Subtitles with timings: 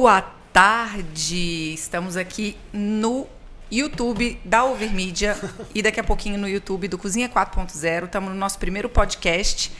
[0.00, 1.74] Boa tarde!
[1.74, 3.26] Estamos aqui no
[3.70, 5.36] YouTube da Overmídia
[5.74, 8.06] e daqui a pouquinho no YouTube do Cozinha 4.0.
[8.06, 9.70] Estamos no nosso primeiro podcast.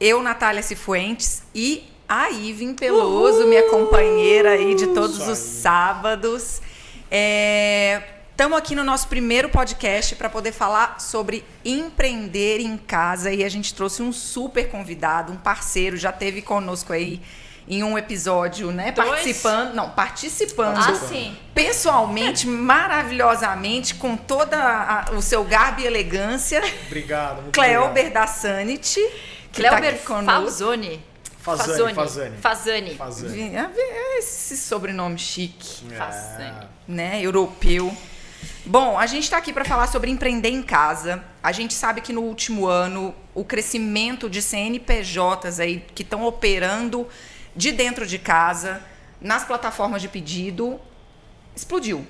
[0.00, 3.48] Eu, Natália Cifuentes e a Ivin Peloso, Uhul!
[3.50, 6.62] minha companheira aí de todos os sábados.
[8.30, 13.44] Estamos é, aqui no nosso primeiro podcast para poder falar sobre empreender em casa e
[13.44, 17.20] a gente trouxe um super convidado, um parceiro, já teve conosco aí
[17.68, 18.92] em um episódio, né?
[18.92, 19.08] Dois?
[19.08, 19.74] Participando.
[19.74, 20.78] Não, participando.
[20.78, 21.36] Ah, sim.
[21.54, 26.62] Pessoalmente, maravilhosamente, com toda a, o seu garbo e elegância.
[26.86, 27.42] Obrigado.
[27.42, 28.12] Muito Cleober obrigado.
[28.12, 29.00] da Sanity.
[29.52, 31.02] Cleober tá Falzoni.
[31.40, 32.36] Fazani, Fazani.
[32.36, 32.94] Fazani.
[32.94, 33.56] Fazani.
[33.56, 35.86] É, esse sobrenome chique.
[35.92, 35.96] É.
[35.96, 36.68] Fazani.
[36.86, 37.22] Né?
[37.22, 37.94] Europeu.
[38.66, 41.24] Bom, a gente está aqui para falar sobre empreender em casa.
[41.42, 47.06] A gente sabe que no último ano o crescimento de CNPJs aí que estão operando
[47.58, 48.80] de dentro de casa,
[49.20, 50.80] nas plataformas de pedido,
[51.56, 52.06] explodiu,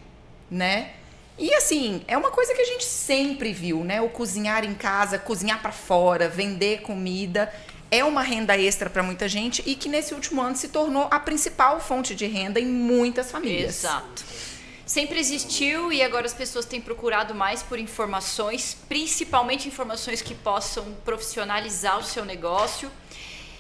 [0.51, 0.93] né?
[1.39, 3.99] E assim, é uma coisa que a gente sempre viu, né?
[4.03, 7.51] O cozinhar em casa, cozinhar para fora, vender comida,
[7.91, 11.19] é uma renda extra para muita gente e que nesse último ano se tornou a
[11.19, 13.79] principal fonte de renda em muitas famílias.
[13.79, 14.25] Exato.
[14.85, 20.85] Sempre existiu e agora as pessoas têm procurado mais por informações, principalmente informações que possam
[21.07, 22.91] profissionalizar o seu negócio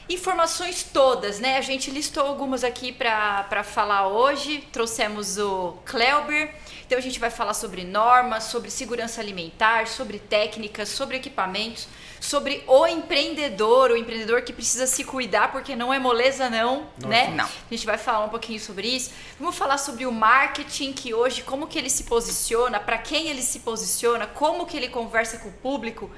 [0.08, 1.58] informações todas, né?
[1.58, 4.66] A gente listou algumas aqui para falar hoje.
[4.72, 6.54] Trouxemos o Kleuber.
[6.86, 11.86] Então a gente vai falar sobre normas, sobre segurança alimentar, sobre técnicas, sobre equipamentos,
[12.18, 17.10] sobre o empreendedor, o empreendedor que precisa se cuidar porque não é moleza não, não
[17.10, 17.28] né?
[17.28, 17.44] Não.
[17.44, 19.10] A gente vai falar um pouquinho sobre isso.
[19.38, 23.42] Vamos falar sobre o marketing que hoje como que ele se posiciona, para quem ele
[23.42, 26.10] se posiciona, como que ele conversa com o público.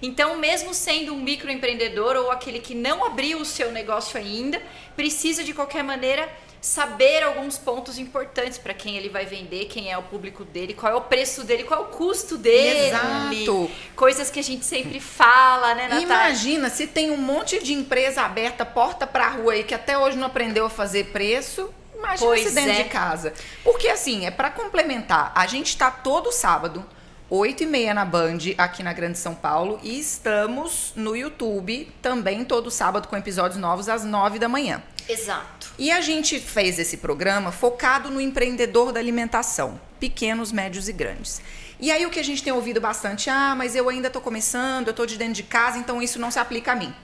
[0.00, 4.62] Então, mesmo sendo um microempreendedor ou aquele que não abriu o seu negócio ainda,
[4.94, 6.28] precisa de qualquer maneira
[6.60, 10.92] saber alguns pontos importantes para quem ele vai vender, quem é o público dele, qual
[10.92, 12.88] é o preço dele, qual é o custo dele.
[12.88, 13.70] Exato.
[13.94, 16.02] Coisas que a gente sempre fala, né, Natália?
[16.02, 20.16] Imagina se tem um monte de empresa aberta, porta para rua aí, que até hoje
[20.16, 21.72] não aprendeu a fazer preço.
[21.96, 22.82] Imagina pois se dentro é.
[22.82, 23.32] de casa.
[23.62, 26.84] Porque assim, é para complementar, a gente está todo sábado
[27.28, 29.80] 8 e meia na Band, aqui na Grande São Paulo.
[29.82, 34.82] E estamos no YouTube também todo sábado com episódios novos às 9 da manhã.
[35.08, 35.72] Exato.
[35.78, 41.40] E a gente fez esse programa focado no empreendedor da alimentação, pequenos, médios e grandes.
[41.78, 44.86] E aí o que a gente tem ouvido bastante, ah, mas eu ainda estou começando,
[44.86, 46.94] eu estou de dentro de casa, então isso não se aplica a mim.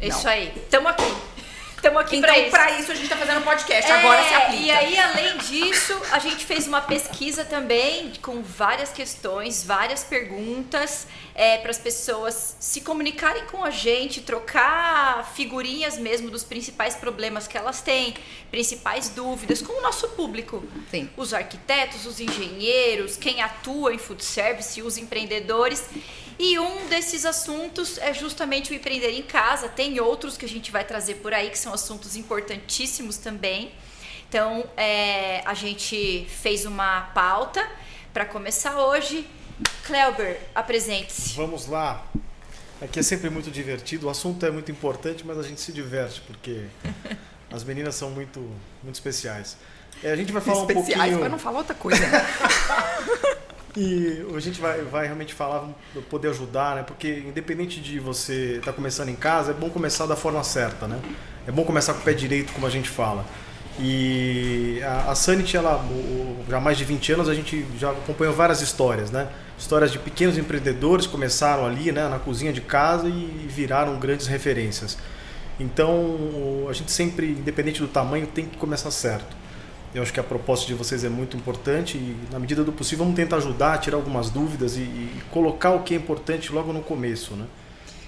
[0.00, 0.32] Isso Não.
[0.32, 0.52] aí.
[0.56, 1.14] Estamos aqui.
[1.82, 2.82] Estamos aqui Então, para isso.
[2.82, 4.62] isso a gente está fazendo podcast, É, agora se aplica.
[4.62, 11.08] E aí, além disso, a gente fez uma pesquisa também com várias questões, várias perguntas
[11.34, 17.48] é, para as pessoas se comunicarem com a gente, trocar figurinhas mesmo dos principais problemas
[17.48, 18.14] que elas têm,
[18.48, 20.62] principais dúvidas com o nosso público.
[20.88, 21.10] Sim.
[21.16, 25.82] Os arquitetos, os engenheiros, quem atua em food service, os empreendedores.
[26.38, 29.68] E um desses assuntos é justamente o empreender em casa.
[29.68, 33.72] Tem outros que a gente vai trazer por aí que são assuntos importantíssimos também.
[34.28, 37.66] Então, é, a gente fez uma pauta
[38.12, 39.26] para começar hoje.
[39.84, 41.34] Kleuber, apresente-se.
[41.34, 42.04] Vamos lá.
[42.80, 44.06] Aqui é sempre muito divertido.
[44.06, 46.64] O assunto é muito importante, mas a gente se diverte porque
[47.52, 48.40] as meninas são muito,
[48.82, 49.56] muito especiais.
[50.02, 51.20] É, a gente vai falar um Especiais, pouquinho.
[51.20, 52.00] mas não falar outra coisa.
[52.06, 52.26] né?
[53.74, 55.66] E a gente vai, vai realmente falar,
[56.10, 56.82] poder ajudar, né?
[56.82, 61.00] Porque independente de você estar começando em casa, é bom começar da forma certa, né?
[61.46, 63.24] É bom começar com o pé direito, como a gente fala.
[63.80, 67.90] E a, a Sanity, ela, o- já há mais de 20 anos, a gente já
[67.90, 69.28] acompanhou várias histórias, né?
[69.58, 74.26] Histórias de pequenos empreendedores que começaram ali, né, na cozinha de casa e viraram grandes
[74.26, 74.98] referências.
[75.60, 79.36] Então, a gente sempre, independente do tamanho, tem que começar certo.
[79.94, 83.04] Eu acho que a proposta de vocês é muito importante e, na medida do possível,
[83.04, 86.80] vamos tentar ajudar, tirar algumas dúvidas e, e colocar o que é importante logo no
[86.82, 87.44] começo, né?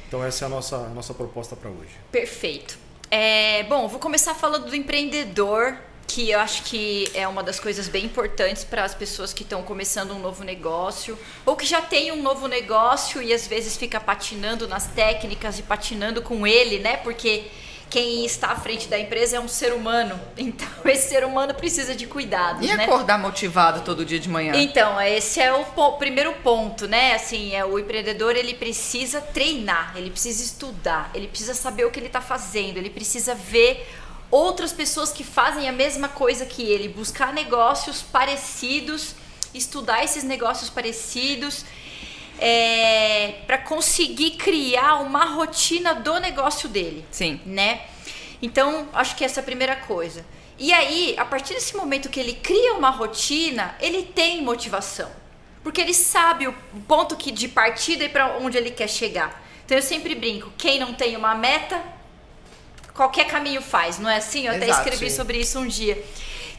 [0.09, 1.91] Então essa é a nossa, a nossa proposta para hoje.
[2.11, 2.79] Perfeito.
[3.17, 7.87] É, bom, vou começar falando do empreendedor, que eu acho que é uma das coisas
[7.87, 11.17] bem importantes para as pessoas que estão começando um novo negócio,
[11.47, 15.63] ou que já tem um novo negócio e às vezes fica patinando nas técnicas e
[15.63, 16.97] patinando com ele, né?
[16.97, 17.45] Porque
[17.91, 20.19] quem está à frente da empresa é um ser humano.
[20.37, 22.85] Então, esse ser humano precisa de cuidados, E né?
[22.85, 24.53] acordar motivado todo dia de manhã?
[24.57, 27.15] Então, esse é o po- primeiro ponto, né?
[27.15, 31.99] Assim, é o empreendedor ele precisa treinar, ele precisa estudar, ele precisa saber o que
[31.99, 33.89] ele está fazendo, ele precisa ver
[34.31, 39.15] outras pessoas que fazem a mesma coisa que ele, buscar negócios parecidos,
[39.55, 41.65] estudar esses negócios parecidos.
[43.47, 47.41] Para conseguir criar uma rotina do negócio dele Sim.
[47.47, 47.83] né?
[48.43, 50.25] Então, acho que essa é a primeira coisa.
[50.59, 55.11] E aí, a partir desse momento que ele cria uma rotina, ele tem motivação.
[55.63, 56.53] Porque ele sabe o
[56.87, 59.43] ponto que de partida e para onde ele quer chegar.
[59.65, 61.83] Então eu sempre brinco, quem não tem uma meta,
[62.93, 64.47] qualquer caminho faz, não é assim?
[64.47, 65.17] Eu até Exato, escrevi sim.
[65.17, 66.05] sobre isso um dia.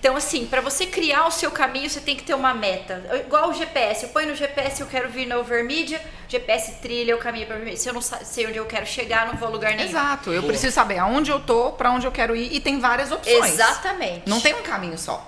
[0.05, 3.03] Então, assim, para você criar o seu caminho, você tem que ter uma meta.
[3.25, 4.03] Igual o GPS.
[4.03, 5.99] Eu ponho no GPS, eu quero vir na Overmedia,
[6.29, 7.75] GPS trilha o caminho para mim.
[7.75, 9.89] Se eu não sei onde eu quero chegar, não vou a lugar nenhum.
[9.89, 10.31] Exato.
[10.31, 10.51] Eu Boa.
[10.51, 13.53] preciso saber aonde eu tô, pra onde eu quero ir e tem várias opções.
[13.53, 14.29] Exatamente.
[14.29, 15.25] Não tem um caminho só,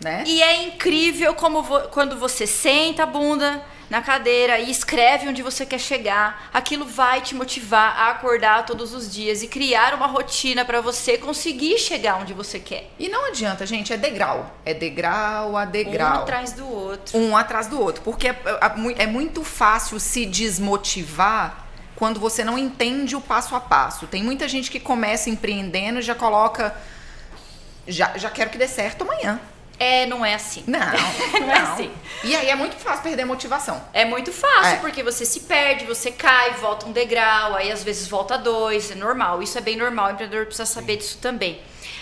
[0.00, 0.24] né?
[0.26, 5.42] E é incrível como vo- quando você senta a bunda na cadeira e escreve onde
[5.42, 10.06] você quer chegar, aquilo vai te motivar a acordar todos os dias e criar uma
[10.06, 12.90] rotina para você conseguir chegar onde você quer.
[12.98, 14.54] E não adianta, gente, é degrau.
[14.64, 16.22] É degrau a Um degrau.
[16.22, 17.16] atrás do outro.
[17.18, 18.02] um atrás do outro.
[18.02, 21.66] Porque é, é- é muito fácil se desmotivar
[21.96, 24.06] quando você não entende o passo a passo.
[24.06, 26.74] Tem muita gente que começa empreendendo e já coloca.
[27.86, 29.40] Já, já quero que dê certo amanhã.
[29.78, 30.64] É, não é assim.
[30.66, 30.80] Não,
[31.40, 31.90] Não é assim.
[32.24, 33.80] E aí é muito fácil perder a motivação.
[33.92, 34.76] É muito fácil, É.
[34.76, 38.94] porque você se perde, você cai, volta um degrau, aí às vezes volta dois, é
[38.96, 39.40] normal.
[39.42, 41.60] Isso é bem normal, o empreendedor precisa saber disso também.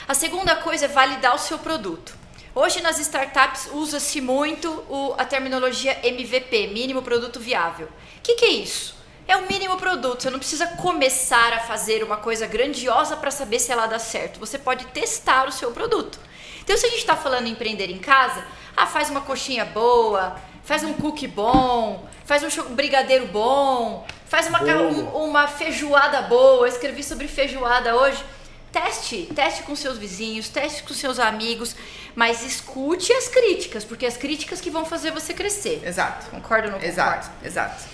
[0.08, 2.14] A segunda coisa é validar o seu produto.
[2.54, 7.86] Hoje nas startups usa-se muito o- a terminologia MVP, mínimo produto viável.
[7.88, 8.96] O que, que é isso?
[9.28, 10.22] É o mínimo produto.
[10.22, 14.40] Você não precisa começar a fazer uma coisa grandiosa para saber se ela dá certo.
[14.40, 16.18] Você pode testar o seu produto.
[16.66, 18.44] Então, se a gente está falando em empreender em casa,
[18.76, 20.34] ah, faz uma coxinha boa,
[20.64, 26.66] faz um cookie bom, faz um brigadeiro bom, faz uma, um- uma feijoada boa.
[26.66, 28.22] Eu escrevi sobre feijoada hoje.
[28.72, 31.76] Teste, teste com seus vizinhos, teste com seus amigos,
[32.16, 35.80] mas escute as críticas, porque as críticas que vão fazer você crescer.
[35.86, 36.26] Exato.
[36.26, 36.84] Ou não concorda?
[36.84, 37.84] Exato, exato.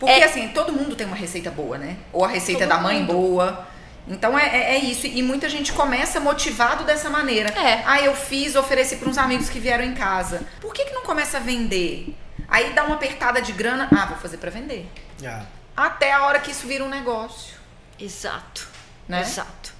[0.00, 1.98] Porque É- assim, todo mundo tem uma receita boa, né?
[2.10, 3.12] Ou a receita da mãe mundo.
[3.12, 3.68] boa.
[4.08, 5.06] Então é, é- é isso.
[5.06, 7.50] E muita gente começa motivado dessa maneira.
[7.50, 7.82] É.
[7.86, 10.42] Ah, eu fiz, ofereci para uns amigos que vieram em casa.
[10.60, 12.14] Por que, que não começa a vender?
[12.48, 13.88] Aí dá uma apertada de grana.
[13.96, 14.86] Ah, vou fazer para vender.
[15.24, 15.44] Ah,
[15.76, 17.54] Até a hora que isso vira um negócio.
[17.98, 18.68] Exato.
[19.08, 19.20] Né?
[19.20, 19.72] Exato.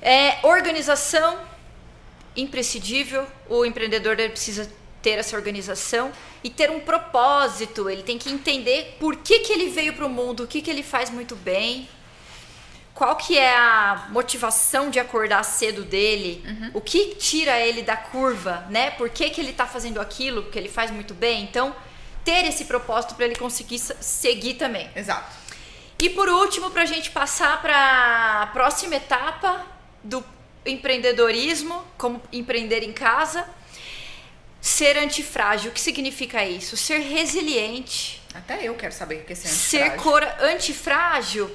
[0.00, 1.38] É, organização,
[2.36, 3.26] imprescindível.
[3.48, 4.70] O empreendedor ele precisa
[5.00, 6.12] ter essa organização
[6.44, 7.88] e ter um propósito.
[7.88, 10.70] Ele tem que entender por que, que ele veio para o mundo, o que, que
[10.70, 11.88] ele faz muito bem,
[13.02, 16.40] qual que é a motivação de acordar cedo dele,
[16.72, 18.92] o que tira ele da curva, né?
[18.92, 21.42] Por que, que ele está fazendo aquilo que ele faz muito bem.
[21.42, 21.74] Então,
[22.24, 24.88] ter esse propósito para ele conseguir seguir também.
[24.94, 25.32] Exato.
[25.98, 29.66] E por último, para a gente passar para a próxima etapa
[30.04, 30.24] do
[30.64, 33.44] empreendedorismo, como empreender em casa,
[34.60, 35.72] ser antifrágil.
[35.72, 36.76] O que significa isso?
[36.76, 40.02] Ser resiliente, Até eu quero saber o que é ser ser antifrágil.
[40.04, 41.50] cora antifrágil.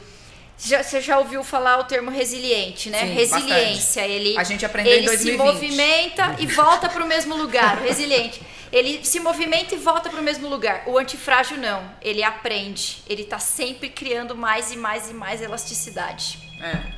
[0.57, 3.01] Já, você já ouviu falar o termo resiliente, né?
[3.01, 4.01] Sim, Resiliência.
[4.01, 5.31] Ele, A gente aprendeu em ele 2020.
[5.31, 7.77] se movimenta e volta para o mesmo lugar.
[7.77, 8.41] O resiliente.
[8.71, 10.83] Ele se movimenta e volta para o mesmo lugar.
[10.87, 11.89] O antifrágil não.
[12.01, 13.03] Ele aprende.
[13.07, 16.39] Ele está sempre criando mais e mais e mais elasticidade.
[16.61, 16.97] É.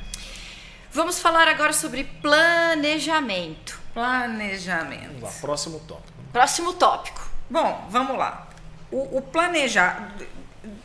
[0.90, 3.78] Vamos falar agora sobre planejamento.
[3.94, 5.06] Planejamento.
[5.20, 6.12] vamos lá, próximo tópico.
[6.32, 7.28] Próximo tópico.
[7.48, 8.48] Bom, vamos lá.
[8.90, 10.12] O, o planejar.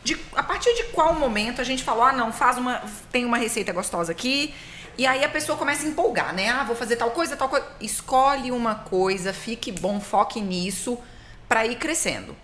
[0.04, 2.82] De- a partir de qual momento a gente falou, ah, não, faz uma.
[3.12, 4.54] Tem uma receita gostosa aqui.
[4.98, 6.48] E aí a pessoa começa a empolgar, né?
[6.48, 7.66] Ah, vou fazer tal coisa, tal coisa.
[7.80, 10.98] Escolhe uma coisa, fique bom, foque nisso
[11.48, 12.34] para ir crescendo.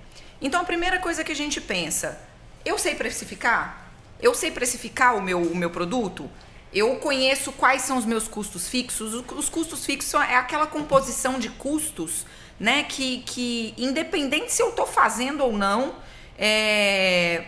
[0.40, 2.20] Então a primeira coisa que a gente pensa,
[2.64, 3.90] eu sei precificar?
[4.20, 6.28] Eu sei precificar o meu, o meu produto?
[6.74, 9.14] Eu conheço quais são os meus custos fixos.
[9.14, 12.26] Os- Os custos fixos é aquela composição de custos,
[12.60, 12.82] né?
[12.84, 15.94] Que, que independente se eu estou fazendo ou não,
[16.38, 17.44] é,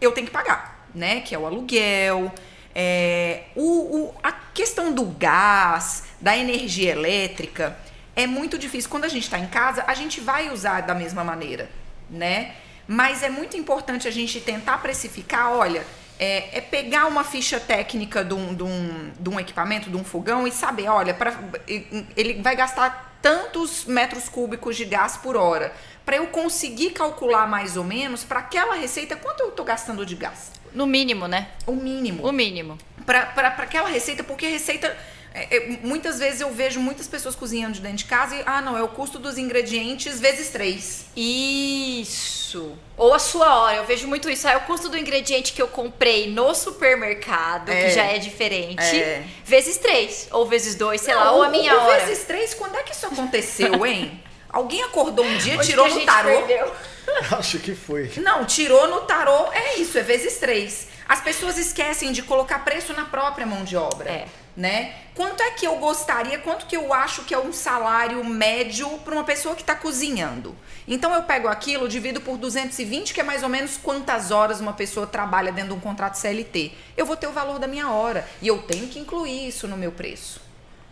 [0.00, 1.20] eu tenho que pagar, né?
[1.20, 2.32] Que é o aluguel,
[2.74, 3.62] é, o,
[4.08, 7.76] o- a questão do gás, da energia elétrica,
[8.16, 8.90] é muito difícil.
[8.90, 11.68] Quando a gente está em casa, a gente vai usar da mesma maneira,
[12.10, 12.52] né?
[12.86, 15.84] Mas é muito importante a gente tentar precificar, olha,
[16.18, 20.04] é, é pegar uma ficha técnica de um, de, um, de um equipamento, de um
[20.04, 21.32] fogão e saber, olha, pra,
[21.66, 25.72] ele vai gastar tantos metros cúbicos de gás por hora.
[26.04, 30.14] Para eu conseguir calcular mais ou menos para aquela receita quanto eu estou gastando de
[30.14, 30.52] gás.
[30.74, 31.48] No mínimo, né?
[31.66, 32.76] O mínimo O mínimo.
[33.06, 34.94] para aquela receita, porque receita.
[35.34, 38.62] É, é, muitas vezes eu vejo muitas pessoas cozinhando de dentro de casa e, ah,
[38.62, 41.06] não, é o custo dos ingredientes vezes três.
[41.16, 42.76] Isso.
[42.96, 43.76] Ou a sua hora.
[43.78, 44.46] Eu vejo muito isso.
[44.46, 47.84] Ah, é o custo do ingrediente que eu comprei no supermercado, É.
[47.84, 49.24] que já é diferente, É.
[49.44, 50.28] vezes três.
[50.30, 52.04] Ou vezes dois, sei lá, Não, ou o- a minha o hora.
[52.06, 54.22] vezes três, quando é que isso aconteceu, hein?
[54.48, 56.28] Alguém acordou um dia, Onde tirou no tarô.
[56.28, 56.72] perdeu?
[57.36, 58.12] Acho que foi.
[58.18, 60.86] Não, tirou no tarô, é isso, é vezes três.
[61.08, 64.08] As pessoas esquecem de colocar preço na própria mão de obra.
[64.08, 64.26] É.
[64.56, 64.94] Né?
[65.16, 69.12] Quanto é que eu gostaria, quanto que eu acho que é um salário médio para
[69.12, 70.54] uma pessoa que está cozinhando?
[70.86, 74.72] Então eu pego aquilo, divido por 220, que é mais ou menos quantas horas uma
[74.72, 76.72] pessoa trabalha dentro de um contrato CLT.
[76.96, 79.76] Eu vou ter o valor da minha hora e eu tenho que incluir isso no
[79.76, 80.40] meu preço.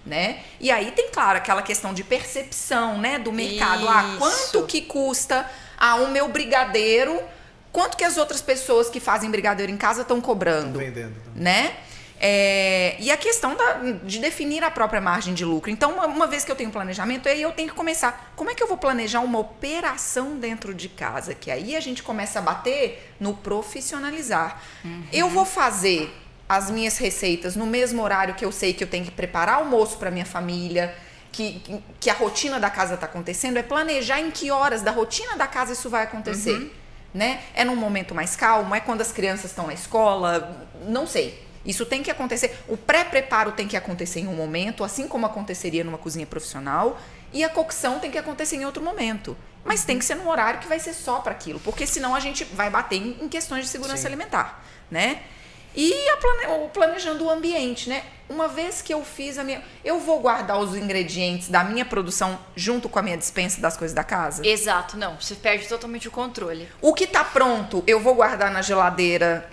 [0.04, 0.40] Né?
[0.58, 3.88] E aí tem, claro, aquela questão de percepção né, do mercado.
[3.88, 7.22] Ah, quanto que custa ah, o meu brigadeiro?
[7.70, 10.80] Quanto que as outras pessoas que fazem brigadeiro em casa estão cobrando?
[10.80, 11.14] Vendendo.
[11.36, 11.76] né?
[12.24, 15.68] É, e a questão da- de definir a própria margem de lucro.
[15.72, 18.32] Então, uma, uma vez que eu tenho planejamento, aí eu tenho que começar.
[18.36, 21.34] Como é que eu vou planejar uma operação dentro de casa?
[21.34, 24.62] Que aí a gente começa a bater no profissionalizar.
[25.12, 26.14] Eu vou fazer
[26.48, 29.96] as minhas receitas no mesmo horário que eu sei que eu tenho que preparar almoço
[29.98, 30.94] para minha família.
[31.32, 31.60] Que,
[31.98, 35.46] que- a rotina da casa está acontecendo, é planejar em que horas da rotina da
[35.48, 36.70] casa isso vai acontecer.
[37.14, 37.40] Né?
[37.54, 41.42] É num momento mais calmo, é quando as crianças estão na escola, não sei.
[41.64, 42.56] Isso tem que acontecer.
[42.68, 46.98] O pré-preparo tem que acontecer em um momento, assim como aconteceria numa cozinha profissional,
[47.32, 49.36] e a cocção tem que acontecer em outro momento.
[49.64, 52.20] Mas tem que ser num horário que vai ser só para aquilo, porque senão a
[52.20, 54.08] gente vai bater em, questões de segurança Sim.
[54.08, 55.22] alimentar, né?
[55.74, 58.04] E plane- o planejando o ambiente, né?
[58.28, 62.38] Uma vez que eu fiz a minha, eu vou guardar os ingredientes da minha produção
[62.54, 64.46] junto com a minha dispensa das coisas da casa.
[64.46, 65.18] Exato, não.
[65.20, 66.68] Você perde totalmente o controle.
[66.80, 69.48] O que tá pronto, eu vou guardar na geladeira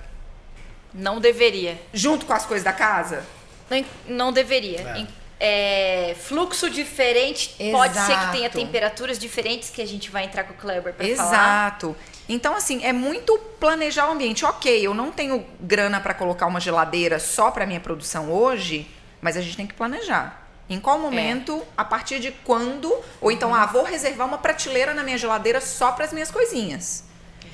[0.94, 1.80] Não deveria.
[1.94, 3.24] junto com as coisas da casa?
[3.70, 4.80] Não, não deveria.
[4.82, 5.20] É.
[5.42, 8.58] É, fluxo diferente, pode ser que tenha Exato.
[8.58, 11.30] temperaturas diferentes que a gente vai entrar com o Kleber pra falar.
[11.30, 11.96] Exato.
[12.28, 14.44] Então, assim, é muito planejar o ambiente.
[14.44, 18.86] Ok, eu não tenho grana para colocar uma geladeira só para minha produção hoje,
[19.22, 20.46] mas a gente tem que planejar.
[20.70, 25.04] Em qual momento, a partir de quando, ou então, ah, vou reservar uma prateleira na
[25.04, 27.06] minha geladeira só para as minhas coisinhas.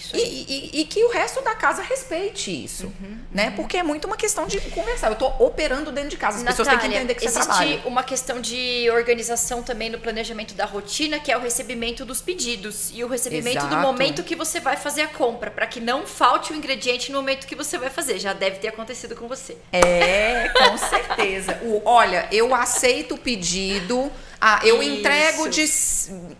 [0.05, 0.45] Isso E, aí.
[0.47, 2.91] e- e que o resto da casa respeite isso,
[3.31, 3.51] né?
[3.55, 5.09] Porque é muito uma questão de conversar.
[5.09, 7.45] Eu tô operando dentro de casa, as pessoas têm que Natália, entender que você existe
[7.47, 7.81] trabalha.
[7.85, 12.91] uma questão de organização também no planejamento da rotina, que é o recebimento dos pedidos
[12.93, 13.81] e o recebimento do Exato.
[13.81, 17.47] momento que você vai fazer a compra, para que não falte o ingrediente no momento
[17.47, 18.19] que você vai fazer.
[18.19, 19.57] Já deve ter acontecido com você.
[19.71, 21.59] É, com certeza.
[21.63, 24.11] O, olha, eu aceito o pedido.
[24.39, 24.91] Ah, eu Isso.
[24.91, 25.65] entrego de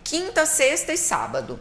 [0.04, 1.58] quinta, sexta e sábado.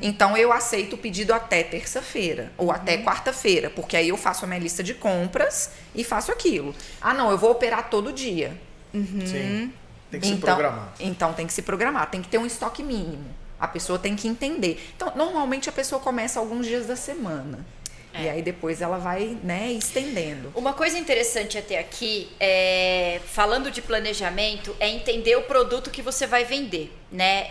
[0.00, 2.72] Então eu aceito o pedido até terça-feira ou Uhum.
[2.72, 6.74] até quarta-feira, porque aí eu faço a minha lista de compras e faço aquilo.
[7.00, 8.56] Ah, não, eu vou operar todo dia.
[8.92, 9.72] Sim.
[10.10, 10.92] Tem que se então, programar.
[11.00, 13.26] Então tem que se programar, tem que ter um estoque mínimo.
[13.58, 14.78] A pessoa tem que entender.
[14.94, 17.64] Então, normalmente a pessoa começa alguns dias da semana.
[18.12, 18.22] É.
[18.24, 20.52] E aí depois ela vai, né, estendendo.
[20.54, 26.26] Uma coisa interessante até aqui, é, falando de planejamento, é entender o produto que você
[26.26, 27.50] vai vender, né?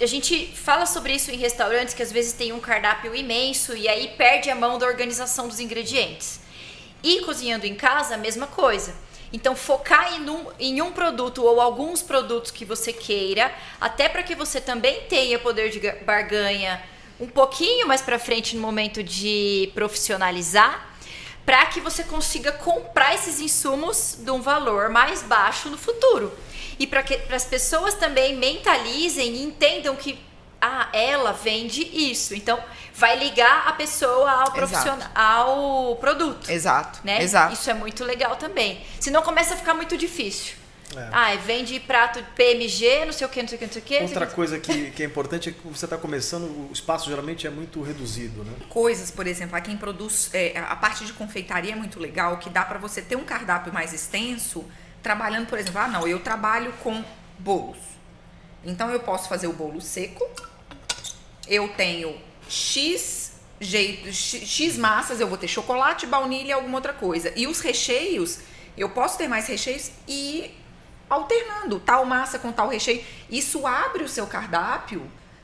[0.00, 3.88] A gente fala sobre isso em restaurantes que às vezes tem um cardápio imenso e
[3.88, 6.40] aí perde a mão da organização dos ingredientes.
[7.02, 8.94] E cozinhando em casa, a mesma coisa.
[9.32, 14.22] Então, focar em um, em um produto ou alguns produtos que você queira, até para
[14.22, 16.82] que você também tenha poder de ga- barganha
[17.18, 20.90] um pouquinho mais para frente no momento de profissionalizar,
[21.46, 26.32] para que você consiga comprar esses insumos de um valor mais baixo no futuro.
[26.78, 30.18] E para que as pessoas também mentalizem e entendam que
[30.60, 32.34] ah, ela vende isso.
[32.34, 32.62] Então,
[32.94, 37.00] vai ligar a pessoa ao profissional, ao produto Exato.
[37.02, 37.20] né?
[37.20, 37.54] Exato.
[37.54, 38.80] Isso é muito legal também.
[39.00, 40.54] Senão começa a ficar muito difícil.
[40.96, 41.08] É.
[41.10, 43.84] Ah, vende prato PMG, não sei o que, não sei o que, não sei o
[43.84, 43.98] que.
[44.02, 47.46] Outra coisa que, que é importante é que quando você está começando, o espaço geralmente
[47.46, 48.52] é muito reduzido, né?
[48.68, 52.50] coisas, por exemplo, a quem produz é, a parte de confeitaria é muito legal, que
[52.50, 54.64] dá para você ter um cardápio mais extenso,
[55.02, 57.04] trabalhando, por exemplo, ah, não, eu trabalho com
[57.38, 57.78] bolos.
[58.64, 60.24] Então eu posso fazer o bolo seco.
[61.48, 62.16] Eu tenho
[62.48, 63.32] X
[63.62, 67.32] jeito, X, X massas, eu vou ter chocolate, baunilha e alguma outra coisa.
[67.36, 68.40] E os recheios,
[68.76, 70.54] eu posso ter mais recheios e
[71.08, 73.04] alternando tal massa com tal recheio.
[73.30, 75.02] Isso abre o seu cardápio,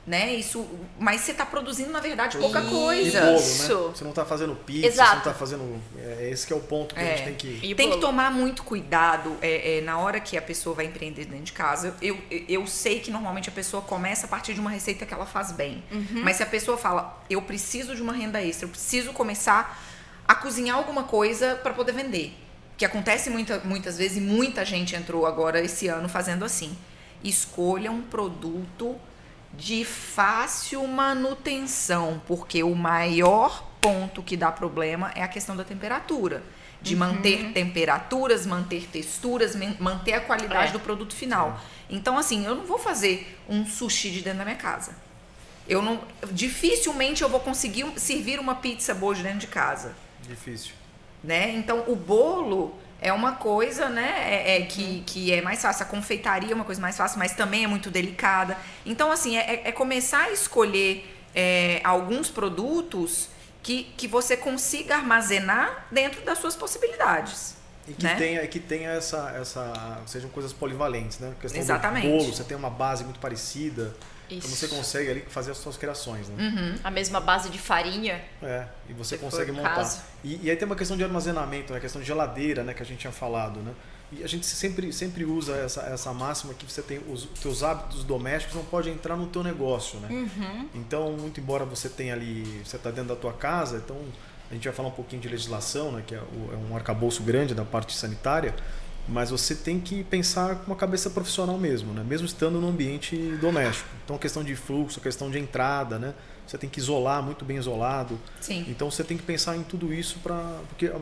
[0.09, 0.35] né?
[0.35, 0.67] Isso,
[0.99, 2.69] mas você está produzindo na verdade pouca Isso.
[2.69, 3.21] E coisa.
[3.21, 3.79] bolo, Isso.
[3.79, 3.91] né?
[3.95, 5.09] Você não está fazendo pizza, Exato.
[5.11, 5.83] você não está fazendo.
[5.99, 7.25] É, esse que é o ponto que a gente É.
[7.27, 7.61] tem que.
[7.63, 8.01] E Tem que bolo?
[8.01, 11.95] tomar muito cuidado é, é, na hora que a pessoa vai empreender dentro de casa.
[12.01, 15.27] Eu, eu, sei que normalmente a pessoa começa a partir de uma receita que ela
[15.27, 15.85] faz bem.
[16.25, 19.79] Mas se a pessoa fala, eu preciso de uma renda extra, eu preciso começar
[20.27, 22.35] a cozinhar alguma coisa para poder vender.
[22.77, 26.77] Que acontece muita, muitas vezes e muita gente entrou agora esse ano fazendo assim.
[27.25, 28.95] Escolha um produto
[29.59, 36.43] de fácil manutenção, porque o maior ponto que dá problema é a questão da temperatura.
[36.81, 40.73] De manter temperaturas, manter texturas, manter a qualidade É.
[40.73, 41.61] do produto final.
[41.91, 44.95] Então, assim, eu não vou fazer um sushi de dentro da minha casa.
[45.69, 46.01] Eu não,
[46.31, 49.93] dificilmente eu vou conseguir servir uma pizza boa de dentro de casa.
[50.23, 50.73] Difícil.
[51.23, 51.51] Né?
[51.57, 55.85] Então, o bolo é uma coisa, né, é, é que, que é mais fácil.
[55.85, 58.57] A confeitaria é uma coisa mais fácil, mas também é muito delicada.
[58.85, 63.29] Então, assim, é, é começar a escolher é, alguns produtos
[63.63, 67.57] que, que você consiga armazenar dentro das suas possibilidades.
[67.87, 68.15] E que né?
[68.17, 70.03] tenha, que tenha essa, essa.
[70.07, 71.33] Sejam coisas polivalentes, né?
[71.41, 72.07] Questão Exatamente.
[72.07, 73.95] do bolo, você tem uma base muito parecida.
[74.31, 74.47] Isso.
[74.47, 76.35] Então você consegue ali fazer as suas criações, né?
[76.39, 76.75] Uhum.
[76.85, 78.21] A mesma base de farinha.
[78.43, 79.87] É, e você consegue montar.
[80.25, 81.79] E, e aí tem uma questão de armazenamento, né?
[81.79, 82.75] A questão de geladeira, né?
[82.75, 83.73] Que a gente tinha falado, né?
[84.11, 88.05] E a gente sempre, sempre usa essa, essa máxima que você tem os teus hábitos
[88.05, 90.09] domésticos não pode entrar no teu negócio, né?
[90.11, 90.69] Uhum.
[90.75, 93.99] Então, muito embora você tenha ali, você está dentro da tua casa, então
[94.51, 96.03] a gente vai falar um pouquinho de legislação, né?
[96.07, 98.55] Que é, o- é um arcabouço grande da parte sanitária,
[99.09, 102.05] mas você tem que pensar com uma cabeça profissional mesmo, né?
[102.07, 103.89] Mesmo estando no ambiente doméstico.
[104.05, 106.15] Então, a questão de fluxo, a questão de entrada, né?
[106.49, 108.19] Você tem que isolar muito bem isolado.
[108.41, 108.65] Sim.
[108.69, 110.99] Então você tem que pensar em tudo isso para porque ah,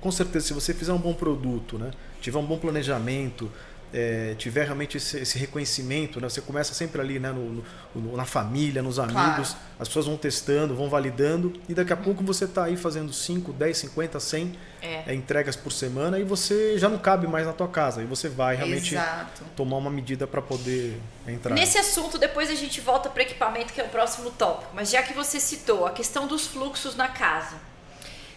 [0.00, 3.52] com certeza se você fizer um bom produto, né, tiver um bom planejamento,
[3.92, 8.24] eh, tiver realmente esse, esse reconhecimento, né, você começa sempre ali, né, no, no- na
[8.24, 12.64] família, nos amigos, as pessoas vão testando, vão validando e daqui a pouco você está
[12.64, 15.04] aí fazendo 5, 10, 50, 100 É.
[15.08, 18.28] eh, entregas por semana e você já não cabe mais na tua casa e você
[18.28, 19.42] vai realmente Exato.
[19.56, 21.54] tomar uma medida para poder entrar.
[21.54, 24.70] Nesse assunto, depois a gente volta para equipamento, que é o próximo tópico.
[24.74, 27.56] Mas já que você citou a questão dos fluxos na casa.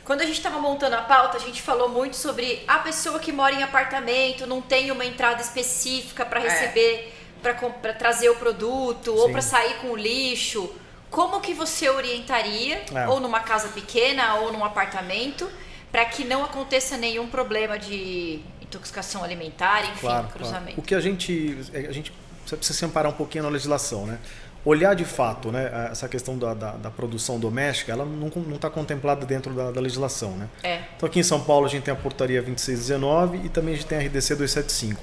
[0.06, 3.32] Quando a gente estava montando a pauta, a gente falou muito sobre a pessoa que
[3.32, 6.44] mora em apartamento, não tem uma entrada específica para É.
[6.50, 9.32] receber, para trazer o produto ou Sim.
[9.32, 10.70] para sair com o lixo.
[11.10, 13.08] Como que você orientaria, É.
[13.08, 15.50] ou numa casa pequena ou num apartamento,
[15.92, 20.66] para que não aconteça nenhum problema de intoxicação alimentar, enfim, Claro, cruzamento?
[20.66, 20.80] claro.
[20.82, 22.12] O que a gente a gente
[22.46, 24.20] precisa se amparar um pouquinho na legislação, né?
[24.66, 29.26] Olhar de fato, né, essa questão da, da, da produção doméstica, ela não está contemplada
[29.26, 30.48] dentro da, da legislação, né?
[30.64, 30.80] É.
[30.96, 33.88] Então aqui em São Paulo a gente tem a portaria 2619 e também a gente
[33.88, 35.02] tem a RDC 275.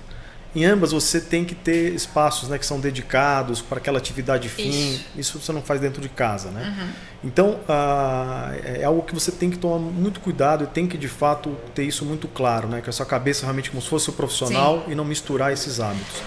[0.54, 4.68] Em ambas você tem que ter espaços né, que são dedicados para aquela atividade fim.
[4.68, 5.04] Isso.
[5.16, 5.40] Isso.
[5.40, 6.92] você não faz dentro de casa, né?
[7.22, 11.06] Então ah, é algo que você tem que tomar muito cuidado e tem que de
[11.06, 12.80] fato ter isso muito claro, né?
[12.80, 16.20] Que a sua cabeça realmente como se fosse o profissional e não misturar esses hábitos.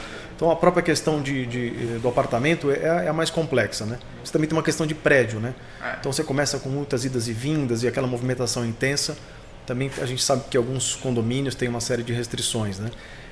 [0.43, 3.97] Então a própria questão de, de- do apartamento é, é a mais complexa, né?
[4.21, 5.53] Você também tem uma questão de prédio, né?
[5.97, 9.15] Então você começa com muitas idas e vindas e aquela movimentação intensa.
[9.65, 12.91] Também a gente sabe que alguns condomínios têm uma série de restrições, né?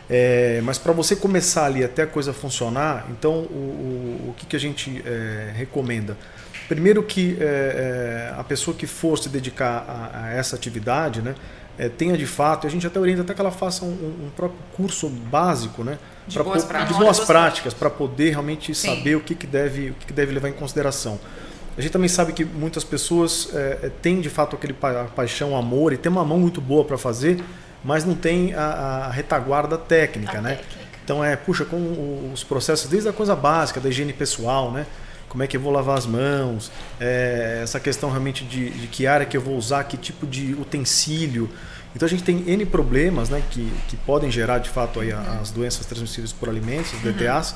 [0.09, 4.45] É, mas para você começar ali até a coisa funcionar, então o, o, o que,
[4.45, 6.15] que a gente é, recomenda?
[6.69, 11.35] Primeiro que é, é, a pessoa que for se dedicar a, a essa atividade, né,
[11.77, 13.89] é, tenha de fato, a gente até orienta até que ela faça um,
[14.27, 15.97] um próprio curso básico, né,
[16.27, 16.97] De pra boas práticas.
[16.97, 18.95] de boas práticas, para poder realmente Sim.
[18.95, 21.19] saber o que, que deve, o que, que deve levar em consideração.
[21.77, 25.55] A gente também sabe que muitas pessoas é, é, têm de fato aquele pa paixão,
[25.55, 27.41] amor e tem uma mão muito boa para fazer,
[27.83, 30.55] mas não tem a, a retaguarda técnica, A né?
[30.55, 30.81] técnica.
[31.03, 34.85] Então é, puxa, com os processos desde a coisa básica da higiene pessoal, né?
[35.27, 39.07] Como é que eu vou lavar as mãos, é, essa questão realmente de, de que
[39.07, 41.49] área que eu vou usar, que tipo de utensílio.
[41.95, 45.39] Então a gente tem N problemas né, que, que podem gerar de fato aí a-
[45.41, 47.55] as doenças transmissíveis por alimentos, os DTAs,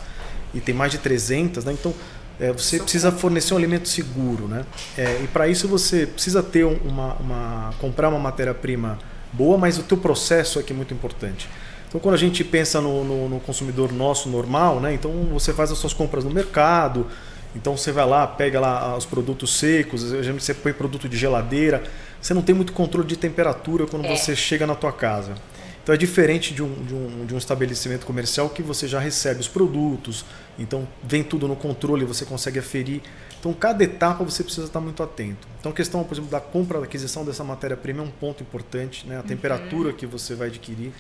[0.53, 1.71] e tem mais de 300, né?
[1.73, 1.93] Então
[2.39, 4.65] é, você precisa fornecer um alimento seguro, né?
[4.97, 8.99] É, e para isso você precisa ter um- uma, uma comprar uma matéria-prima
[9.31, 11.47] boa, mas o teu processo é que é muito importante.
[11.87, 14.93] Então, quando a gente pensa no, no- no consumidor nosso normal, né?
[14.93, 17.07] Então você faz as suas compras no mercado,
[17.55, 21.83] então você vai lá, pega lá os produtos secos, geralmente você põe produto de geladeira,
[22.25, 24.15] você não tem muito controle de temperatura quando É.
[24.15, 25.35] você chega na tua casa.
[25.83, 29.39] Então é diferente de um, de, um, de um estabelecimento comercial que você já recebe
[29.41, 30.25] os produtos,
[30.57, 33.01] então vem tudo no controle, você consegue aferir.
[33.39, 35.47] Então cada etapa você precisa estar muito atento.
[35.59, 39.05] Então a questão, por exemplo, da compra, da aquisição dessa matéria-prima é um ponto importante,
[39.07, 39.19] né?
[39.19, 40.91] a temperatura que você vai adquirir.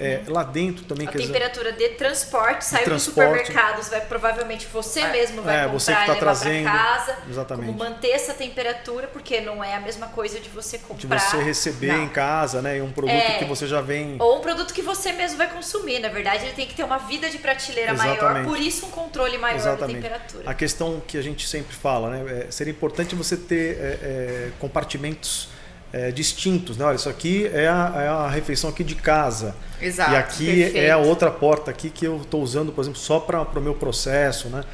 [0.00, 2.94] É, lá dentro também, A quer dizer, temperatura de transporte, saiu transporte.
[2.94, 3.02] dos
[3.46, 6.64] supermercados, vai, provavelmente você mesmo vai É, comprar você que e tá levar trazendo.
[6.64, 7.16] casa.
[7.28, 7.66] Exatamente.
[7.66, 11.18] Como manter essa temperatura, porque não é a mesma coisa de você de comprar.
[11.18, 12.04] você receber Não.
[12.04, 12.82] em casa, né?
[12.82, 13.38] Um produto É.
[13.38, 14.16] que você já vem.
[14.18, 15.98] Ou um produto que você mesmo vai consumir.
[16.00, 18.46] Na verdade, ele tem que ter uma vida de prateleira maior, Exatamente.
[18.48, 20.00] por isso um controle maior Exatamente.
[20.00, 20.50] da temperatura.
[20.50, 22.46] A questão que a gente sempre fala, né?
[22.46, 25.48] É, seria importante você ter é, é, compartimentos
[25.92, 26.84] é, distintos, né?
[26.84, 29.54] Olha, isso aqui é a, é a refeição aqui de casa.
[29.80, 30.12] Exato.
[30.12, 30.76] e aqui perfeito.
[30.78, 33.74] é a outra porta aqui que eu estou usando, por exemplo, só para o meu
[33.74, 34.64] processo, né?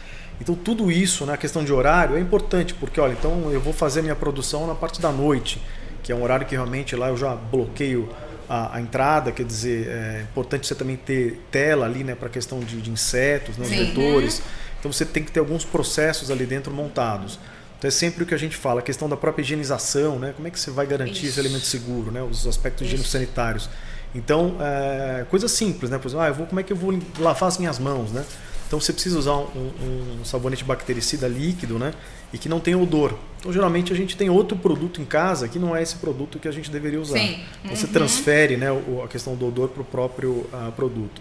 [0.41, 3.75] Então tudo isso, né, a questão de horário é importante, porque olha, então eu vou
[3.75, 5.61] fazer minha produção na parte da noite,
[6.03, 8.09] que é um horário que realmente lá eu já bloqueio
[8.51, 12.31] a, a entrada, quer dizer, é importante você também ter tela ali, né, para a
[12.31, 14.43] questão de, de insetos, né, os vetores.
[14.81, 17.39] Então você tem que ter alguns processos ali dentro montados.
[17.79, 20.33] Então é sempre o que a gente fala, a questão da própria higienização, né?
[20.35, 21.29] Como é que você vai garantir Isso.
[21.29, 22.23] esse alimento seguro, né?
[22.23, 22.89] Os aspectos Isso.
[22.89, 23.71] higiênicos sanitários.
[24.15, 25.97] Então, é, coisa simples, né?
[25.97, 28.25] Por exemplo, ah, eu vou, como é que eu vou lavar as minhas mãos, né?
[28.71, 29.47] Então você precisa usar um,
[29.83, 31.93] um- um sabonete bactericida líquido, né?
[32.33, 33.13] E que não tem odor.
[33.41, 36.47] Então geralmente a gente tem outro produto em casa que não é esse produto que
[36.47, 37.19] a gente deveria usar.
[37.19, 37.41] Sim.
[37.65, 38.69] Então, Você transfere, né,
[39.05, 41.21] a questão do odor para o próprio ah, produto.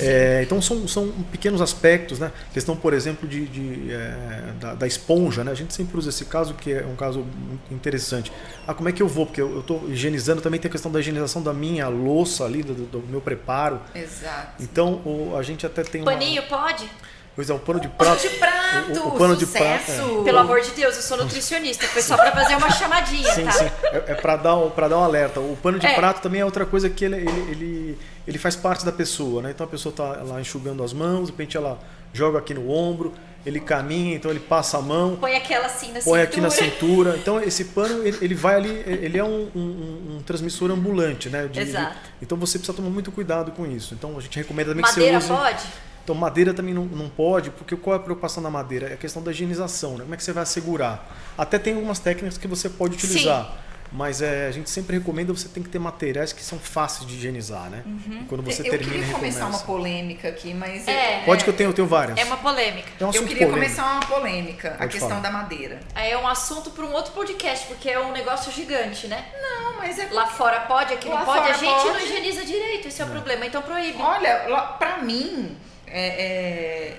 [0.00, 2.32] É, então são, são pequenos aspectos, né?
[2.52, 5.52] Questão, por exemplo, de, de, é, da, da esponja, né?
[5.52, 7.24] A gente sempre usa esse caso que é um caso
[7.70, 8.32] interessante.
[8.66, 9.26] Ah, como é que eu vou?
[9.26, 12.74] Porque eu estou higienizando, também tem a questão da higienização da minha louça ali, do,
[12.74, 13.80] do meu preparo.
[13.94, 14.62] Exato.
[14.62, 16.12] Então o- a gente até tem uma.
[16.12, 16.90] Paninho, pode?
[17.34, 18.22] Pois é, o pano de Pano prato.
[18.22, 19.80] de prato, o, o pano de prato.
[19.86, 20.20] sucesso.
[20.20, 20.24] é.
[20.24, 21.84] Pelo amor de Deus, eu sou nutricionista.
[21.88, 23.50] Foi só pra fazer uma chamadinha, Sim, tá?
[23.52, 23.64] sim.
[23.86, 25.40] É, é para dar, um- pra dar um alerta.
[25.40, 25.94] O pano de É.
[25.94, 29.50] prato também é outra coisa que ele, ele, ele, ele faz parte da pessoa, né?
[29.50, 31.76] Então a pessoa tá lá enxugando as mãos, de repente ela
[32.12, 33.12] joga aqui no ombro,
[33.44, 36.22] ele caminha, então ele passa a mão, Põe aquela assim na põe cintura.
[36.22, 37.16] aqui na cintura.
[37.20, 41.42] Então esse pano, ele, ele vai ali, ele é um, um- um transmissor ambulante, né?
[41.48, 41.96] De- de- Exato.
[42.22, 43.92] então você precisa tomar muito cuidado com isso.
[43.92, 45.42] Então a gente recomenda também Madeira que você use...
[45.42, 45.64] pode?
[46.04, 48.90] Então, madeira também não, não pode, porque qual é a preocupação da madeira?
[48.90, 50.00] É a questão da higienização, né?
[50.02, 51.02] Como é que você vai assegurar?
[51.36, 53.50] Até tem algumas técnicas que você pode utilizar,
[53.90, 57.14] mas é, a gente sempre recomenda você tem que ter materiais que são fáceis de
[57.16, 57.82] higienizar, né?
[57.86, 61.22] E quando você eu termina queria começar uma polêmica aqui, mas É.
[61.24, 62.18] Pode que eu tenho, eu tenho várias.
[62.18, 62.88] É uma polêmica.
[63.00, 63.52] É um eu queria polêmico.
[63.54, 65.20] começar uma polêmica, a Pode questão falar.
[65.22, 65.80] da madeira.
[65.94, 69.24] Aí é um assunto para um outro podcast, porque é um negócio gigante, né?
[69.40, 71.48] Não, mas é Lá fora pode, aqui Lá não pode.
[71.48, 72.04] A gente não pode.
[72.04, 73.46] higieniza direito, esse é o problema.
[73.46, 73.96] Então proíbe.
[74.02, 75.56] Olha, pra mim,
[75.98, 76.96] é- é,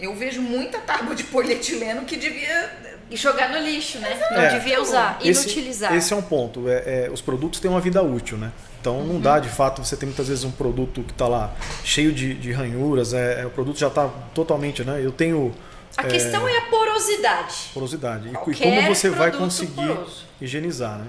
[0.00, 2.70] eu vejo muita tábua de polietileno que devia.
[3.10, 4.18] E jogar no lixo, né?
[4.30, 4.48] Não É.
[4.54, 5.18] devia usar.
[5.22, 5.94] Esse- Inutilizar.
[5.94, 6.66] Esse é um ponto.
[6.66, 8.50] É, é, os produtos têm uma vida útil, né?
[8.80, 9.04] Então Uhum.
[9.14, 12.32] não dá de fato, você tem muitas vezes um produto que está lá cheio de,
[12.32, 14.98] de ranhuras, é, é, o produto já está totalmente, né?
[15.04, 15.54] Eu tenho
[15.94, 17.54] A questão é a porosidade.
[17.74, 18.28] porosidade.
[18.28, 20.24] E- E, como você vai conseguir poroso.
[20.40, 21.06] higienizar, né?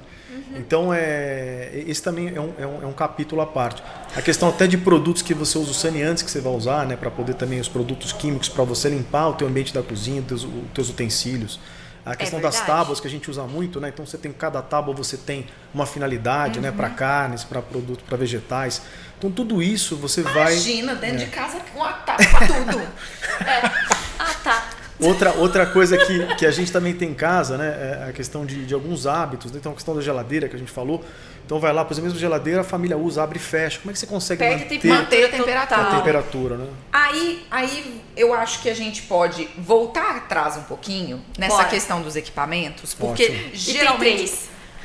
[0.56, 3.84] Então, é, esse também é um, é, um, é um capítulo à parte.
[4.16, 6.96] A questão até de produtos que você usa, os saneantes que você vai usar, né?
[6.96, 10.28] Para poder também os produtos químicos para você limpar o teu ambiente da cozinha, os
[10.28, 11.60] teus, os teus utensílios.
[12.06, 12.80] A questão das verdade.
[12.80, 13.88] tábuas que a gente usa muito, né?
[13.88, 16.70] Então você tem cada tábua você tem uma finalidade, né?
[16.70, 18.82] Para carnes, para produtos, para vegetais.
[19.18, 22.82] Então tudo isso você vai Imagina, dentro de casa com uma tábua pra tudo.
[24.20, 24.73] Ah, tá.
[25.00, 28.00] Outra, outra coisa que, que a gente também tem em casa, né?
[28.06, 29.52] É a questão de, de alguns hábitos.
[29.52, 29.58] Né?
[29.60, 31.04] Então, a questão da geladeira que a gente falou.
[31.46, 33.80] Então, vai lá, por exemplo, mesmo geladeira, a família usa, abre e fecha.
[33.80, 35.86] Como é que você consegue Pega manter tem manter a a temperatura.
[35.98, 36.68] temperatura, né?
[36.92, 41.68] Aí, aí eu acho que a gente pode voltar atrás um pouquinho nessa Bora.
[41.70, 43.50] questão dos equipamentos, porque Ótimo.
[43.54, 44.34] Geralmente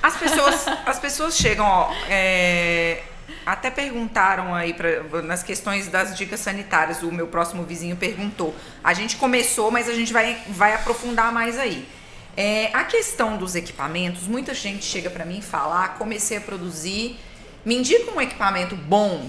[0.03, 3.03] as pessoas, as pessoas chegam, ó, é,
[3.53, 7.03] até perguntaram aí pra, nas questões das dicas sanitárias.
[7.03, 8.55] O meu próximo vizinho perguntou.
[8.85, 11.89] A gente começou, mas a gente vai, vai aprofundar mais aí.
[12.37, 16.41] É, a questão dos equipamentos, muita gente chega para mim e fala: ah, comecei a
[16.41, 17.19] produzir,
[17.65, 19.29] me indica um equipamento bom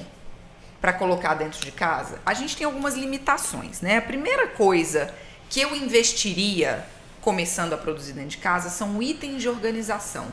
[0.81, 3.97] para colocar dentro de casa, a gente tem algumas limitações, né?
[3.97, 5.13] A primeira coisa
[5.49, 6.85] que eu investiria
[7.21, 10.27] começando a produzir dentro de casa são itens de organização,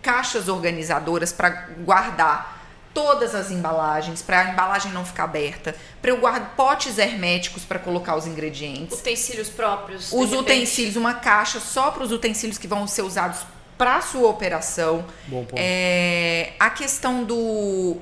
[0.00, 1.50] caixas organizadoras para
[1.84, 2.57] guardar
[2.94, 7.78] todas as embalagens, para a embalagem não ficar aberta, para eu guardar potes herméticos para
[7.78, 10.12] colocar os ingredientes, Utensílios próprios.
[10.12, 13.40] os utensílios, uma caixa só para os utensílios que vão ser usados
[13.76, 15.04] para a sua operação.
[15.28, 15.54] Bom ponto.
[15.56, 17.98] É, a questão do,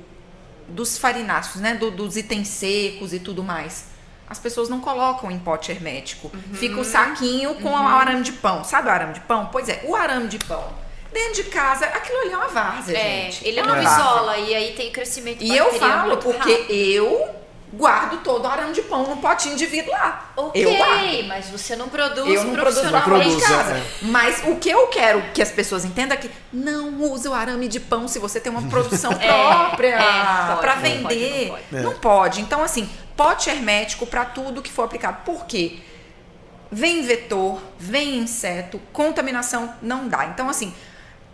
[0.68, 1.74] dos farináceos, né?
[1.74, 3.84] Do- dos itens secos e tudo mais.
[4.28, 6.32] As pessoas não colocam em pote hermético.
[6.54, 8.64] Fica o saquinho com o arame de pão.
[8.64, 9.50] Sabe o arame de pão?
[9.52, 10.64] Pois é, o arame de pão.
[11.12, 13.46] Dentro de casa, aquilo ali é uma várzea, É, gente.
[13.48, 16.72] ele é não isola e aí tem crescimento E eu falo porque rápido.
[16.72, 17.36] eu
[17.72, 20.30] guardo todo o arame de pão no potinho de vidro lá.
[20.36, 21.24] Ok, Eu guardo.
[21.26, 23.30] mas você não produz Eu não produzo profissionalmente.
[23.30, 23.76] Não produz, em casa.
[23.76, 23.82] é.
[24.02, 27.68] Mas o que eu quero que as pessoas entendam é que não use o arame
[27.68, 31.48] de pão se você tem uma produção própria é, pode, para não vender.
[31.48, 32.00] pode, não Não pode.
[32.00, 32.40] pode.
[32.40, 35.22] Então, assim, pote hermético para tudo que for aplicado.
[35.24, 35.78] Por quê?
[36.70, 40.26] Vem vetor, vem inseto, contaminação não dá.
[40.26, 40.74] Então, assim,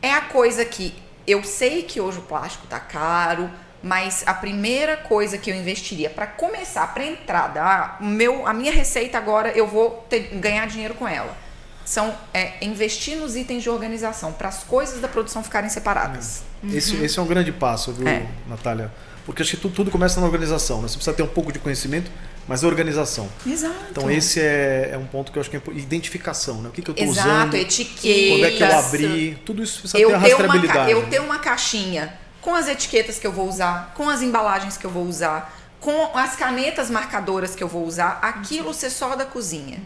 [0.02, 0.94] é a coisa que
[1.26, 3.48] eu sei que hoje o plástico tá caro,
[3.82, 8.52] mas a primeira coisa que eu investiria para começar, para entrada, ah, o meu, a
[8.52, 11.36] minha receita agora eu vou ter- ganhar dinheiro com ela.
[11.84, 16.42] São é, investir nos itens de organização, para as coisas da produção ficarem separadas.
[16.72, 18.24] Esse, esse é um grande passo, viu, É.
[18.48, 18.92] Natália?
[19.26, 20.88] Porque acho que tudo, tudo começa na organização, né?
[20.88, 22.08] Você precisa ter um pouco de conhecimento,
[22.46, 23.28] mas organização.
[23.46, 23.74] Exato.
[23.90, 26.68] Então esse é, é um ponto que eu acho que é identificação, né?
[26.68, 28.28] O que, que eu estou Exato, usando, etiquetas.
[28.30, 30.90] quando é que eu abri, tudo isso precisa eu ter ter, uma, rastreabilidade.
[30.90, 31.08] eu né?
[31.08, 34.90] ter uma caixinha com as etiquetas que eu vou usar, com as embalagens que eu
[34.90, 39.80] vou usar, com as canetas marcadoras que eu vou usar, aquilo ser só da cozinha.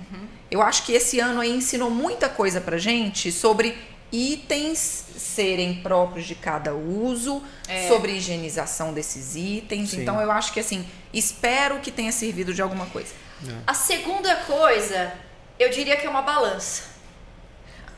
[0.51, 3.77] eu acho que esse ano aí ensinou muita coisa pra gente sobre
[4.13, 7.89] itens serem próprios de cada uso, É.
[7.89, 9.91] sobre higienização desses itens.
[9.91, 10.03] Sim.
[10.03, 13.13] Então eu acho que assim, espero que tenha servido de alguma coisa.
[13.67, 15.13] A segunda coisa,
[15.59, 16.83] eu diria que é uma balança.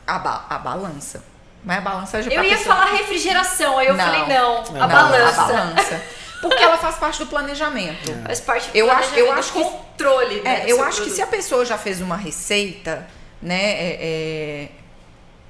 [0.05, 1.23] A, ba- a balança.
[1.63, 4.03] Mas a balança já Eu pra ia pessoa- falar refrigeração, aí eu Não.
[4.05, 5.41] falei não, Não, a Não, balança.
[5.41, 6.01] A balança.
[6.41, 8.11] Porque ela faz parte do planejamento.
[8.25, 10.89] Faz parte do Eu acho- eu planejamento, acho do que- controle, né, É, eu acho
[10.97, 11.15] que produto.
[11.15, 13.05] se a pessoa já fez uma receita,
[13.41, 14.69] né, é- é,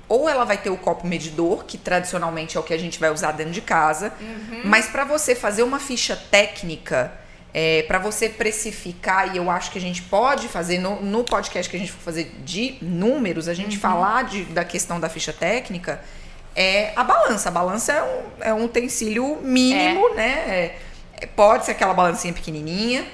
[0.09, 3.11] ou ela vai ter o copo medidor, que tradicionalmente é o que a gente vai
[3.11, 4.61] usar dentro de casa, Uhum.
[4.65, 7.13] mas para você fazer uma ficha técnica,
[7.53, 11.69] é, para você precificar, e eu acho que a gente pode fazer no, no podcast
[11.69, 13.55] que a gente for fazer de números, a Uhum.
[13.57, 16.01] gente falar de- da questão da ficha técnica,
[16.55, 17.49] é a balança.
[17.49, 20.43] A balança é um, é um utensílio mínimo, né?
[20.47, 20.75] É-
[21.21, 23.05] é- pode ser aquela balancinha pequenininha,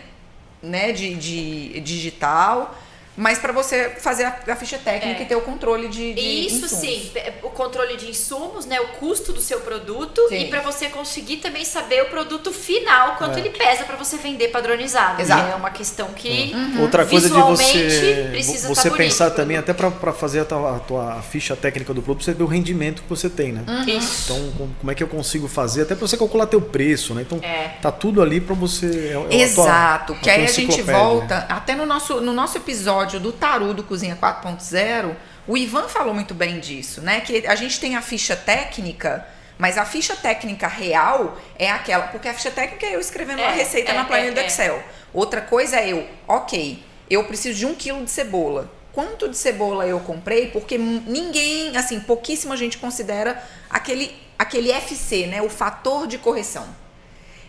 [0.63, 2.75] né, de, de digital,
[3.17, 5.23] mas para você fazer a, a ficha técnica É.
[5.23, 6.71] e ter o controle de, de Isso insumos.
[6.71, 7.11] sim,
[7.43, 10.35] o controle de insumos, né, o custo do seu produto Sim.
[10.41, 13.39] e para você conseguir também saber o produto final, quanto É.
[13.39, 15.21] ele pesa para você vender padronizado.
[15.21, 15.51] Exato.
[15.51, 19.73] É uma questão que Outra coisa de você, precisa você tá pensar bonito também, até
[19.73, 23.09] para fazer a tua, a tua ficha técnica do produto, você ver o rendimento que
[23.09, 23.63] você tem, né?
[23.87, 24.31] Isso.
[24.33, 25.83] Então, com- como é que eu consigo fazer?
[25.83, 27.21] Até para você calcular teu preço, né?
[27.21, 27.69] Então, É.
[27.81, 28.85] tá tudo ali para você.
[28.85, 29.33] é- é tua-
[29.65, 31.45] Exato, a que tua aí a gente volta, né?
[31.49, 35.15] até no nosso, no nosso episódio do Taru do Cozinha 4.0,
[35.47, 37.21] o Ivan falou muito bem disso, né?
[37.21, 39.25] Que a gente tem a ficha técnica,
[39.57, 43.51] mas a ficha técnica real é aquela, porque a ficha técnica é eu escrevendo uma
[43.51, 44.45] É, receita é, na planilha é, do é.
[44.47, 44.83] Excel.
[45.13, 48.71] Outra coisa é eu, ok, eu preciso de um quilo de cebola.
[48.91, 50.47] Quanto de cebola eu comprei?
[50.47, 55.41] Porque ninguém, assim, pouquíssima gente considera aquele, aquele FC, né?
[55.41, 56.65] O fator de correção.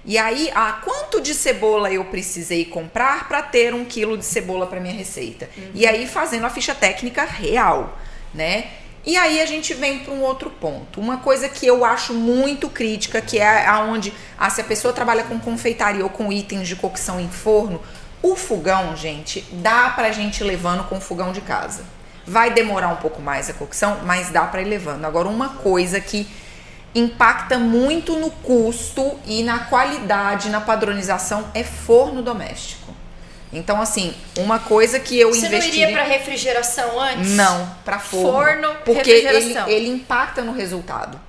[0.06, 4.64] E aí, ah, quanto de cebola eu precisei comprar para ter um quilo de cebola
[4.68, 5.50] para minha receita?
[5.74, 7.98] E aí, fazendo a ficha técnica real,
[8.32, 8.68] né?
[9.04, 11.00] E aí a gente vem para um outro ponto.
[11.00, 15.24] Uma coisa que eu acho muito crítica, que é aonde ah, se a pessoa trabalha
[15.24, 17.80] com confeitaria ou com itens de cocção em forno,
[18.22, 21.84] o fogão, gente, dá pra gente ir levando com o fogão de casa.
[22.24, 25.04] Vai demorar um pouco mais a cocção, mas dá para ir levando.
[25.04, 26.28] Agora, uma coisa que
[26.98, 32.94] impacta muito no custo e na qualidade, na padronização, é forno doméstico.
[33.52, 35.84] Então, assim, uma coisa que eu Você não investiria...
[35.84, 37.30] iria para refrigeração antes?
[37.32, 38.32] Não, para forno.
[38.32, 41.20] Forno, porque ele, ele impacta no resultado.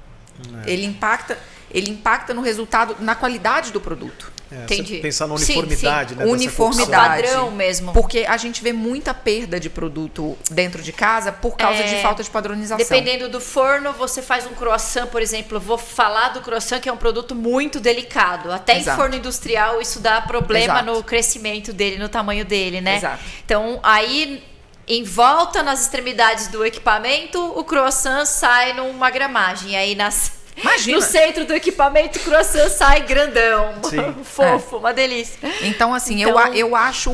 [0.65, 0.71] É.
[0.71, 1.38] Ele impacta,
[1.71, 4.32] ele impacta no resultado, na qualidade do produto.
[4.51, 4.97] É, Entendi.
[4.97, 6.15] Pensar na Sim, uniformidade, sim.
[6.15, 6.23] né?
[6.23, 7.23] dessa Uniformidade.
[7.23, 7.91] Padrão mesmo.
[7.91, 12.01] Porque a gente vê muita perda de produto dentro de casa por causa É, de
[12.01, 12.77] falta de padronização.
[12.77, 15.60] Dependendo do forno, você faz um croissant, por exemplo.
[15.60, 18.51] Vou falar do croissant, que é um produto muito delicado.
[18.51, 18.95] Até Exato.
[18.95, 20.86] em forno industrial, isso dá problema Exato.
[20.86, 22.97] no crescimento dele, no tamanho dele, né?
[22.97, 23.23] Exato.
[23.45, 24.41] Então, aí,
[24.88, 29.75] em volta, nas extremidades do equipamento, o croissant sai numa gramagem.
[29.75, 30.37] Aí, nas...
[30.58, 30.98] Imagina.
[30.98, 33.76] no centro do equipamento, o croissant sai grandão.
[33.84, 34.15] Sim.
[34.24, 35.38] Fofo, uma delícia.
[35.62, 37.13] Então, assim, Então- eu, eu acho.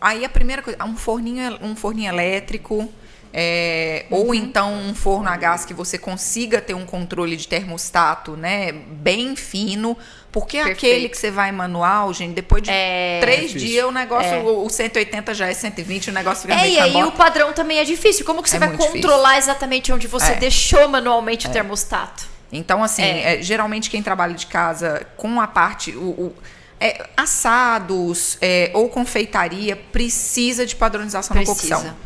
[0.00, 2.88] Aí a primeira coisa, um forninho, um forninho elétrico.
[3.34, 4.18] é, Uhum.
[4.26, 8.72] Ou então um forno a gás que você consiga ter um controle de termostato, né?
[8.72, 9.96] Bem fino.
[10.30, 10.76] Porque Perfeito.
[10.78, 13.68] aquele que você vai manual, gente, depois de É três difícil.
[13.68, 14.38] dias, o negócio, É.
[14.38, 17.54] o o 180 já é 120, o negócio fica É, meio e aí o padrão
[17.54, 18.24] também é difícil.
[18.26, 19.00] Como que você É vai muito difícil.
[19.00, 20.34] controlar exatamente onde você É.
[20.36, 22.24] deixou manualmente o termostato?
[22.52, 23.38] Então, assim, É.
[23.38, 25.92] é, geralmente quem trabalha de casa com a parte.
[25.96, 26.34] O, o-
[26.78, 31.76] é, assados é, ou confeitaria precisa de padronização Precisa.
[31.76, 31.96] na cocção.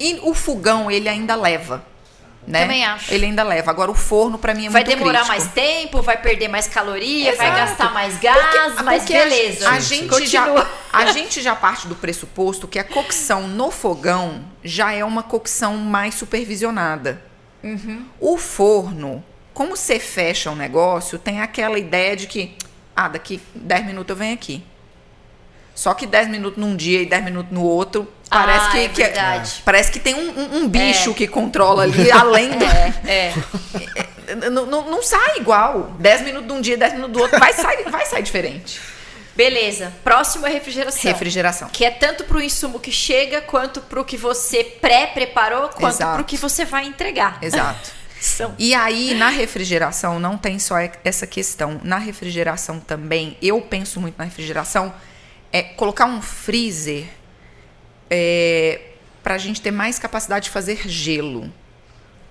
[0.00, 1.84] E, e o fogão, ele ainda leva.
[2.46, 2.60] Né?
[2.62, 3.12] Também acho.
[3.12, 3.70] Ele ainda leva.
[3.72, 5.36] Agora, o forno, pra mim, é vai muito demorar crítico.
[5.42, 7.60] mais tempo, vai perder mais caloria, vai Exato.
[7.70, 9.68] gastar mais gás, mas Porque a- beleza.
[9.68, 14.92] A, gente já, a gente já parte do pressuposto que a cocção no fogão já
[14.92, 17.20] é uma cocção mais supervisionada.
[17.64, 18.06] Uhum.
[18.20, 19.24] O forno,
[19.56, 22.54] como você fecha um negócio, tem aquela ideia de que,
[22.94, 24.62] ah, daqui 10 minutos eu venho aqui.
[25.74, 28.88] Só que 10 minutos num dia e 10 minutos no outro, parece Ah, que, é
[28.88, 29.62] que verdade.
[29.64, 31.14] parece que tem um, um- um bicho É.
[31.14, 32.64] que controla ali, além do.
[33.08, 33.32] É,
[34.50, 35.92] Não, não- não sai igual.
[36.00, 38.78] 10 minutos de um dia, 10 minutos do outro, vai sair, vai sair diferente.
[39.34, 39.92] beleza.
[40.04, 41.10] Próximo é refrigeração.
[41.12, 41.68] Refrigeração.
[41.72, 46.14] Que é tanto pro insumo que chega, quanto pro que você pré-preparou, quanto Exato.
[46.16, 47.38] pro que você vai entregar.
[47.40, 47.90] Exato.
[48.20, 51.80] São E aí, na refrigeração, não tem só essa questão.
[51.84, 54.94] Na refrigeração também, eu penso muito na refrigeração,
[55.52, 57.06] é colocar um freezer
[58.10, 58.80] é,
[59.22, 61.52] para a gente ter mais capacidade de fazer gelo.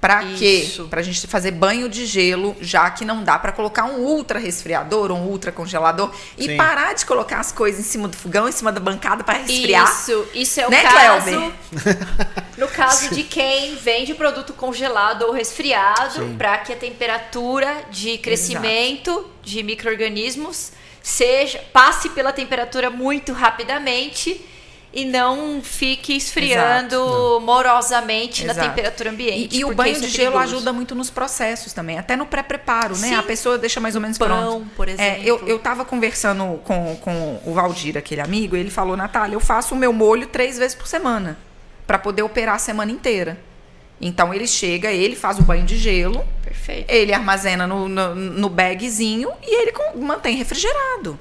[0.06, 0.62] Pra quê?
[0.66, 0.88] Isso.
[0.88, 5.10] Pra gente fazer banho de gelo, já que não dá pra colocar um ultra resfriador
[5.10, 6.58] ou um ultra congelador e Sim.
[6.58, 9.92] parar de colocar as coisas em cima do fogão, em cima da bancada pra resfriar.
[9.92, 11.54] Isso, isso é o Né, caso.
[12.56, 19.28] No caso de quem vende produto congelado ou resfriado, para que a temperatura de crescimento
[19.42, 24.40] de micro-organismos seja passe pela temperatura muito rapidamente
[24.96, 28.70] e não fique esfriando morosamente na Exato.
[28.70, 29.56] temperatura ambiente.
[29.58, 30.56] E, e o banho de é gelo perigoso.
[30.56, 33.16] ajuda muito nos processos também, até no pré-preparo, né?
[33.16, 34.68] A pessoa deixa mais ou menos Pão, pronto.
[34.76, 35.24] por É, exemplo.
[35.26, 39.40] eu, eu tava conversando com, com o Valdir, aquele amigo, e ele falou, Natália, eu
[39.42, 41.38] faço o meu molho três vezes por semana,
[41.86, 43.38] para poder operar a semana inteira.
[44.00, 46.90] Então ele chega, ele faz o banho de gelo, Perfeito.
[46.90, 51.20] ele armazena no, no, no bagzinho e ele mantém refrigerado.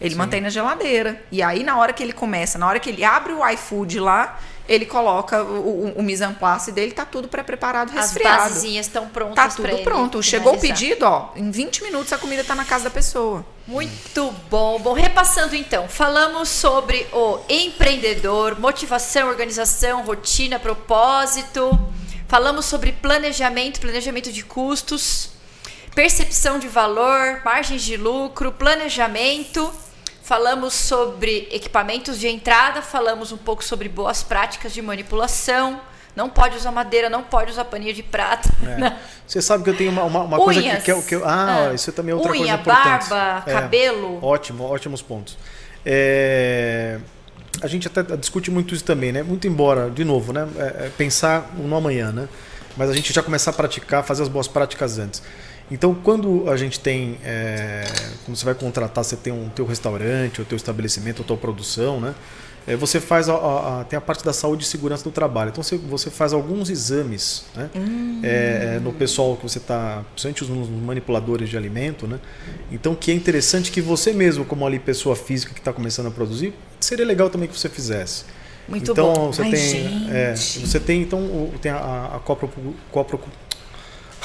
[0.00, 1.22] Ele mantém na geladeira.
[1.32, 4.38] E aí, na hora que ele começa, na hora que ele abre o iFood lá,
[4.68, 8.42] ele coloca o, o, o mise en place dele, tá tudo pré-preparado, As resfriado.
[8.42, 10.22] basezinhas estão prontas Tá tudo ele pronto.
[10.22, 11.30] Chegou o pedido, ó.
[11.36, 13.46] Em 20 minutos a comida tá na casa da pessoa.
[13.66, 14.78] Muito bom.
[14.80, 21.78] Bom, repassando então, falamos sobre o empreendedor, motivação, organização, rotina, propósito.
[22.28, 25.30] Falamos sobre planejamento, planejamento de custos,
[25.94, 29.72] percepção de valor, margens de lucro, planejamento.
[30.30, 35.80] Falamos sobre equipamentos de entrada, falamos um pouco sobre boas práticas de manipulação.
[36.16, 38.48] Não pode usar madeira, não pode usar paninho de prata.
[38.66, 38.96] É.
[39.24, 41.68] Você sabe que eu tenho uma, uma, uma coisa que, que, eu- que eu- Ah,
[41.70, 41.74] Ah.
[41.74, 43.08] isso também é outra Unha, coisa importante.
[43.08, 43.52] barba, É.
[43.52, 44.18] cabelo.
[44.20, 45.38] Ótimo, ótimos pontos.
[45.84, 46.98] É,
[47.62, 49.22] A gente até discute muito isso também, né?
[49.22, 50.48] Muito embora, de novo, né?
[50.58, 52.28] É, é pensar no amanhã, né?
[52.76, 55.22] Mas a gente já começar a praticar, fazer as boas práticas antes.
[55.70, 57.84] Então, quando a gente tem, é,
[58.24, 62.00] quando você vai contratar, você tem um teu restaurante, o teu estabelecimento, a tua produção,
[62.00, 62.14] né?
[62.68, 65.50] É, você faz a, a- a- tem a parte da saúde e segurança do trabalho.
[65.50, 67.70] Então você, você faz alguns exames né?
[68.22, 72.18] É, no pessoal que você está, principalmente os nos manipuladores de alimento, né?
[72.72, 76.10] Então que é interessante que você mesmo, como ali pessoa física que está começando a
[76.10, 78.24] produzir, seria legal também que você fizesse.
[78.68, 79.32] Muito então, bom.
[79.32, 82.50] Você Ai, tem, é, você tem então tem a, a, a copro,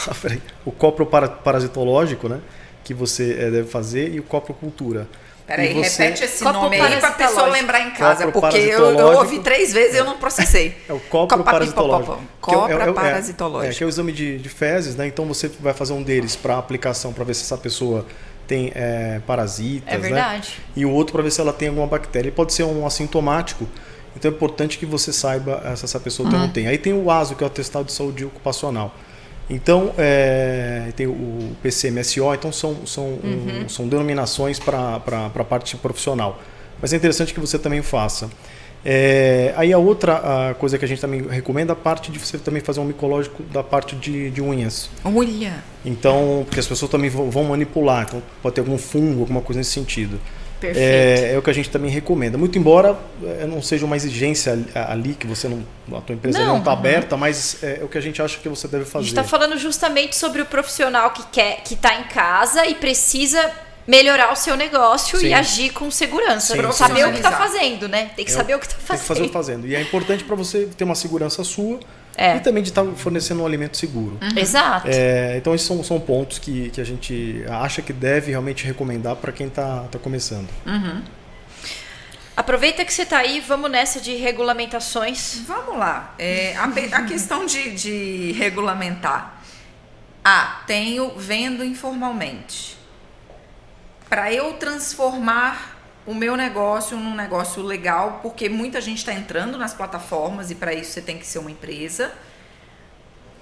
[0.05, 2.39] copro, peraí, o copro para- parasitológico, né?
[2.83, 5.07] Que você é, deve fazer e o coprocultura.
[5.47, 7.27] Peraí, E você- repete esse Copo nome aí pra parasitológico.
[7.35, 10.75] pessoa lembrar em casa, Copro porque eu, eu ouvi três vezes e eu não processei.
[10.87, 12.19] É o copro Copa- parasitológico.
[12.39, 13.73] Copra Que é o- é o- é- parasitológico.
[13.73, 15.07] É, que é o exame de, de fezes, né?
[15.07, 18.05] Então você vai fazer um deles para aplicação, para ver se essa pessoa
[18.47, 20.03] tem é, parasitas, É né?
[20.03, 20.59] verdade.
[20.75, 22.27] E o outro para ver se ela tem alguma bactéria.
[22.29, 23.67] Ele pode ser um assintomático,
[24.15, 26.47] então é importante que você saiba se essa pessoa tem ou Uhum.
[26.47, 26.67] não tem.
[26.67, 28.95] Aí tem o ASO, que é o atestado de saúde ocupacional.
[29.53, 33.63] Então, é, tem o PCMSO, então são, são, Uhum.
[33.65, 34.95] um- são denominações para
[35.35, 36.39] a parte profissional.
[36.81, 38.29] Mas é interessante que você também faça.
[38.83, 42.17] É, aí a outra a coisa que a gente também recomenda é a parte de
[42.17, 44.89] você também fazer um micológico da parte de, de unhas.
[45.03, 45.53] Olha.
[45.85, 49.59] Então, porque as pessoas também vão vão manipular, então pode ter algum fungo, alguma coisa
[49.59, 50.19] nesse sentido.
[50.61, 50.77] Perfeito.
[50.79, 52.37] É, é o que a gente também recomenda.
[52.37, 55.65] Muito embora é, não seja uma exigência ali- que você não,
[55.97, 58.67] a tua empresa Não, está aberta, mas é, o que a gente acha que você
[58.67, 59.05] deve A fazer.
[59.07, 63.51] gente está falando justamente sobre o profissional que quer, que está em casa e precisa
[63.87, 65.27] melhorar o seu negócio Sim.
[65.29, 66.53] e agir com segurança.
[66.55, 68.11] Sim, Não saber o que está fazendo, né?
[68.15, 69.01] Tem que É, saber o que está Tem fazendo.
[69.01, 69.67] que fazer o fazendo.
[69.67, 71.79] E é importante para você ter uma segurança sua
[72.21, 72.37] É.
[72.37, 74.19] e também de estar fornecendo um alimento seguro.
[74.35, 74.87] Exato.
[74.87, 79.15] É, então, esses são, são pontos que, que a gente acha que deve realmente recomendar
[79.15, 80.47] para quem está tá começando.
[82.37, 85.41] Aproveita que você está aí, vamos nessa de regulamentações.
[85.47, 86.13] Vamos lá.
[86.19, 86.65] É, a,
[86.99, 89.41] a questão de, de regulamentar.
[90.23, 92.77] Ah, tenho vendo informalmente.
[94.07, 95.70] Para eu transformar
[96.11, 100.73] o meu negócio num negócio legal, porque muita gente está entrando nas plataformas e para
[100.73, 102.11] isso você tem que ser uma empresa.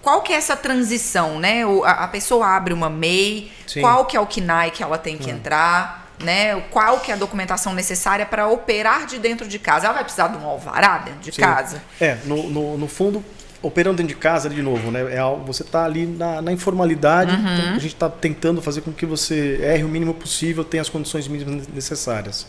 [0.01, 1.63] Qual que é essa transição, né?
[1.83, 3.81] A, pessoa abre uma MEI, Sim.
[3.81, 6.61] qual que é o KNAI que ela tem que entrar, né?
[6.71, 9.87] Qual que é a documentação necessária para operar de dentro de casa?
[9.87, 11.41] Ela vai precisar de um alvará dentro de Sim.
[11.41, 11.83] casa?
[11.99, 13.25] É, no, no, no fundo,
[13.61, 15.13] operando dentro de casa, de novo, né?
[15.13, 17.39] É algo, você está ali na, na informalidade, Uhum.
[17.53, 20.89] então a gente está tentando fazer com que você erre o mínimo possível, tenha as
[20.89, 22.47] condições mínimas necessárias.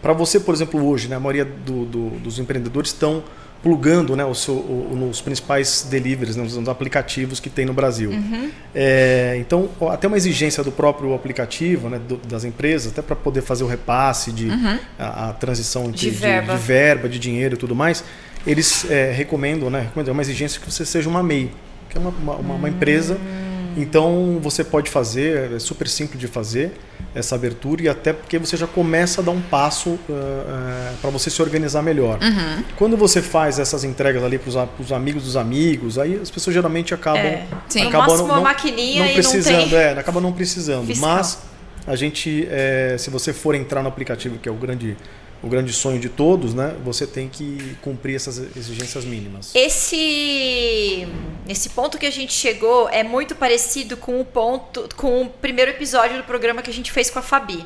[0.00, 3.22] Para você, por exemplo, hoje, né, a maioria do- do- dos empreendedores estão
[3.60, 8.10] plugando né, o seu, o- nos principais deliveries, né, nos, aplicativos que tem no Brasil.
[8.12, 8.48] Uhum.
[8.72, 13.42] É, então, até uma exigência do próprio aplicativo, né, do- das empresas, até para poder
[13.42, 14.48] fazer o repasse, de,
[14.96, 16.54] a, a transição entre, De verba.
[16.54, 18.04] de verba, de dinheiro e tudo mais,
[18.48, 19.82] eles é, recomendam, né?
[19.82, 21.50] recomendam, É uma exigência que você seja uma MEI,
[21.90, 23.18] que é uma, uma, uma- uma empresa.
[23.76, 26.72] Então você pode fazer, é super simples de fazer
[27.14, 31.10] essa abertura e até porque você já começa a dar um passo uh, uh, para
[31.10, 32.18] você se organizar melhor.
[32.20, 32.64] Uhum.
[32.76, 36.92] Quando você faz essas entregas ali para os amigos dos amigos, aí as pessoas geralmente
[36.92, 37.46] acabam, É.
[37.68, 37.86] Sim.
[37.86, 40.86] Acabam máximo uma maquininha não e precisando, não tem é, acaba não precisando.
[40.86, 41.08] fiscal.
[41.16, 41.38] Mas
[41.86, 44.96] a gente, é, se você for entrar no aplicativo, que é o grande,
[45.42, 49.54] o grande sonho de todos, né, você tem que cumprir essas exigências mínimas.
[49.54, 51.06] Esse
[51.48, 55.70] esse ponto que a gente chegou é muito parecido com o ponto com o primeiro
[55.70, 57.64] episódio do programa que a gente fez com a Fabi,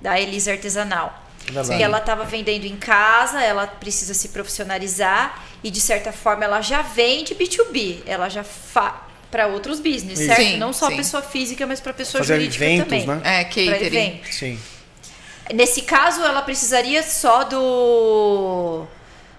[0.00, 1.20] da Elisa Artesanal.
[1.44, 1.76] Verdade.
[1.76, 6.60] Que ela estava vendendo em casa, ela precisa se profissionalizar e de certa forma ela
[6.60, 10.26] já vende B2B, ela já fa para outros business, Isso.
[10.28, 10.40] certo?
[10.42, 10.96] Sim, Não só sim.
[10.96, 13.06] pessoa física, mas para pessoa Fazer jurídica eventos, também.
[13.06, 13.20] né?
[13.24, 13.86] É, Pra catering.
[13.86, 14.32] evento.
[14.32, 14.58] Sim.
[15.54, 18.86] Nesse caso, ela precisaria só do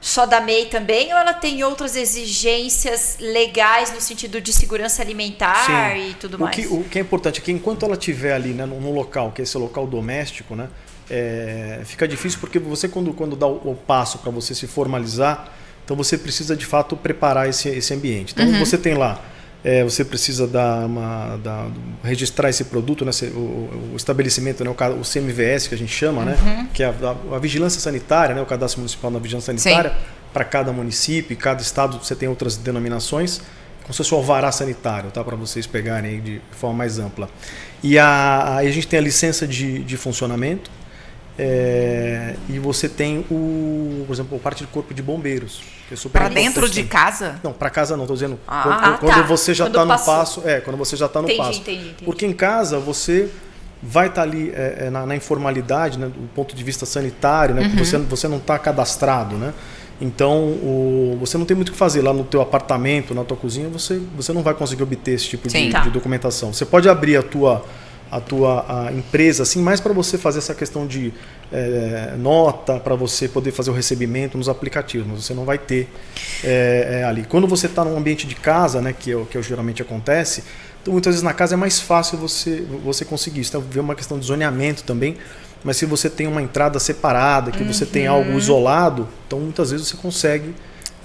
[0.03, 5.65] só da MEI também ou ela tem outras exigências legais no sentido de segurança alimentar
[5.65, 6.09] Sim.
[6.09, 6.53] e tudo o mais?
[6.53, 9.41] Que, o que é importante é que enquanto ela estiver ali né, no, local, que
[9.41, 10.67] é esse local doméstico, né,
[11.09, 15.53] é, fica difícil porque você quando, quando dá o, o passo para você se formalizar,
[15.85, 18.33] então você precisa de fato preparar esse, esse ambiente.
[18.33, 19.21] Então você tem lá,
[19.63, 21.69] é, você precisa dar uma, dar-
[22.03, 23.37] registrar esse produto, né, o,
[23.93, 26.89] o estabelecimento, né, o, o CMVS que a gente chama, né, que é a,
[27.31, 29.91] a- a vigilância sanitária, né, o cadastro municipal da vigilância sanitária,
[30.33, 33.39] para cada município, cada estado você tem outras denominações
[33.83, 35.21] como se fosse o alvará sanitário, tá?
[35.25, 37.29] Para vocês pegarem de forma mais ampla.
[37.83, 40.71] E a, aí a gente tem a licença de, de funcionamento
[41.37, 45.97] é, e você tem o, por exemplo, a parte do corpo de bombeiros, que é
[45.97, 47.39] super Pra dentro de casa?
[47.43, 49.21] Não, para casa não, estou dizendo Ah, quando, ah, quando tá.
[49.23, 50.13] você já Quando está no passou.
[50.15, 51.59] passo, é, quando você já está no Entendi, passo.
[51.59, 52.05] entendi, entendi.
[52.05, 53.29] Porque em casa você
[53.81, 57.63] vai estar ali é, é, na, na informalidade, né, do ponto de vista sanitário, né,
[57.67, 57.75] Uhum.
[57.83, 59.53] você, você não está cadastrado, né?
[60.01, 63.37] Então, o- você não tem muito o que fazer lá no teu apartamento, na tua
[63.37, 65.69] cozinha, você, você não vai conseguir obter esse tipo de, Sim.
[65.69, 65.81] Tá.
[65.81, 66.51] de documentação.
[66.53, 67.63] Você pode abrir a tua,
[68.17, 71.13] a tua a empresa, assim, mais para você fazer essa questão de
[71.51, 75.87] é, nota, para você poder fazer o recebimento nos aplicativos, mas você não vai ter
[76.43, 77.25] é, é, ali.
[77.27, 80.43] Quando você está num ambiente de casa, né, que é o que geralmente acontece,
[80.81, 83.51] então muitas vezes na casa é mais fácil você, você conseguir isso.
[83.51, 85.17] Então, vê uma questão de zoneamento também,
[85.63, 88.15] mas se você tem uma entrada separada, que você tem Uhum.
[88.15, 90.53] algo isolado, então muitas vezes você consegue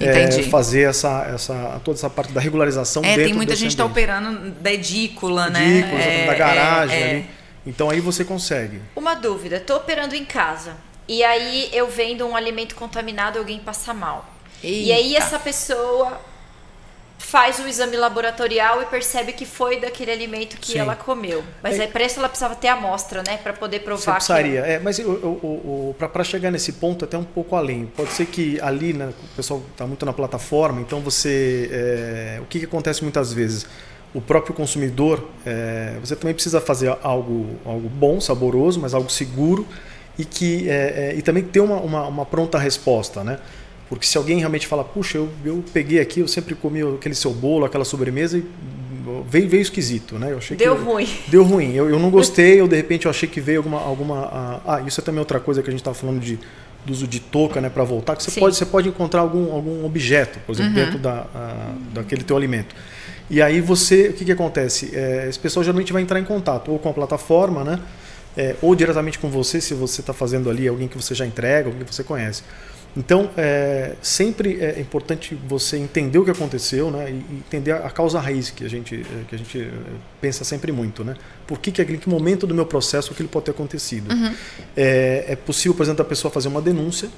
[0.01, 3.76] é, fazer essa, essa, toda essa parte da regularização É, dentro tem muita gente que
[3.76, 3.99] tá ambiente.
[3.99, 5.64] operando da edícula, né?
[5.64, 7.11] Ridículo, É, da garagem é, é.
[7.11, 7.26] ali.
[7.66, 8.80] Então aí você consegue.
[8.96, 10.76] Uma dúvida, tô operando em casa
[11.07, 14.34] e aí eu vendo um alimento contaminado e alguém passa mal.
[14.62, 15.18] E aí Eita.
[15.24, 16.20] essa pessoa
[17.19, 20.79] faz o exame laboratorial e percebe que foi daquele alimento que Sim.
[20.79, 21.43] ela comeu.
[21.62, 21.83] Mas É.
[21.83, 24.61] aí para isso ela precisava ter a amostra, né, para poder provar que precisaria.
[24.61, 25.01] É, mas
[25.99, 27.87] para chegar nesse ponto, até um pouco além.
[27.97, 31.69] Pode ser que ali, né, o pessoal está muito na plataforma, então você.
[31.73, 33.66] é, o que, que acontece muitas vezes?
[34.14, 39.66] O próprio consumidor, é, você também precisa fazer algo, algo bom, saboroso, mas algo seguro
[40.19, 43.39] e que é, é, e também ter uma, uma, uma pronta resposta, né?
[43.89, 47.32] Porque se alguém realmente fala, puxa, eu, eu peguei aqui, eu sempre comi aquele seu
[47.32, 48.45] bolo, aquela sobremesa e
[49.28, 50.32] veio, veio esquisito, né?
[50.32, 51.09] Eu achei deu que, ruim.
[51.28, 51.72] Deu ruim.
[51.74, 53.80] Eu, eu não gostei, eu de repente eu achei que veio alguma.
[53.80, 56.39] alguma ah, isso é também outra coisa que a gente estava falando de,
[56.84, 58.41] do uso de touca, né, para voltar, que você Sim.
[58.41, 62.74] pode, você pode encontrar algum, algum objeto, por exemplo, dentro da, ah, daquele teu alimento.
[63.30, 64.91] E aí você, o que, que acontece?
[64.95, 67.78] É, esse pessoal geralmente vai entrar em contato ou com a plataforma, né?
[68.39, 71.68] é, ou diretamente com você, se você está fazendo ali alguém que você já entrega,
[71.68, 72.45] alguém que você conhece.
[72.99, 78.18] Então, é, sempre é importante você entender o que aconteceu né, e entender a, causa
[78.18, 79.70] raiz que a gente, é, que a gente é,
[80.20, 81.05] pensa sempre muito.
[81.05, 81.14] Né?
[81.46, 84.12] Por que, que aquele- que momento do meu processo aquilo pode ter acontecido?
[84.76, 87.09] É, é possível, por exemplo, a pessoa fazer uma denúncia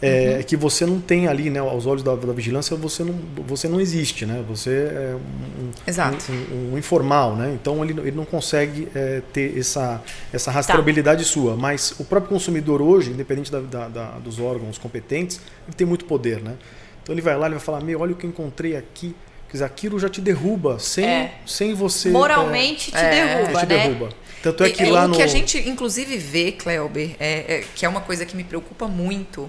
[0.00, 3.14] é, que você não tem ali, né, aos olhos da, da vigilância, você não,
[3.46, 4.44] você não existe, né?
[4.48, 6.24] Você é um, um- Exato.
[6.30, 7.56] um, um informal, né?
[7.60, 10.00] Então ele, ele não consegue é, ter essa,
[10.32, 11.56] essa rastreabilidade sua.
[11.56, 16.04] Mas o próprio consumidor hoje, independente da, da- da- dos órgãos competentes, ele tem muito
[16.04, 16.54] poder, né?
[17.02, 19.16] Então ele vai lá e vai falar, meu, olha o que eu encontrei aqui.
[19.48, 21.32] Quer dizer, aquilo já te derruba, sem, É.
[21.46, 22.10] sem você...
[22.10, 23.78] Moralmente te É, é, derruba, te né?
[23.78, 24.08] derruba.
[24.42, 25.16] Tanto é que e lá o no...
[25.16, 28.86] que a gente, inclusive, vê, Cleuber, é, é- que é uma coisa que me preocupa
[28.86, 29.48] muito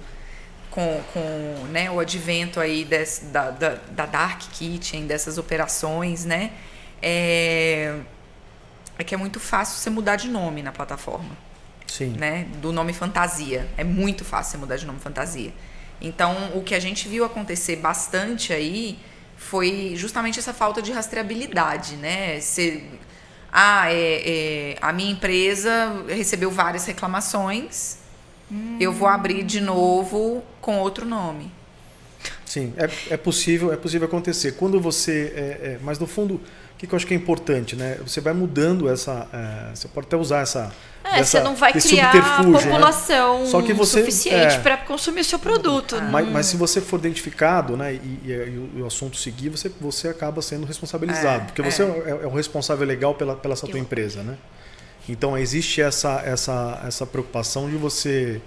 [0.80, 6.52] com, com né, o advento aí desse- da, da, da Dark Kitchen, dessas operações, né?
[7.02, 8.00] É,
[8.98, 11.36] é que é muito fácil você mudar de nome na plataforma
[11.86, 12.12] Sim.
[12.18, 13.68] né, do nome fantasia.
[13.78, 15.54] É muito fácil você mudar de nome fantasia.
[16.02, 18.98] Então, o que a gente viu acontecer bastante aí
[19.36, 22.40] foi justamente essa falta de rastreabilidade, né?
[22.40, 22.84] Você,
[23.52, 24.22] ah, é,
[24.74, 27.98] é, a minha empresa recebeu várias reclamações,
[28.80, 31.52] eu vou abrir de novo com outro nome.
[32.46, 34.54] Sim, é, é possível, é possível acontecer.
[34.54, 36.42] Quando você, é, é, mas no fundo,
[36.80, 37.98] que, que eu acho que é importante, né?
[38.06, 39.28] Você vai mudando essa.
[39.34, 40.72] É, você pode até usar essa.
[41.04, 42.22] É, dessa, você não vai criar né?
[42.60, 44.60] população Só que você- suficiente é.
[44.60, 45.96] para consumir o seu produto.
[46.12, 49.50] Mas, mas se você for identificado né, e, e- e o- e o assunto seguir,
[49.50, 51.44] você, você acaba sendo responsabilizado.
[51.44, 51.70] É, porque é.
[51.72, 54.24] você é, é o responsável legal pela, pela essa tua Eu- empresa.
[54.24, 54.36] Né?
[55.12, 58.42] Então existe essa, essa, essa preocupação de você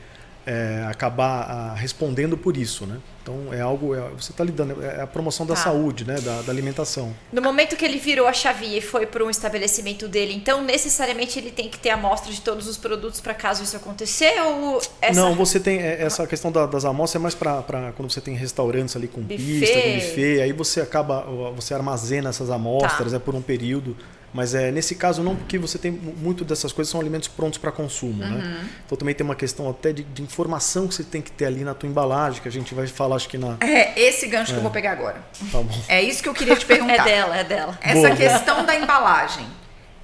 [0.44, 2.84] é, acabar ah, respondendo por isso.
[2.84, 2.98] Né?
[3.22, 3.94] Então é algo.
[3.94, 4.84] é- você está lidando.
[4.84, 5.60] É a promoção da Tá.
[5.62, 7.14] saúde, né, da, da alimentação.
[7.32, 11.38] No momento que ele virou a chavinha e foi para um estabelecimento dele, então necessariamente
[11.38, 15.20] ele tem que ter amostra de todos os produtos para caso isso acontecer ou essa
[15.20, 18.34] Não, você tem é, essa questão da- das amostras é mais para quando você tem
[18.34, 19.36] restaurantes ali com Buffet.
[19.36, 21.20] pista, com buffet, aí você acaba
[21.54, 23.16] você armazena essas amostras Tá.
[23.16, 23.96] é por um período,
[24.34, 27.58] mas é nesse caso não porque você tem mu- muito dessas coisas são alimentos prontos
[27.58, 28.30] para consumo, Uhum.
[28.30, 28.66] né?
[28.86, 31.64] Então também tem uma questão até de, de informação que você tem que ter ali
[31.64, 34.58] na tua embalagem, que a gente vai falar acho que na É esse gancho que
[34.58, 35.22] eu vou pegar agora.
[35.50, 35.68] tá bom.
[35.88, 36.94] É isso que eu queria te perguntar.
[36.94, 37.78] é dela, é dela.
[37.82, 38.16] Essa Boa.
[38.16, 39.46] questão da embalagem.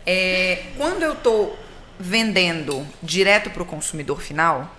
[0.07, 1.59] É, quando eu estou
[1.99, 4.73] vendendo direto para o consumidor final,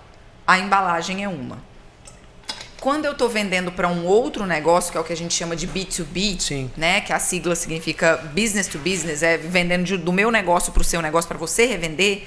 [0.46, 1.58] a embalagem é uma.
[2.80, 5.54] Quando eu estou vendendo para um outro negócio, que é o que a gente chama
[5.54, 6.70] de B2B, Sim.
[6.76, 10.80] né, que a sigla significa business to business, é vendendo de- do meu negócio para
[10.80, 12.26] o seu negócio para você revender,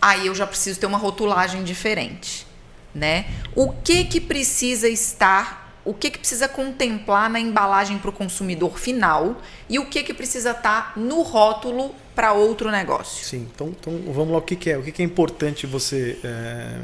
[0.00, 2.46] aí eu já preciso ter uma rotulagem diferente,
[2.94, 3.24] né?
[3.56, 8.78] O que que precisa estar, o que que precisa contemplar na embalagem para o consumidor
[8.78, 13.24] final e o que que precisa estar no rótulo para outro negócio?
[13.24, 14.76] Sim, então, então vamos lá, o que, que é?
[14.76, 16.78] O que, que é importante você, é,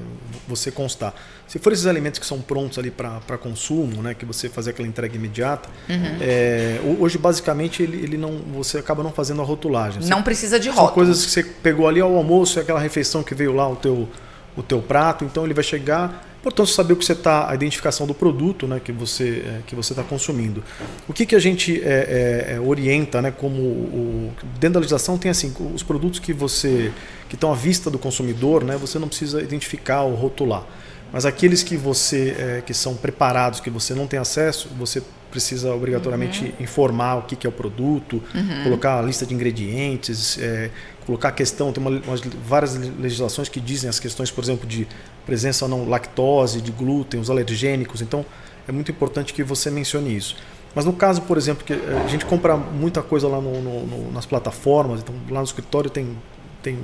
[0.47, 1.13] você constar?
[1.49, 4.87] Se for esses alimentos que são prontos ali para consumo, né, que você fazer aquela
[4.87, 6.19] entrega imediata, Uhum.
[6.21, 10.01] é, ho- hoje basicamente ele, ele não, você acaba não fazendo a rotulagem.
[10.03, 10.93] Você- Não precisa de são rótulo.
[10.95, 14.09] coisas que você pegou ali ao almoço, é aquela refeição que veio lá o teu,
[14.57, 16.25] o teu prato, então ele vai chegar.
[16.45, 19.75] Portanto, saber o que você está, a identificação do produto né, que você é, que
[19.75, 20.63] você está consumindo.
[21.09, 24.31] O que, que a gente é, é, é, orienta, né, como o,
[24.61, 26.93] dentro da legislação tem assim, os produtos que você
[27.31, 30.67] que estão à vista do consumidor, né, você não precisa identificar ou rotular.
[31.11, 35.03] Mas aqueles que você é, que são preparados, que você não tem acesso, você
[35.35, 38.23] precisa obrigatoriamente informar o que, que é o produto,
[38.63, 40.71] colocar a lista de ingredientes, é,
[41.05, 44.87] colocar a questão, tem uma, umas, várias legislações que dizem as questões, por exemplo, de
[45.27, 48.01] presença ou não lactose, de glúten, os alergênicos.
[48.01, 48.25] Então
[48.69, 50.37] é muito importante que você mencione isso.
[50.73, 53.87] Mas no caso, por exemplo, que eh, a gente compra muita coisa lá no- no-
[53.87, 56.17] no- nas plataformas, então lá no escritório tem,
[56.63, 56.79] tem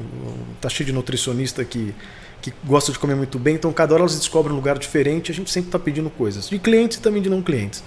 [0.61, 1.95] tá cheio de nutricionista que,
[2.43, 5.35] que gosta de comer muito bem, então cada hora elas descobrem um lugar diferente, a
[5.35, 7.83] gente sempre está pedindo coisas, de clientes e também de não clientes.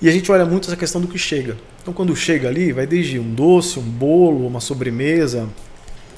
[0.00, 1.56] E a gente olha muito essa questão do que chega.
[1.82, 5.48] Então quando chega ali, vai desde um doce, um bolo, uma sobremesa,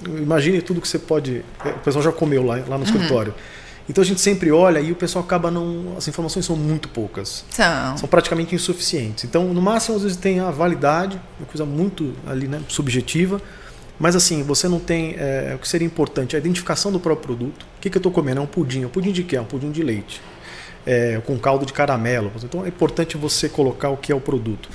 [0.06, 1.44] imagine tudo que você pode.
[1.64, 3.34] O pessoal já comeu lá, lá no escritório.
[3.88, 5.94] Então a gente sempre olha e o pessoal acaba não.
[5.96, 7.44] As informações são muito poucas.
[7.50, 7.96] São.
[7.96, 9.24] São praticamente insuficientes.
[9.24, 13.40] Então, no máximo, às vezes tem a validade, uma coisa muito ali, né, subjetiva.
[13.98, 15.16] Mas assim, você não tem.
[15.18, 17.62] é, o que seria importante é a identificação do próprio produto.
[17.62, 18.40] O que, que eu estou comendo?
[18.40, 18.82] É um pudim.
[18.82, 19.36] É um pudim de quê?
[19.36, 20.20] É um pudim de leite.
[20.90, 22.32] É, com caldo de caramelo.
[22.42, 24.70] Então é importante você colocar o que é o produto.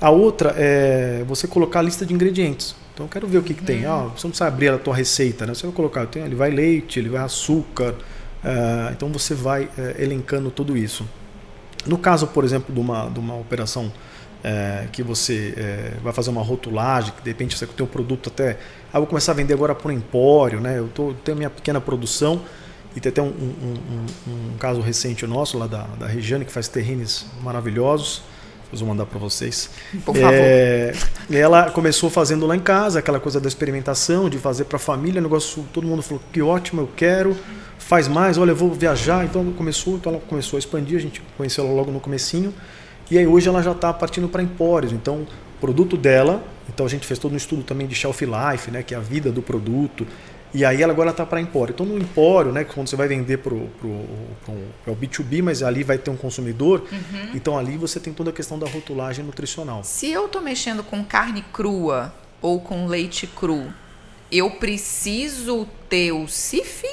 [0.00, 2.74] A outra é você colocar a lista de ingredientes.
[2.94, 3.84] Então eu quero ver o que, que tem.
[3.84, 5.54] Ah, você não precisa abrir a tua receita, né?
[5.54, 7.94] Você vai colocar, tem, ele vai leite, ele vai açúcar.
[8.42, 11.06] ah, então você vai eh, elencando tudo isso.
[11.86, 13.92] No caso, por exemplo, de uma, de uma operação
[14.42, 18.30] eh, que você eh, vai fazer uma rotulagem, que de repente você tem um produto
[18.30, 18.58] até.
[18.92, 20.78] Ah, vou começar a vender agora o empório, né?
[20.78, 22.40] Eu tô, tenho minha pequena produção
[22.94, 23.74] e tem até um, um-
[24.28, 28.22] um- um caso recente nosso lá da, da Regiane, que faz terrines maravilhosos.
[28.64, 29.68] Depois vou mandar para vocês.
[30.04, 30.30] Por favor.
[30.32, 30.92] É,
[31.28, 34.78] e ela começou fazendo lá em casa, aquela coisa da experimentação, de fazer para a
[34.80, 37.36] família, negócio, todo mundo falou que ótimo, eu quero,
[37.78, 41.20] faz mais, olha, eu vou viajar, então começou, então ela começou a expandir, a gente
[41.36, 42.54] conheceu ela logo no comecinho,
[43.10, 45.26] e aí hoje ela já está partindo para empórios, então
[45.60, 46.40] produto dela,
[46.72, 49.00] então a gente fez todo um estudo também de shelf life, né, que é a
[49.00, 50.06] vida do produto,
[50.52, 51.72] e aí ela agora está para empório.
[51.72, 53.70] Então no empório, né, quando você vai vender para o
[54.86, 56.84] é B2B, mas ali vai ter um consumidor,
[57.34, 59.84] então ali você tem toda a questão da rotulagem nutricional.
[59.84, 63.72] Se eu tô mexendo com carne crua ou com leite cru,
[64.30, 66.86] eu preciso ter o CIF?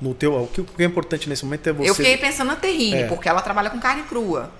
[0.00, 1.90] No teu, o que o que é importante nesse momento é você.
[1.90, 3.06] Eu fiquei pensando na terrine, É.
[3.08, 4.50] porque ela trabalha com carne crua.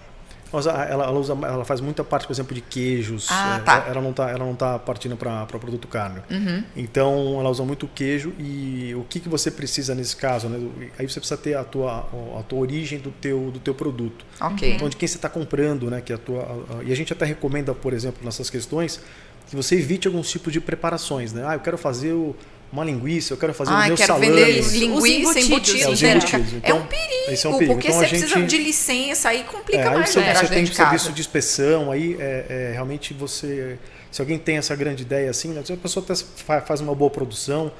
[0.52, 3.26] Ela, ela, usa, ela faz muita parte, por exemplo, de queijos.
[3.30, 3.84] Ah, é, tá.
[3.88, 6.20] Ela não está ela não tá partindo para produto carne.
[6.30, 6.64] Uhum.
[6.76, 10.48] Então, ela usa muito queijo e o que, que você precisa nesse caso?
[10.48, 10.58] Né?
[10.98, 14.24] Aí você precisa ter a tua, a tua origem do teu, do teu produto.
[14.40, 14.74] Ok.
[14.74, 16.00] Então, de quem você está comprando, né?
[16.00, 19.00] Que é a tua, a- a- e a gente até recomenda, por exemplo, nessas questões,
[19.48, 21.32] que você evite alguns tipos de preparações.
[21.32, 21.44] Né?
[21.46, 22.34] Ah, eu quero fazer o,
[22.72, 24.28] uma linguiça, eu quero fazer o Ah, meu quero salame.
[24.28, 26.10] vender Os linguiça, embutidos, embutidos, É, os né?
[26.12, 26.52] embutidos.
[26.52, 27.72] é Então, um perigo, esse é um perigo.
[27.74, 30.34] porque Então, você a gente- precisa de licença, aí complica É, aí mais você, a
[30.34, 33.78] você tem serviço de inspeção, aí é, é, realmente você.
[34.10, 37.10] Se alguém tem essa grande ideia assim, né, a pessoa até fa- faz uma boa
[37.10, 37.70] produção,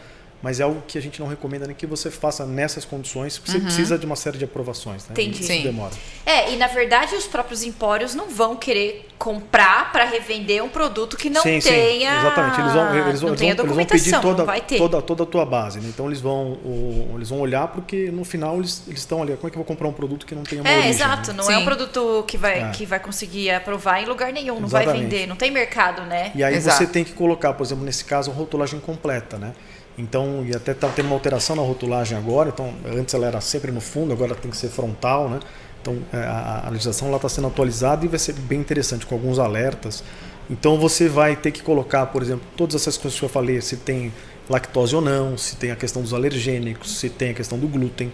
[0.43, 3.53] mas é algo que a gente não recomenda nem que você faça nessas condições, porque
[3.53, 5.03] você precisa de uma série de aprovações.
[5.07, 5.11] Né?
[5.12, 5.39] Entendi.
[5.39, 5.62] E Isso Sim.
[5.62, 5.93] demora.
[6.24, 11.16] É, e na verdade os próprios empórios não vão querer comprar para revender um produto
[11.16, 11.62] que não sim, tenha.
[11.62, 12.61] sim, exatamente.
[12.61, 15.26] Eles vão, eles vão, eles vão, tenha eles vão documentação, pedir toda, toda, toda a
[15.26, 15.80] tua base.
[15.80, 15.86] Né?
[15.89, 19.34] Então eles vão, o- eles vão olhar porque no final eles eles estão ali.
[19.36, 20.91] Como é que eu vou comprar um produto que não tem uma É, origem?
[20.91, 21.32] exato.
[21.32, 21.36] né?
[21.39, 21.64] Não é um Sim.
[21.64, 22.70] produto que vai, É.
[22.70, 24.61] que vai conseguir aprovar em lugar nenhum.
[24.61, 25.11] Não vai Exatamente.
[25.11, 25.26] vender.
[25.26, 26.30] Não tem mercado, né?
[26.34, 26.78] E aí Exato.
[26.78, 29.53] você tem que colocar, por exemplo, nesse caso, a rotulagem completa, né?
[29.99, 33.72] Então, e até está tendo uma alteração na rotulagem agora, então antes ela era sempre
[33.72, 35.40] no fundo, agora tem que ser frontal, né?
[35.82, 39.38] Então é, a, a legislação está sendo atualizada e vai ser bem interessante, com alguns
[39.40, 40.05] alertas.
[40.49, 43.76] Então você vai ter que colocar, por exemplo, todas essas coisas que eu falei, se
[43.76, 44.12] tem
[44.49, 48.11] lactose ou não, se tem a questão dos alergênicos, se tem a questão do glúten.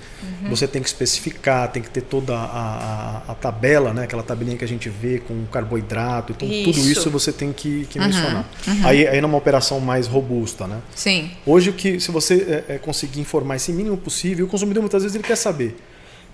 [0.49, 4.05] Você tem que especificar, tem que ter toda a, a, a tabela, né?
[4.05, 6.33] aquela tabelinha que a gente vê com carboidrato.
[6.33, 6.91] Então tudo Isso.
[6.91, 8.49] isso você tem que, que mencionar.
[8.85, 10.67] Aí, aí numa operação mais robusta.
[10.67, 10.81] Né?
[10.95, 11.31] Sim.
[11.47, 15.15] Hoje, que, se você é, é, conseguir informar esse mínimo possível, o consumidor muitas vezes
[15.15, 15.77] ele quer saber.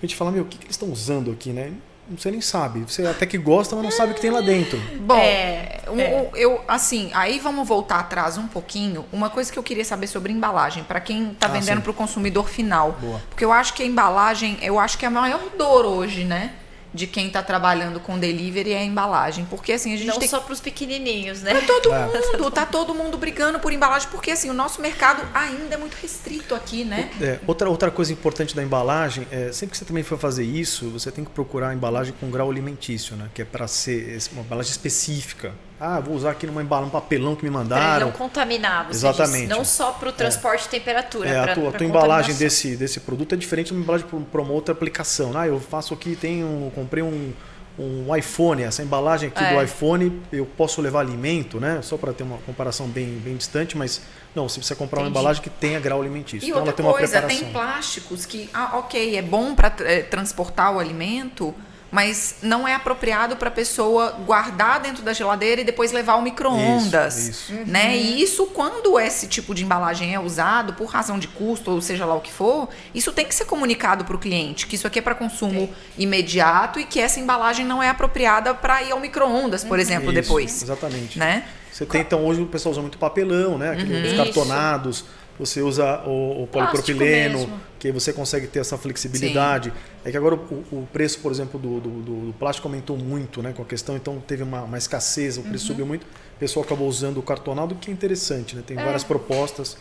[0.01, 1.71] A gente fala, meu, o que, que eles estão usando aqui, né?
[2.17, 2.81] Você nem sabe.
[2.81, 4.77] Você até que gosta, mas não sabe o que tem lá dentro.
[4.99, 6.29] Bom, É, um- é.
[6.35, 9.05] eu assim, aí vamos voltar atrás um pouquinho.
[9.11, 11.93] Uma coisa que eu queria saber sobre embalagem, para quem está Ah, vendendo para o
[11.93, 12.93] consumidor final.
[12.99, 13.21] Boa.
[13.29, 16.53] Porque eu acho que a embalagem, eu acho que é a maior dor hoje, né?
[16.93, 19.45] De quem está trabalhando com delivery é a embalagem.
[19.45, 21.53] Porque assim, a gente Não tem só para os pequenininhos, né?
[21.53, 22.05] Tá todo É.
[22.07, 25.95] mundo, tá todo mundo brigando por embalagem, porque assim, o nosso mercado ainda é muito
[25.95, 27.09] restrito aqui, né?
[27.21, 30.89] É, outra, outra coisa importante da embalagem é sempre que você também for fazer isso,
[30.89, 33.29] você tem que procurar a embalagem com grau alimentício, né?
[33.33, 35.53] Que é para ser uma embalagem específica.
[35.83, 38.05] Ah, vou usar aqui numa embalagem, um papelão que me mandaram.
[38.05, 39.47] não contaminar, você Exatamente.
[39.47, 39.49] diz.
[39.49, 41.27] Não só para o transporte de temperatura.
[41.27, 43.81] É, a pra- tua, a pra tua embalagem desse, desse produto é diferente de uma
[43.81, 45.31] embalagem para uma outra aplicação.
[45.35, 47.33] Ah, eu faço aqui, tenho, comprei um,
[47.79, 49.55] um iPhone, essa embalagem aqui É.
[49.55, 51.79] do iPhone, eu posso levar alimento, né?
[51.81, 54.01] Só para ter uma comparação bem, bem distante, mas
[54.35, 55.17] não, se você comprar uma Entendi.
[55.19, 56.45] embalagem que tenha grau alimentício.
[56.45, 57.43] E então outra ela tem uma coisa, preparação.
[57.43, 59.71] tem plásticos que, ah, ok, é bom para
[60.11, 61.55] transportar o alimento,
[61.91, 66.21] mas não é apropriado para a pessoa guardar dentro da geladeira e depois levar ao
[66.21, 67.17] micro-ondas.
[67.17, 67.69] Isso, isso.
[67.69, 67.97] Né?
[67.97, 72.05] E isso, quando esse tipo de embalagem é usado, por razão de custo, ou seja
[72.05, 74.99] lá o que for, isso tem que ser comunicado para o cliente, que isso aqui
[74.99, 79.63] é para consumo imediato e que essa embalagem não é apropriada para ir ao micro-ondas,
[79.63, 80.63] por exemplo, Isso, depois.
[80.63, 81.19] Exatamente.
[81.19, 81.43] Né?
[81.71, 83.71] Você tem, então, hoje o pessoal usa muito papelão, né?
[83.71, 84.17] Aqueles Isso.
[84.17, 85.05] cartonados.
[85.41, 89.73] Você usa o, o polipropileno, que você consegue ter essa flexibilidade.
[90.05, 90.39] É que agora o,
[90.71, 94.19] o preço, por exemplo, do, do, do- plástico aumentou muito né, com a questão, então
[94.25, 95.49] teve uma, uma escassez, o Uhum.
[95.49, 96.03] preço subiu muito.
[96.03, 98.63] O pessoal acabou usando o cartonado, que é interessante, né?
[98.65, 99.77] Tem várias propostas.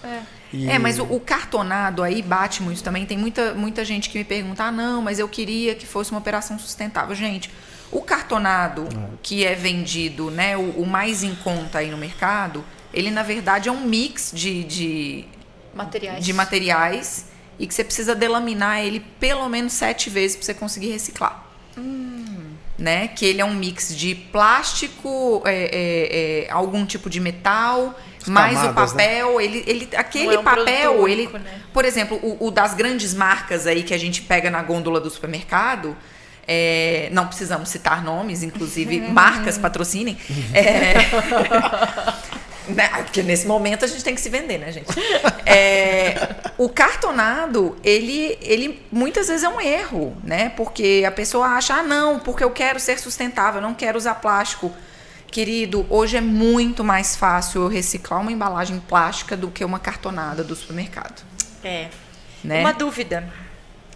[0.53, 3.05] E- É, mas o, o cartonado aí bate muito também.
[3.05, 6.21] Tem muita, muita gente que me pergunta: ah, não, mas eu queria que fosse uma
[6.21, 7.15] operação sustentável.
[7.15, 7.51] Gente,
[7.93, 8.89] o cartonado
[9.23, 13.69] que é vendido, né, o, o mais em conta aí no mercado, ele na verdade
[13.69, 15.25] é um mix de, de,
[15.75, 16.25] Materiais.
[16.25, 17.27] de materiais
[17.59, 21.47] e que você precisa delaminar ele pelo menos sete vezes para você conseguir reciclar.
[22.79, 23.09] Né?
[23.09, 27.95] Que ele é um mix de plástico, é, é, é, algum tipo de metal,
[28.27, 28.73] mais o né?
[28.73, 29.39] papel.
[29.39, 31.61] Ele, ele, aquele é um papel, ele, único, né?
[31.75, 35.11] por exemplo, o, o das grandes marcas aí que a gente pega na gôndola do
[35.11, 35.95] supermercado.
[36.49, 40.17] é, não precisamos citar nomes, inclusive marcas patrocinem.
[42.69, 44.87] Né, Porque nesse momento a gente tem que se vender, né, gente?
[45.47, 50.51] É, o cartonado, ele, ele muitas vezes é um erro, né?
[50.51, 54.15] Porque a pessoa acha, ah, não, porque eu quero ser sustentável, eu não quero usar
[54.17, 54.73] plástico.
[55.31, 60.45] Querido, hoje é muito mais fácil eu reciclar uma embalagem plástica do que uma cartonada
[60.45, 61.23] do supermercado.
[61.65, 61.89] É.
[62.43, 62.61] Né?
[62.61, 63.31] Uma dúvida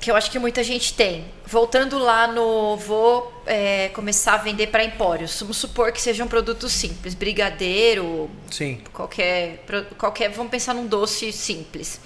[0.04, 1.24] que eu acho que muita gente tem.
[1.46, 5.40] Voltando lá no vou é, começar a vender para empórios.
[5.40, 8.82] Vamos supor que seja um produto simples, brigadeiro, Sim.
[8.92, 9.64] qualquer,
[9.96, 10.28] qualquer.
[10.28, 11.98] Vamos pensar num doce simples.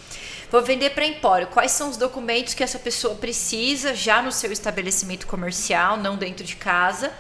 [0.49, 1.49] Vou vender para empório.
[1.49, 6.45] Quais são os documentos que essa pessoa precisa já no seu estabelecimento comercial, não dentro
[6.45, 7.13] de casa?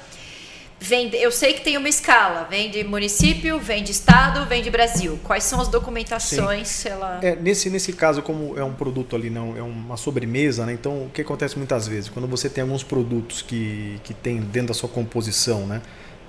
[0.80, 4.70] Vende, eu sei que tem uma escala, vem de município, vem de estado, vem de
[4.70, 5.18] Brasil.
[5.24, 6.86] Quais são as documentações?
[6.86, 7.18] Ela...
[7.20, 10.72] É, nesse, nesse caso, como é um produto ali, não é uma sobremesa, né?
[10.72, 12.08] Então, o que acontece muitas vezes?
[12.08, 15.82] Quando você tem alguns produtos que, que tem dentro da sua composição, né?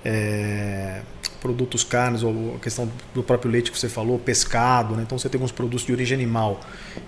[0.04, 1.02] É,
[1.40, 5.02] produtos carnes, ou a questão do próprio leite que você falou, pescado, né?
[5.04, 6.60] então você tem alguns produtos de origem animal,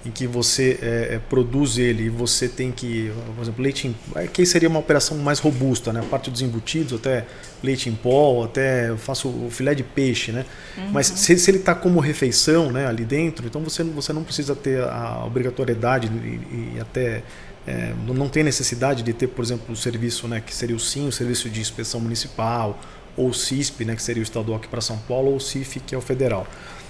[0.04, 4.26] em que você é, é produz ele e você tem que, por exemplo, leite em,
[4.28, 6.00] que seria uma operação mais robusta, né?
[6.00, 7.26] a parte dos embutidos, até
[7.62, 10.44] leite em pó, até eu faço o filé de peixe, né?
[10.76, 10.90] Uhum.
[10.90, 14.56] Mas se, se ele está como refeição né, ali dentro, então você, você não precisa
[14.56, 17.22] ter a obrigatoriedade e, e até
[17.66, 21.06] é, não tem necessidade de ter, por exemplo, o serviço, né, que seria o SIM,
[21.06, 22.78] o Serviço de Inspeção Municipal,
[23.16, 25.80] ou o CISP, né, que seria o estadual aqui para São Paulo, ou o CIF,
[25.80, 26.46] que é o federal.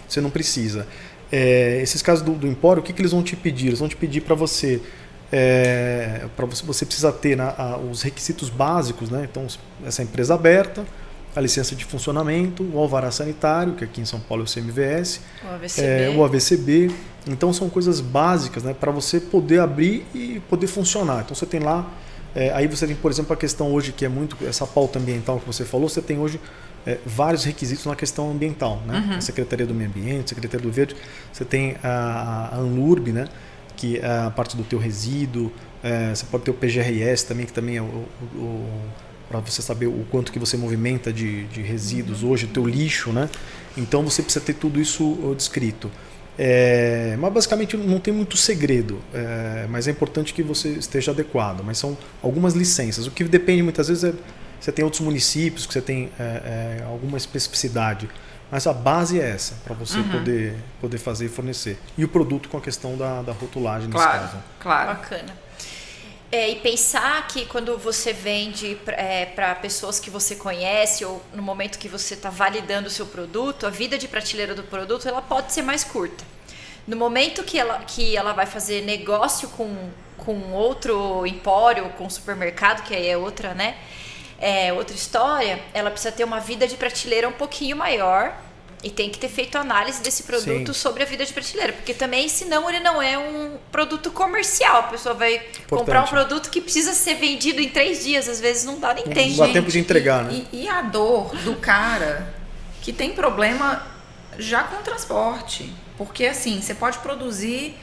[0.08, 0.86] Você não precisa.
[1.30, 3.68] É, esses casos do, do Empório, o que, que eles vão te pedir?
[3.68, 4.80] Eles vão te pedir para você,
[5.30, 7.54] é, para você, você precisa ter né,
[7.90, 9.26] os requisitos básicos, né?
[9.30, 9.46] Então,
[9.84, 10.84] essa empresa aberta,
[11.34, 15.20] a licença de funcionamento, o alvará sanitário, que aqui em São Paulo é o CMVS,
[15.42, 15.86] o AVCB.
[15.86, 16.90] É, o AVCB.
[17.26, 21.22] Então, são coisas básicas né, para você poder abrir e poder funcionar.
[21.22, 21.90] Então, você tem lá
[22.34, 25.38] é, aí você tem, por exemplo, a questão hoje que é muito essa pauta ambiental
[25.38, 26.40] que você falou, você tem hoje
[26.86, 29.06] é, vários requisitos na questão ambiental, né?
[29.06, 29.16] Uhum.
[29.16, 30.96] A Secretaria do Meio Ambiente, a Secretaria do Verde,
[31.32, 33.28] você tem a, a Anlurb, né?
[33.76, 35.52] Que é a parte do teu resíduo,
[35.82, 38.90] é, você pode ter o PGRS também, que também é o, o, o
[39.40, 42.30] para você saber o quanto que você movimenta de, de resíduos uhum.
[42.30, 43.28] hoje, o teu lixo, né?
[43.76, 45.90] Então você precisa ter tudo isso descrito.
[46.38, 51.62] É, mas basicamente não tem muito segredo, é, mas é importante que você esteja adequado.
[51.64, 53.06] Mas são algumas licenças.
[53.06, 54.14] O que depende muitas vezes é
[54.60, 58.08] você tem outros municípios que você tem é, é alguma especificidade.
[58.50, 60.10] Mas a base é essa, para você uhum.
[60.10, 61.78] poder, poder fazer e fornecer.
[61.96, 64.44] E o produto com a questão da, da rotulagem claro, nesse caso.
[64.60, 64.88] Claro.
[64.88, 65.34] Bacana.
[66.34, 71.42] É, e pensar que quando você vende é, para pessoas que você conhece ou no
[71.42, 75.20] momento que você está validando o seu produto, a vida de prateleira do produto ela
[75.20, 76.24] pode ser mais curta.
[76.88, 82.82] No momento que ela, que ela vai fazer negócio com, com outro empório, com supermercado,
[82.82, 83.76] que aí é outra, né?
[84.38, 88.34] É outra história, ela precisa ter uma vida de prateleira um pouquinho maior
[88.82, 90.80] e tem que ter feito análise desse produto Sim.
[90.80, 94.80] sobre a vida de prateleira, porque também, senão, ele não é um produto comercial.
[94.80, 95.66] A pessoa vai Importante.
[95.68, 99.04] comprar um produto que precisa ser vendido em três dias, às vezes não dá nem
[99.04, 99.36] tempo.
[99.36, 100.46] Não dá tempo de entregar, e, né?
[100.52, 102.34] E, e a dor do cara
[102.80, 103.86] que tem problema
[104.36, 105.72] já com transporte.
[105.96, 107.76] Porque assim, você pode produzir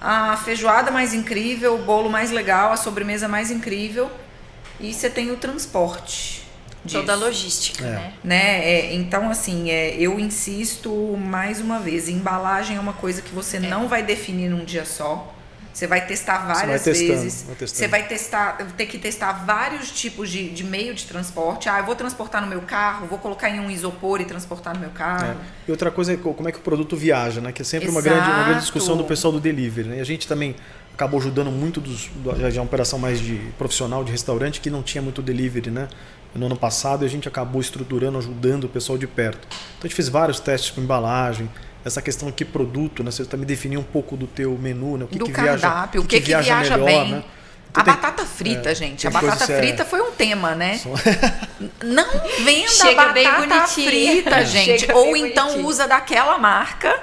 [0.00, 4.10] a feijoada mais incrível, o bolo mais legal, a sobremesa mais incrível,
[4.80, 6.47] e você tem o transporte.
[6.88, 7.90] Disso, Toda a logística, é.
[7.90, 8.12] né?
[8.24, 8.64] né?
[8.64, 13.58] É, então, assim, é, eu insisto mais uma vez: embalagem é uma coisa que você
[13.58, 13.60] é.
[13.60, 15.34] não vai definir num dia só.
[15.78, 17.44] Você vai testar várias vai testando, vezes.
[17.44, 21.68] Vai você vai testar, ter que testar vários tipos de, de, meio de transporte.
[21.68, 24.80] Ah, eu vou transportar no meu carro, vou colocar em um isopor e transportar no
[24.80, 25.26] meu carro.
[25.26, 25.36] É.
[25.68, 27.52] E outra coisa é como é que o produto viaja, né?
[27.52, 29.88] Que é sempre uma grande, uma grande discussão do pessoal do delivery.
[29.88, 29.98] Né?
[29.98, 30.56] E a gente também
[30.94, 32.10] acabou ajudando muito dos,
[32.50, 35.88] de uma operação mais de profissional de restaurante que não tinha muito delivery, né?
[36.34, 39.46] No ano passado a gente acabou estruturando, ajudando o pessoal de perto.
[39.46, 41.48] Então a gente fez vários testes com embalagem,
[41.84, 43.10] essa questão que produto, né?
[43.10, 45.04] Você também definir um pouco do teu menu, né?
[45.04, 47.12] O que do que cardápio, viaja, o que, que, que viaja, viaja melhor, bem.
[47.12, 47.24] Né?
[47.70, 49.06] Então, a tem, batata frita, é, gente.
[49.06, 49.86] A batata frita é...
[49.86, 50.80] foi um tema, né?
[51.84, 52.08] Não
[52.42, 54.80] venda Chega batata frita, gente.
[54.80, 55.68] Chega Ou então bonitinho.
[55.68, 57.00] usa daquela marca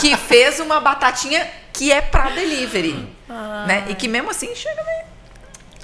[0.00, 3.08] que fez uma batatinha que é para delivery.
[3.28, 3.64] Ah.
[3.66, 3.86] Né?
[3.88, 5.02] E que mesmo assim chega bem.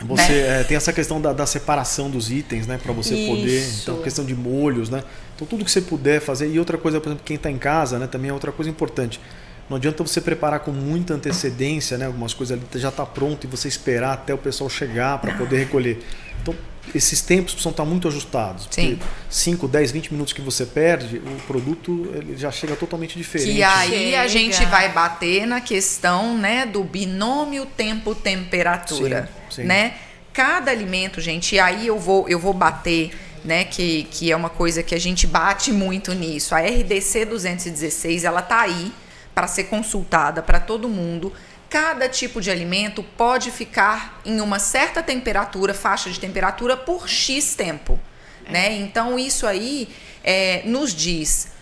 [0.05, 0.61] Você né?
[0.61, 2.79] é, tem essa questão da, da, separação dos itens, né?
[2.83, 3.31] Para você Isso.
[3.31, 3.69] poder.
[3.83, 5.03] Então, questão de molhos, né?
[5.35, 6.51] Então, tudo que você puder fazer.
[6.51, 8.07] E outra coisa, por exemplo, quem está em casa, né?
[8.07, 9.21] Também é outra coisa importante.
[9.69, 12.07] Não adianta você preparar com muita antecedência, né?
[12.07, 15.57] Algumas coisas ali já está pronto e você esperar até o pessoal chegar para poder
[15.59, 15.99] recolher.
[16.43, 16.55] Então,
[16.95, 18.69] esses tempos precisam estar muito ajustados.
[18.71, 18.99] Sim.
[19.29, 23.51] 5, 10, 20 minutos que você perde, o produto ele já chega totalmente diferente.
[23.51, 24.21] E aí chega.
[24.21, 29.29] a gente vai bater na questão né, do binômio tempo-temperatura.
[29.51, 29.65] Sim, sim.
[29.65, 29.95] Né?
[30.33, 33.11] Cada alimento, gente, e aí eu vou, eu vou bater
[33.45, 36.55] né, que, que é uma coisa que a gente bate muito nisso.
[36.55, 38.93] A RDC 216, ela tá aí
[39.35, 41.33] para ser consultada para todo mundo.
[41.69, 47.55] Cada tipo de alimento pode ficar em uma certa temperatura, faixa de temperatura, por X
[47.55, 47.99] tempo.
[48.47, 48.53] É.
[48.53, 48.77] Né?
[48.77, 49.89] Então, isso aí
[50.23, 51.57] é, nos diz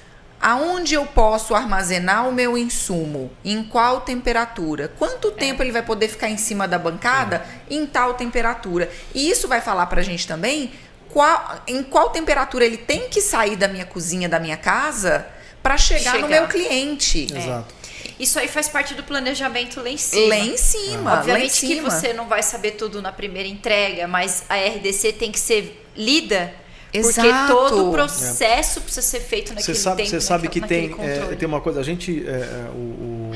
[0.45, 5.31] aonde eu posso armazenar o meu insumo, em qual temperatura, quanto é.
[5.31, 8.91] tempo ele vai poder ficar em cima da bancada, em tal temperatura.
[9.15, 10.71] E isso vai falar para a gente também
[11.09, 15.27] qual, em qual temperatura ele tem que sair da minha cozinha, da minha casa,
[15.63, 17.27] para chegar, chegar, no meu cliente.
[17.35, 17.75] Exato.
[18.19, 20.29] Isso aí faz parte do planejamento lá em cima.
[20.29, 21.15] Lá em cima.
[21.15, 21.75] Obviamente em cima.
[21.75, 25.85] que você não vai saber tudo na primeira entrega, mas a RDC tem que ser
[25.97, 26.55] lida
[26.95, 27.29] Exato.
[27.29, 28.83] Porque todo o processo é.
[28.83, 30.11] precisa ser feito naquele você sabe, tempo.
[30.11, 33.33] Você sabe que tem, é, tem uma coisa, a gente, é, é o,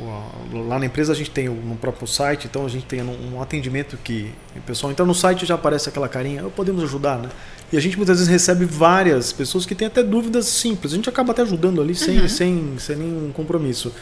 [0.00, 3.02] o, o, lá na empresa a gente tem no próprio site, então a gente tem
[3.02, 6.82] um, um atendimento que o pessoal entra no site e já aparece aquela carinha, podemos
[6.82, 7.28] ajudar, né?
[7.74, 10.92] E a gente muitas vezes recebe várias pessoas que têm até dúvidas simples.
[10.92, 12.28] A gente acaba até ajudando ali sem, Uhum.
[12.28, 13.92] sem, sem nenhum compromisso.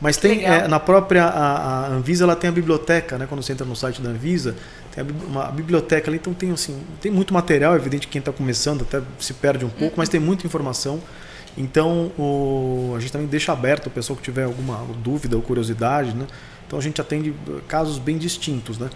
[0.00, 3.26] Mas tem é, na própria a, a Anvisa ela tem a biblioteca, né?
[3.28, 4.56] Quando você entra no site da Anvisa,
[4.92, 8.18] tem a, uma biblioteca ali, então tem assim, tem muito material, é evidente que quem
[8.18, 11.00] está começando até se perde um pouco, mas tem muita informação.
[11.56, 16.12] Então o, a gente também deixa aberto a pessoa que tiver alguma dúvida ou curiosidade,
[16.16, 16.26] né?
[16.66, 17.32] Então a gente atende
[17.68, 18.90] casos bem distintos, né?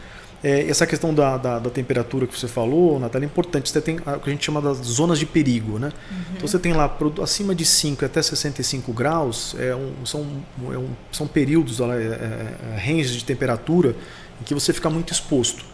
[0.46, 3.68] É, essa questão da, da, da temperatura que você falou, Natália, é importante.
[3.68, 5.90] Você tem o que a gente chama das zonas de perigo, né?
[6.36, 10.24] Então você tem lá acima de 5 até 65 graus, é um, são,
[10.72, 13.96] é um, são períodos, é, é, é, range de temperatura
[14.40, 15.64] em que você fica muito exposto.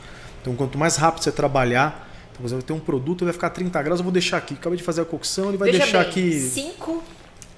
[0.40, 3.82] Então quanto mais rápido você trabalhar, então, por exemplo, tem um produto, vai ficar 30
[3.82, 4.54] graus, eu vou deixar aqui.
[4.54, 7.04] Acabei de fazer a cocção, ele vai Veja deixar bem, aqui 5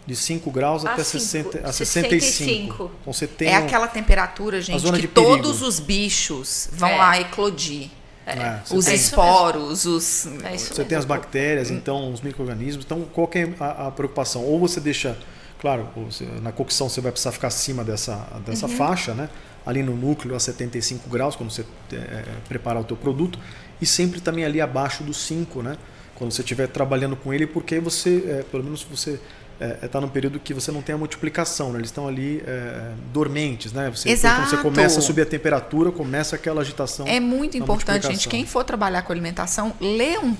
[0.06, 2.20] de 5 graus a até cinco- 60, a 65.
[2.20, 2.90] 65.
[3.00, 5.32] Então você tem É um- aquela temperatura, gente, zona que de perigo.
[5.36, 6.96] todos os bichos vão É.
[6.96, 7.88] lá eclodir.
[8.26, 10.26] É, você Os tem- esporos, os.
[10.26, 10.84] É Você mesmo.
[10.86, 12.84] tem as bactérias, então os micro-organismos.
[12.84, 14.42] Então, qual que é a, a preocupação?
[14.44, 15.16] Ou você deixa,
[15.60, 15.86] claro,
[16.42, 19.28] na cocção você vai precisar ficar acima dessa, dessa faixa, né?
[19.66, 23.38] ali no núcleo a 75 graus, quando você é, preparar o teu produto,
[23.80, 25.76] e sempre também ali abaixo dos 5, né?
[26.14, 29.18] quando você estiver trabalhando com ele, porque aí você, é, pelo menos você
[29.82, 31.78] está num período que você não tem a multiplicação, né?
[31.78, 33.72] eles estão ali é, dormentes.
[33.72, 33.90] Né?
[33.90, 34.36] Você, Exato.
[34.36, 37.06] Quando você começa a subir a temperatura, começa aquela agitação.
[37.06, 38.28] É muito a importante, gente.
[38.28, 40.36] Quem for trabalhar com alimentação, lê, um,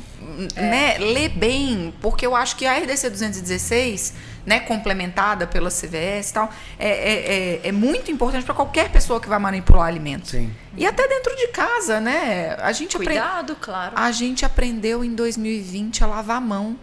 [0.56, 6.32] né, lê bem, porque eu acho que a RDC 216, né, complementada pela CVS e
[6.32, 7.34] tal, é, é,
[7.64, 10.28] é, é muito importante para qualquer pessoa que vai manipular alimento.
[10.28, 10.52] Sim.
[10.76, 12.56] E até dentro de casa, né?
[12.60, 13.92] A gente, Cuidado, claro.
[13.96, 16.76] a gente aprendeu em 2020 a lavar a mão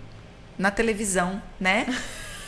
[0.62, 1.86] na televisão, né?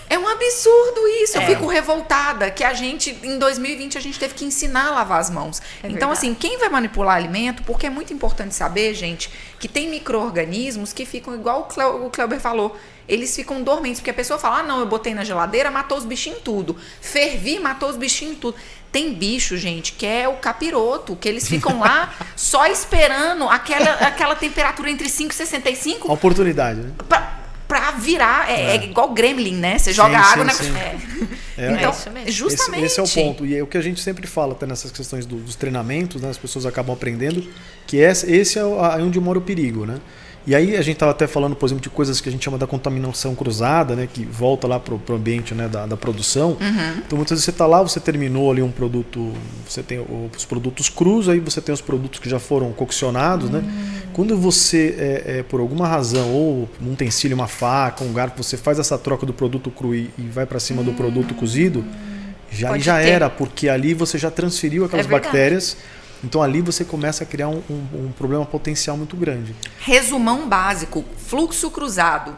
[0.09, 1.37] É um absurdo isso.
[1.37, 1.45] Eu É.
[1.47, 5.29] fico revoltada que a gente, em 2020, a gente teve que ensinar a lavar as
[5.29, 5.59] mãos.
[5.81, 6.11] É então, verdade.
[6.13, 11.03] assim, quem vai manipular alimento, porque é muito importante saber, gente, que tem micro-organismos que
[11.05, 14.63] ficam, igual o, Cleo, o Cleuber falou, eles ficam dormentes, porque a pessoa fala, ah,
[14.63, 16.77] não, eu botei na geladeira, matou os bichinhos tudo.
[17.01, 18.55] Fervi, matou os bichinhos tudo.
[18.91, 24.35] Tem bicho, gente, que é o capiroto, que eles ficam lá só esperando aquela, aquela
[24.35, 26.91] temperatura entre 5 e 65 A oportunidade, né?
[27.09, 27.39] pra,
[27.79, 28.49] pra virar.
[28.49, 28.83] É, é É.
[28.85, 29.77] igual gremlin, né?
[29.79, 30.73] Você joga Sim, água sim, na.
[30.73, 30.77] sim.
[30.77, 30.95] É.
[31.65, 32.31] É, Então, é isso mesmo.
[32.31, 32.83] justamente.
[32.85, 33.45] Esse, esse é o ponto.
[33.45, 36.29] E é o que a gente sempre fala até nessas questões do- dos treinamentos, né?
[36.29, 37.47] As pessoas acabam aprendendo
[37.85, 39.99] que esse, esse é onde mora o perigo, né?
[40.45, 42.57] E aí a gente estava até falando, por exemplo, de coisas que a gente chama
[42.57, 44.09] da contaminação cruzada, né?
[44.11, 45.69] Que volta lá pro, pro ambiente né?
[45.69, 46.57] da, da produção.
[46.59, 46.97] Uhum.
[47.05, 49.31] Então muitas vezes você está lá, você terminou ali um produto,
[49.65, 53.49] você tem o- os produtos crus, aí você tem os produtos que já foram coccionados,
[53.49, 53.59] né?
[53.59, 54.01] Hum.
[54.11, 58.57] Quando você, é, é, por alguma razão, ou um utensílio, uma faca, um garfo, você
[58.57, 61.85] faz essa troca do produto cru e, e vai para cima do produto cozido,
[62.51, 63.07] já, Pode já ter.
[63.07, 65.31] era, porque ali você já transferiu aquelas É verdade.
[66.23, 69.53] Então ali você começa a criar um, um- um problema potencial muito grande.
[69.79, 72.35] Resumão básico: fluxo cruzado.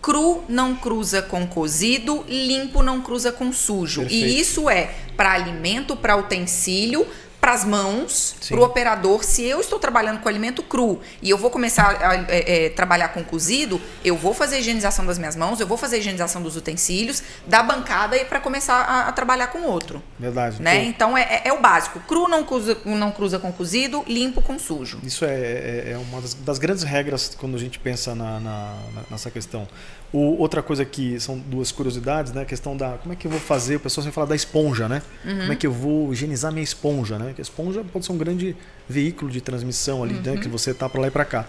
[0.00, 4.00] Cru não cruza com cozido, limpo não cruza com sujo.
[4.00, 4.26] Perfeito.
[4.26, 7.06] E isso é para alimento, para utensílio,
[7.42, 9.24] para as mãos, para o operador.
[9.24, 13.08] Se eu estou trabalhando com alimento cru e eu vou começar a é, é, trabalhar
[13.08, 16.40] com cozido, eu vou fazer a higienização das minhas mãos, eu vou fazer a higienização
[16.40, 20.00] dos utensílios, da bancada e para começar a, a trabalhar com outro.
[20.20, 20.62] Verdade.
[20.62, 20.84] Né?
[20.84, 21.98] Então é, é- é o básico.
[22.06, 25.00] Cru não cruza, não cruza com cozido, limpo com sujo.
[25.02, 28.76] Isso é, é- é uma das, das grandes regras quando a gente pensa na- na-
[29.10, 29.66] nessa questão.
[30.12, 32.42] O- outra coisa que são duas curiosidades, né?
[32.42, 34.86] A questão da como é que eu vou fazer, o pessoal sempre fala da esponja,
[34.88, 35.00] né?
[35.24, 37.32] Como é que eu vou higienizar minha esponja, né?
[37.34, 38.54] Que a esponja pode ser um grande
[38.88, 40.36] veículo de transmissão ali, né?
[40.36, 41.46] Que você tá para lá e para cá.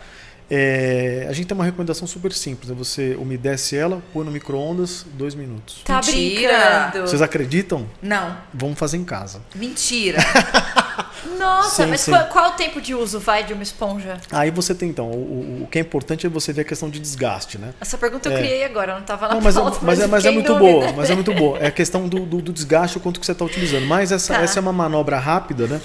[0.49, 2.75] É, a gente tem uma recomendação super simples, né?
[2.77, 5.81] Você umedece ela, põe no micro-ondas, dois minutos.
[5.83, 6.87] Tá Mentira.
[6.91, 7.07] brincando.
[7.07, 7.85] Vocês acreditam?
[8.01, 9.41] Não, Vamos fazer em casa.
[9.55, 10.19] mentira.
[11.39, 12.11] Nossa, Sim, mas sim.
[12.11, 14.17] qual, qual o tempo de uso vai de uma esponja?
[14.31, 16.99] Aí você tem então, o, o- que é importante é você ver a questão de
[16.99, 17.73] desgaste, né?
[17.79, 18.39] Essa pergunta eu É.
[18.39, 20.31] criei agora, não tava na Não, mas, é, pauta, mas, é, eu mas é fiquei
[20.31, 20.79] em muito dúvida.
[20.87, 21.57] boa, mas é muito boa.
[21.59, 23.85] É a questão do, do, do desgaste, o quanto que você está utilizando.
[23.85, 24.41] Mas essa, Tá.
[24.41, 25.81] essa é uma manobra rápida, né?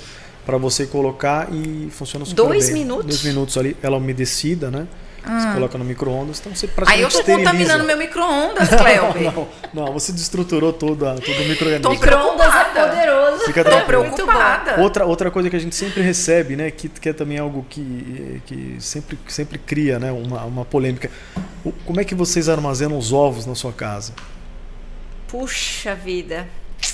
[0.47, 2.75] Para você colocar e funciona super Dois bem.
[2.75, 3.07] minutos?
[3.07, 4.87] Dois minutos ali, ela umedecida, né?
[5.21, 7.51] Você coloca no micro-ondas, então você Aí praticamente eu tô esteriliza.
[7.51, 9.23] contaminando meu micro-ondas, Cleuber.
[9.35, 11.91] Não, não, você destruturou toda, todo o microorganismo.
[11.91, 13.08] Micro-ondas é poderoso.
[13.47, 13.63] Fica.
[13.65, 14.81] Muito preocupada.
[14.81, 18.43] Outra, outra coisa que a gente sempre recebe, né, que, que é também algo que,
[18.47, 21.11] que sempre, sempre cria né, uma, uma polêmica.
[21.65, 24.13] O- Como é que vocês armazenam os ovos na sua casa?
[25.27, 26.47] Puxa vida.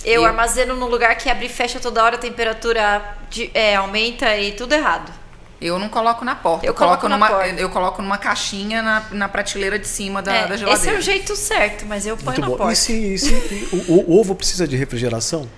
[0.05, 3.77] Eu, Eu- armazeno num lugar que abre e fecha toda hora, a temperatura de- é,
[3.77, 5.13] aumenta e tudo errado.
[5.61, 6.67] Eu não coloco na porta.
[6.67, 7.49] Eu Eu, coloco, numa, porta.
[7.49, 10.99] eu coloco numa caixinha na, na prateleira de cima da, É, da esse é geladeira.
[10.99, 12.57] o jeito certo, mas eu ponho Muito na bom.
[12.57, 12.73] porta.
[12.73, 15.49] E se, e se- o, o ovo precisa de refrigeração?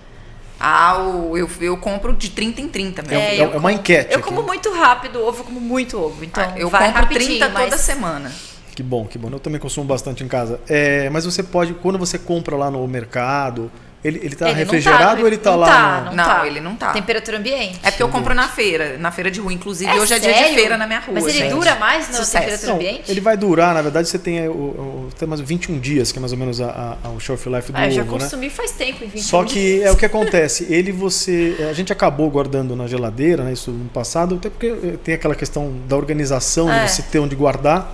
[0.58, 3.16] Ah, o- eu, eu compro de 30 em 30 mesmo.
[3.18, 4.12] É, É, é uma enquete.
[4.12, 4.28] Eu aqui.
[4.28, 6.24] como muito rápido ovo, eu como muito ovo.
[6.24, 7.64] Então, Ah, eu vai compro rapidinho, 30 mas...
[7.64, 8.32] toda semana.
[8.74, 9.28] Que bom, que bom.
[9.30, 10.60] Eu também consumo bastante em casa.
[10.68, 13.70] É, mas você pode, quando você compra lá no mercado,
[14.06, 15.66] ele, ele tá Ele não refrigerado no- ou ele tá não lá?
[15.66, 16.46] Tá, no- não, Não, tá.
[16.46, 16.92] ele não tá.
[16.92, 17.78] Temperatura ambiente.
[17.82, 19.52] É porque eu compro na feira, na feira de rua.
[19.52, 20.54] Inclusive, É hoje é dia de sério?
[20.54, 21.14] feira na minha rua.
[21.14, 21.50] Mas ele gente.
[21.50, 22.32] dura mais na Sucesso.
[22.32, 23.10] temperatura Não, ambiente?
[23.10, 26.18] ele vai durar, na verdade, você tem é, o, o, tem mais 21 dias, que
[26.18, 28.18] é mais ou menos a, a, o shelf life do Ah, eu já ovo, né?
[28.24, 31.56] consumi faz tempo em 20 Só que é o que acontece, ele você.
[31.68, 33.52] A gente acabou guardando na geladeira, né?
[33.52, 36.84] Isso no passado, até porque eh, tem aquela questão da organização, É.
[36.84, 37.92] de você ter onde guardar.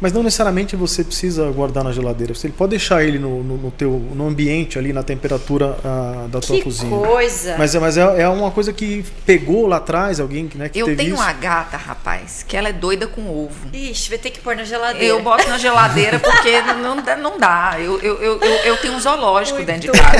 [0.00, 2.34] Mas não necessariamente você precisa guardar na geladeira.
[2.34, 6.40] Você pode deixar ele no, no, no teu, no ambiente ali, na temperatura ah, da
[6.40, 6.90] tua Que cozinha.
[6.96, 7.56] coisa.
[7.56, 10.78] Mas, é, mas é, é uma coisa que pegou lá atrás alguém que, né, que
[10.78, 11.22] Eu teve tenho isso.
[11.22, 13.68] uma gata, rapaz, que ela é doida com ovo.
[13.72, 15.04] Ixi, vai ter que pôr na geladeira.
[15.06, 17.76] Eu boto na geladeira porque não, dá- não dá.
[17.78, 20.18] Eu, eu, eu, eu, eu tenho um zoológico Muito dentro de casa.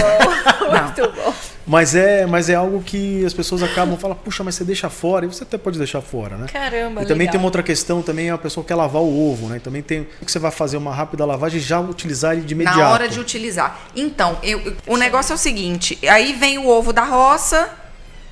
[0.59, 0.85] bom, Não.
[0.85, 1.35] Muito bom.
[1.67, 5.25] Mas é, mas é algo que as pessoas acabam falando, puxa, mas você deixa fora,
[5.25, 6.47] e você até pode deixar fora, né?
[6.53, 7.33] Caramba, E também legal.
[7.33, 9.59] tem uma outra questão, também a pessoa quer lavar o ovo, né?
[9.59, 12.79] Também tem que você vai fazer uma rápida lavagem e já utilizar ele de imediato.
[12.79, 13.81] Na hora de utilizar.
[13.97, 17.71] Então, eu- o negócio é o seguinte: aí vem o ovo da roça.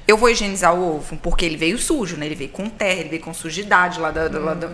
[0.06, 2.26] Eu vou higienizar o ovo, porque ele veio sujo, né?
[2.26, 4.28] Ele veio com terra, ele veio com sujidade lá da.
[4.28, 4.68] da- lá da-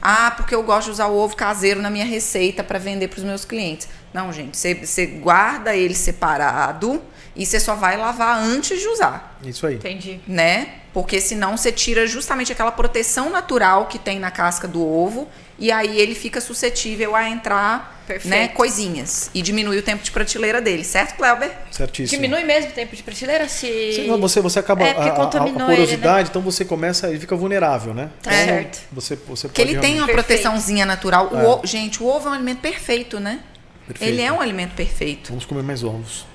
[0.00, 3.18] Ah, porque eu gosto de usar o ovo caseiro na minha receita para vender para
[3.18, 3.88] os meus clientes.
[4.12, 7.00] Não, gente, você- você guarda ele separado
[7.34, 9.76] e você só vai lavar antes de usar Isso aí.
[9.76, 10.20] Entendi.
[10.26, 10.68] né?
[10.92, 15.26] Porque senão você tira justamente aquela proteção natural que tem na casca do ovo
[15.58, 18.28] e aí ele fica suscetível a entrar, Perfeito.
[18.28, 21.50] né, coisinhas e diminui o tempo de prateleira dele, certo, Cleuber?
[21.70, 22.20] Certíssimo.
[22.20, 23.92] Diminui mesmo o tempo de prateleira se...
[23.94, 27.18] Sim, não, você, você acaba É, a, a- a porosidade, ele, então você começa e
[27.18, 28.10] fica vulnerável, né?
[28.22, 28.78] Tá Então, certo.
[28.92, 30.26] Você, você Porque ele tem uma Perfeito.
[30.26, 31.30] proteçãozinha natural.
[31.34, 31.46] É.
[31.46, 33.40] o- gente, o ovo é um alimento perfeito, né?
[33.86, 34.12] Perfeito.
[34.12, 35.28] Ele é um alimento perfeito.
[35.30, 36.26] Vamos comer mais ovos.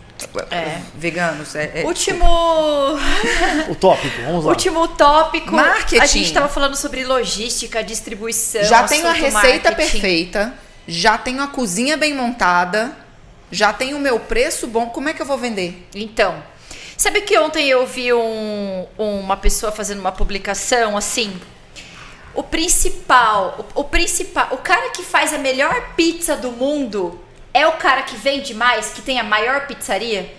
[0.52, 0.80] É.
[0.96, 1.56] Veganos.
[1.56, 2.26] É, é- Último...
[3.70, 4.52] O tópico, vamos lá.
[4.52, 5.52] Último tópico.
[5.54, 6.02] Marketing.
[6.02, 8.64] A gente tava falando sobre logística, distribuição.
[8.64, 9.76] Já tenho a receita marketing.
[9.76, 10.54] perfeita,
[10.88, 12.96] já tenho a cozinha bem montada,
[13.52, 14.88] já tenho o meu preço bom.
[14.88, 15.88] Como é que eu vou vender?
[15.96, 16.42] Então,
[16.98, 21.40] sabe que ontem eu vi um- uma pessoa fazendo uma publicação assim?
[22.34, 27.20] O principal, o, o principal, o cara que faz a melhor pizza do mundo
[27.58, 30.32] é o cara que vende mais, que tem a maior pizzaria?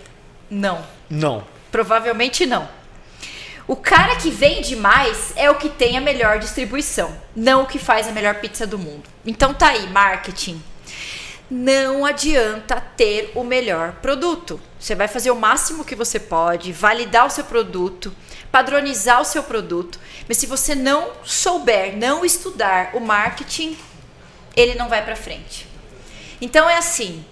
[0.48, 0.84] Não.
[1.10, 1.44] Não.
[1.70, 2.68] Provavelmente não.
[3.66, 7.78] O cara que vende mais é o que tem a melhor distribuição, não o que
[7.78, 9.02] faz a melhor pizza do mundo.
[9.26, 10.62] Então tá aí, marketing.
[11.50, 14.60] Não adianta ter o melhor produto.
[14.78, 18.14] Você vai fazer o máximo que você pode, validar o seu produto,
[18.50, 23.76] padronizar o seu produto, mas se você não souber, não estudar o marketing,
[24.56, 25.67] ele não vai para frente.
[26.41, 27.24] Então é assim,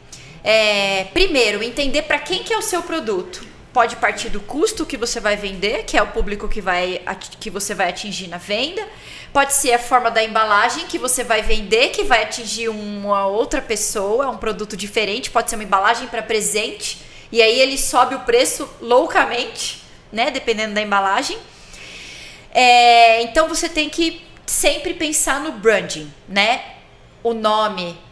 [0.43, 3.45] é, primeiro entender para quem que é o seu produto.
[3.73, 7.03] Pode partir do custo que você vai vender, que é o público que, vai,
[7.39, 8.87] que você vai atingir na venda.
[9.33, 13.61] Pode ser a forma da embalagem que você vai vender, que vai atingir uma outra
[13.61, 15.31] pessoa, um produto diferente.
[15.31, 20.31] Pode ser uma embalagem para presente, e aí ele sobe o preço loucamente, né?
[20.31, 21.37] Dependendo da embalagem.
[22.51, 26.63] É, então você tem que sempre pensar no branding, né?
[27.23, 28.06] O nome.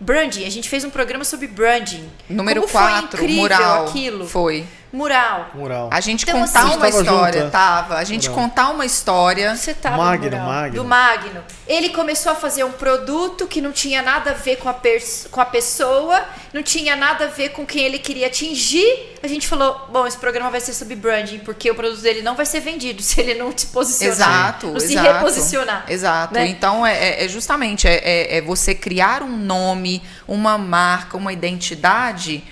[0.00, 2.08] Branding, a gente fez um programa sobre branding.
[2.28, 3.86] Número Como foi 4, incrível mural.
[3.86, 4.26] aquilo.
[4.26, 4.64] Foi.
[4.92, 5.50] Mural.
[5.54, 5.88] Mural.
[5.92, 7.50] A gente Então, contar assim, uma história, junto, é.
[7.50, 7.94] tava.
[7.96, 8.44] A gente Mural.
[8.44, 9.54] contar uma história.
[9.54, 10.36] Você tava Magno.
[10.38, 10.74] Magno.
[10.82, 11.44] Do Magno.
[11.68, 15.28] Ele começou a fazer um produto que não tinha nada a ver com a, pers-
[15.30, 19.16] com a pessoa, não tinha nada a ver com quem ele queria atingir.
[19.22, 22.34] A gente falou: bom, esse programa vai ser sobre branding, porque o produto dele não
[22.34, 24.12] vai ser vendido se ele não se posicionar.
[24.14, 25.12] Exato, Não se exato.
[25.14, 25.84] reposicionar.
[25.88, 26.34] Exato.
[26.34, 26.48] né?
[26.48, 31.32] Então, é, é- é justamente é, é- é você criar um nome, uma marca, uma
[31.32, 32.42] identidade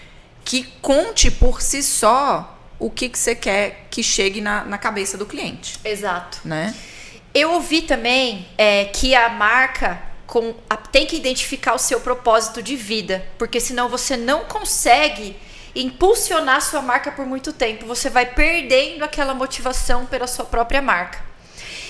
[0.48, 5.18] que conte por si só o que, que você quer que chegue na, na cabeça
[5.18, 6.38] do cliente, Exato.
[6.42, 6.74] né?
[7.34, 12.62] Eu ouvi também é, que a marca com- a- tem que identificar o seu propósito
[12.62, 15.36] de vida, porque senão você não consegue
[15.76, 17.84] impulsionar sua marca por muito tempo.
[17.84, 21.20] Você vai perdendo aquela motivação pela sua própria marca.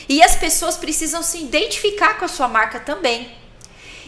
[0.09, 3.31] E as pessoas precisam se identificar com a sua marca também.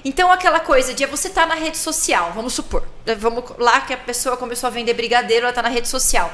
[0.04, 3.92] Então, aquela coisa de você estar na rede social, vamos supor, né, vamos lá que
[3.92, 6.32] a pessoa começou a vender brigadeiro, ela está na rede social.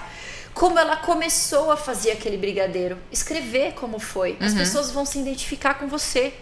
[0.54, 2.96] Como ela começou a fazer aquele brigadeiro?
[3.12, 4.38] Escrever como foi.
[4.40, 6.32] As pessoas vão se identificar com você.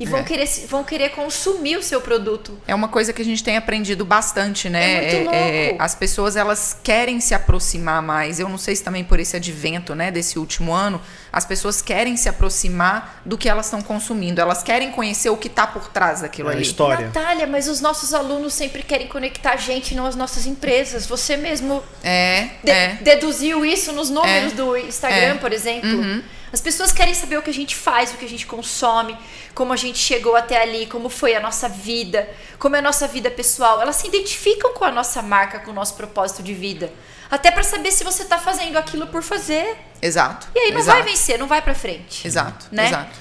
[0.00, 0.22] E vão, É.
[0.22, 2.58] querer, vão querer consumir o seu produto.
[2.66, 4.94] É uma coisa que a gente tem aprendido bastante, né?
[4.94, 5.76] É muito louco.
[5.82, 8.40] as pessoas elas querem se aproximar mais.
[8.40, 12.16] Eu não sei se também por esse advento, né, desse último ano, as pessoas querem
[12.16, 14.40] se aproximar do que elas estão consumindo.
[14.40, 16.62] Elas querem conhecer o que está por trás daquilo É ali.
[16.62, 17.06] história.
[17.06, 21.04] Natália, mas os nossos alunos sempre querem conectar a gente, não as nossas empresas.
[21.06, 22.98] Você mesmo É, de- é.
[23.02, 24.56] deduziu isso nos números É.
[24.56, 25.34] do Instagram, É.
[25.34, 25.90] por exemplo.
[25.90, 26.22] Uhum.
[26.52, 29.16] As pessoas querem saber o que a gente faz, o que a gente consome,
[29.54, 32.28] como a gente chegou até ali, como foi a nossa vida,
[32.58, 33.80] como é a nossa vida pessoal.
[33.80, 36.92] Elas se identificam com a nossa marca, com o nosso propósito de vida.
[37.30, 39.76] Até pra saber se você tá fazendo aquilo por fazer.
[40.02, 40.48] Exato.
[40.54, 42.26] E aí não exato, vai vencer, não vai pra frente.
[42.26, 42.86] Exato, né?
[42.86, 43.18] exato.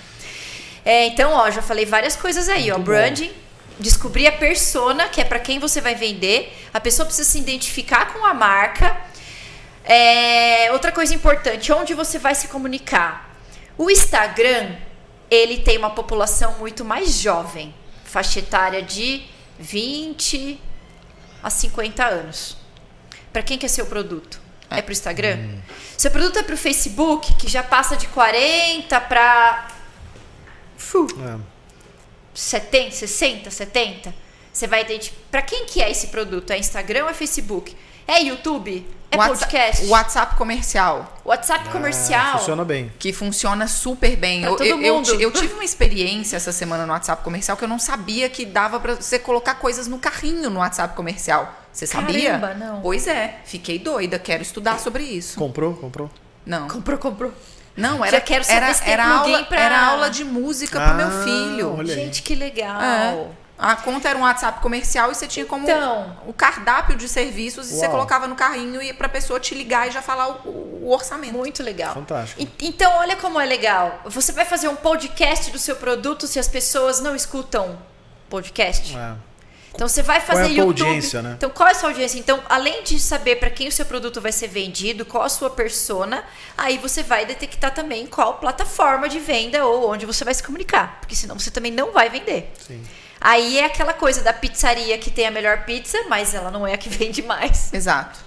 [0.84, 2.76] É, então, ó, já falei várias coisas aí, ó.
[2.76, 2.94] Muito bom.
[2.94, 3.32] Branding,
[3.80, 6.68] descobrir a persona, que é pra quem você vai vender.
[6.74, 8.98] A pessoa precisa se identificar com a marca.
[9.92, 13.36] É, outra coisa importante, onde você vai se comunicar.
[13.76, 14.76] O Instagram,
[15.32, 17.74] ele tem uma população muito mais jovem,
[18.04, 19.24] faixa etária de
[19.58, 20.62] 20
[21.42, 22.56] a 50 anos.
[23.34, 24.40] Pra quem que é seu produto?
[24.70, 25.58] É pro Instagram?
[25.98, 29.70] Seu produto é pro Facebook, que já passa de 40 pra
[30.78, 31.40] Fu, É.
[32.34, 34.14] 70, 60, 70.
[34.54, 35.20] Você vai identificar.
[35.32, 36.52] Pra quem que é esse produto?
[36.52, 37.76] É Instagram ou é Facebook?
[38.12, 38.86] É YouTube?
[39.12, 39.86] É Whatsa- podcast?
[39.88, 41.20] WhatsApp comercial.
[41.26, 42.38] WhatsApp Ah, comercial?
[42.40, 42.92] funciona bem.
[43.00, 44.42] que funciona super bem.
[44.42, 45.18] Pra Eu, todo eu, eu mundo.
[45.18, 48.46] ti- eu tive uma experiência essa semana no WhatsApp comercial que eu não sabia que
[48.46, 51.54] dava pra você colocar coisas no carrinho no WhatsApp comercial.
[51.72, 52.40] Você sabia?
[52.40, 52.82] Caramba, não.
[52.82, 55.38] Pois é, fiquei doida, quero estudar sobre isso.
[55.38, 55.74] Comprou?
[55.76, 56.10] Comprou?
[56.46, 56.68] Não.
[56.68, 57.32] Comprou, comprou.
[57.78, 61.08] Não, era Já quero saber era, era aula, pra- era aula de música pro meu
[61.08, 61.76] Ah, filho.
[61.78, 61.94] olha.
[61.96, 62.82] Gente, que legal.
[62.82, 63.28] É.
[63.60, 66.18] A conta era um WhatsApp comercial e você tinha como Então.
[66.26, 67.92] o cardápio de serviços e você Uau.
[67.92, 71.34] colocava no carrinho e pra pessoa te ligar e já falar o, o orçamento.
[71.34, 71.94] Muito legal.
[71.94, 72.42] Fantástico.
[72.42, 74.00] E- Então, olha como é legal.
[74.06, 77.78] Você vai fazer um podcast do seu produto se as pessoas não escutam
[78.30, 78.96] podcast?
[78.96, 79.14] É.
[79.76, 80.82] Então você vai Qual é fazer a tua YouTube.
[80.88, 81.34] audiência, né?
[81.38, 82.18] Então qual é a sua audiência?
[82.18, 85.50] Então, além de saber para quem o seu produto vai ser vendido, qual a sua
[85.50, 86.24] persona,
[86.58, 90.98] aí você vai detectar também qual plataforma de venda ou onde você vai se comunicar,
[91.02, 92.52] porque senão você também não vai vender.
[92.68, 92.82] Sim.
[93.22, 96.74] Aí é aquela coisa da pizzaria que tem a melhor pizza, mas ela não é
[96.74, 97.74] a que vende mais.
[97.74, 98.20] Exato.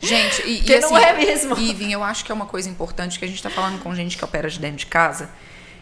[0.00, 1.58] Gente, e, Porque e assim, não é mesmo.
[1.58, 4.16] Ivan, eu acho que é uma coisa importante que a gente está falando com gente
[4.16, 5.28] que opera de dentro de casa.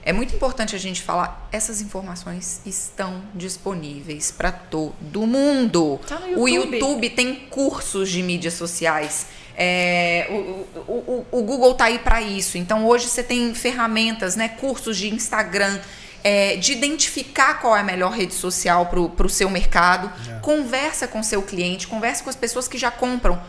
[0.02, 6.00] É muito importante a gente falar, essas informações estão disponíveis para todo mundo.
[6.06, 6.74] Tá no O YouTube.
[6.78, 9.26] YouTube tem cursos de mídias sociais.
[9.58, 12.56] É, o, o, o- o Google tá aí para isso.
[12.56, 15.78] Então hoje você tem ferramentas, né, cursos de Instagram,
[16.28, 20.10] é, de identificar qual é a melhor rede social para o seu mercado.
[20.28, 20.40] É.
[20.40, 23.40] Conversa com seu cliente, conversa com as pessoas que já compram.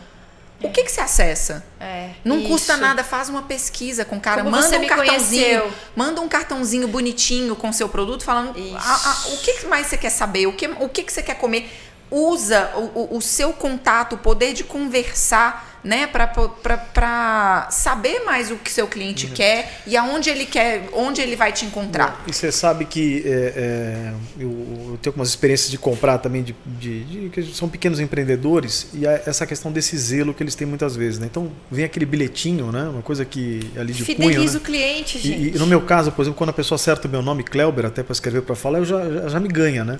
[0.62, 1.64] O que, que você acessa?
[1.80, 2.82] É, Não custa isso.
[2.82, 5.72] nada, faz uma pesquisa com o cara, Como manda um cartãozinho, conheceu?
[5.94, 8.54] manda um cartãozinho bonitinho com seu produto, falando.
[8.76, 11.34] "Ah, ah, o que mais você quer saber, o que, o que, que você quer
[11.36, 11.70] comer.
[12.10, 18.56] Usa o, o- o seu contato, o poder de conversar, né, para saber mais o
[18.56, 19.32] que seu cliente Uhum.
[19.32, 22.22] quer e aonde ele quer, onde ele vai te encontrar.
[22.26, 26.54] E você sabe que é, é, eu, eu tenho algumas experiências de comprar também de,
[26.66, 30.94] de- de- que são pequenos empreendedores e essa questão desse zelo que eles têm muitas
[30.94, 31.26] vezes, né?
[31.30, 32.82] Então vem aquele bilhetinho, né?
[32.82, 34.58] Uma coisa que ali de Fideliza né?
[34.58, 35.40] o cliente, gente.
[35.52, 37.86] E, e no meu caso, por exemplo, quando a pessoa acerta o meu nome, Kleuber,
[37.86, 39.98] até para escrever para falar, eu já, já, já me ganha, né?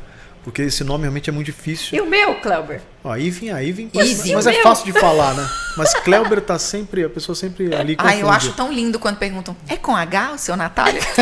[0.49, 1.95] Porque esse nome realmente é muito difícil.
[1.95, 2.81] E o meu, Clauber?
[3.05, 4.63] Ó, Ivin, a Ivin, mas O é meu?
[4.63, 5.47] fácil de falar, né?
[5.77, 8.37] Mas Kleuber tá sempre, a pessoa sempre ali Ah, eu confunde.
[8.37, 11.03] acho tão lindo quando perguntam: "É com H o seu Natália?"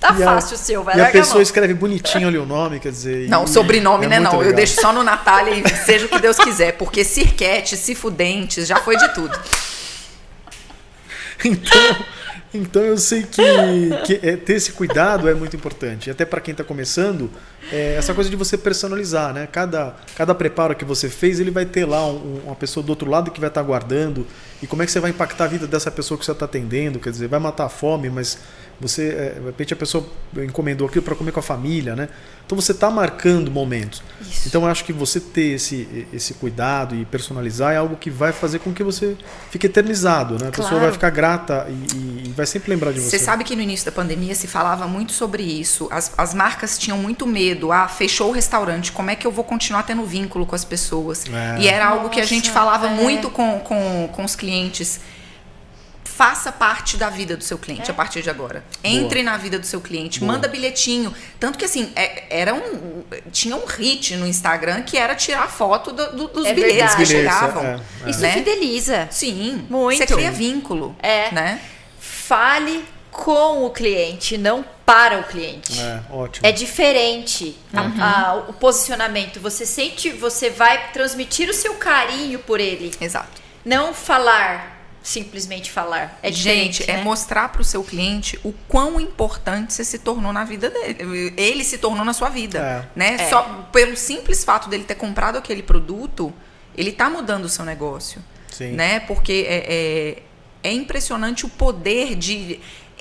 [0.00, 1.42] Tá E a- fácil o seu, vai E a a pessoa mão.
[1.42, 3.28] escreve bonitinho ali o nome, quer dizer.
[3.28, 4.20] Não, e- sobrenome, é né?
[4.20, 4.34] Não.
[4.34, 4.54] Eu legal.
[4.54, 6.72] deixo só no Natália e seja o que Deus quiser.
[6.74, 9.36] Porque Cirquete, Cifudentes, já foi de tudo.
[11.44, 11.96] Então,
[12.54, 13.42] então eu sei que,
[14.06, 16.10] que é, ter esse cuidado é muito importante.
[16.10, 17.30] Até para quem está começando,
[17.72, 19.48] é essa coisa de você personalizar, né?
[19.50, 23.10] Cada, cada preparo que você fez, ele vai ter lá um- uma pessoa do outro
[23.10, 24.26] lado que vai estar guardando.
[24.62, 26.98] E como é que você vai impactar a vida dessa pessoa que você está atendendo?
[27.00, 28.38] Quer dizer, vai matar a fome, mas
[28.80, 30.06] você, é, de repente, a pessoa
[30.36, 32.08] encomendou aquilo para comer com a família, né?
[32.46, 34.02] Então você está marcando momentos.
[34.20, 34.48] Isso.
[34.48, 38.32] Então eu acho que você ter esse, esse cuidado e personalizar é algo que vai
[38.32, 39.16] fazer com que você
[39.50, 40.48] fique eternizado, né?
[40.48, 40.84] A pessoa Claro.
[40.84, 43.16] vai ficar grata e, e- vai sempre lembrar de você.
[43.16, 45.88] Você sabe que no início da pandemia se falava muito sobre isso.
[45.90, 47.72] As, as marcas tinham muito medo.
[47.72, 51.24] Ah, fechou o restaurante, como é que eu vou continuar tendo vínculo com as pessoas?
[51.32, 51.60] É.
[51.60, 52.90] E era algo que a gente falava é.
[52.90, 55.00] muito com, com, com os clientes.
[56.16, 57.90] Faça parte da vida do seu cliente É.
[57.90, 58.64] a partir de agora.
[58.84, 60.32] Entre na vida do seu cliente, Boa.
[60.32, 61.12] manda bilhetinho.
[61.40, 65.92] Tanto que assim, é- era um, tinha um hit no Instagram que era tirar foto
[65.92, 66.96] do- do- dos É bilhetes verdade.
[66.96, 67.64] que chegavam.
[67.64, 68.10] é, é.
[68.10, 68.32] Isso né?
[68.32, 69.08] fideliza.
[69.10, 69.98] Sim, Muito.
[69.98, 70.94] Você cria vínculo.
[71.02, 71.32] É.
[71.32, 71.60] Né?
[71.98, 75.80] Fale com o cliente, não para o cliente.
[75.80, 76.46] É, ótimo.
[76.46, 78.02] É diferente a- Uhum.
[78.02, 79.40] a- o posicionamento.
[79.40, 82.92] Você sente, você vai transmitir o seu carinho por ele.
[83.00, 83.42] Exato.
[83.64, 84.73] Não falar,
[85.04, 86.18] simplesmente falar.
[86.22, 86.32] É.
[86.32, 87.04] Gente, é né?
[87.04, 91.34] mostrar para o seu cliente o quão importante você se tornou na vida dele.
[91.36, 92.90] Ele se tornou na sua vida.
[92.96, 93.16] Né?
[93.16, 93.28] É.
[93.28, 96.32] Só pelo simples fato dele ter comprado aquele produto,
[96.74, 98.24] ele está mudando o seu negócio.
[98.50, 98.72] Sim.
[98.72, 98.98] Né?
[99.00, 100.22] Porque é,
[100.64, 102.58] é, é impressionante o poder de.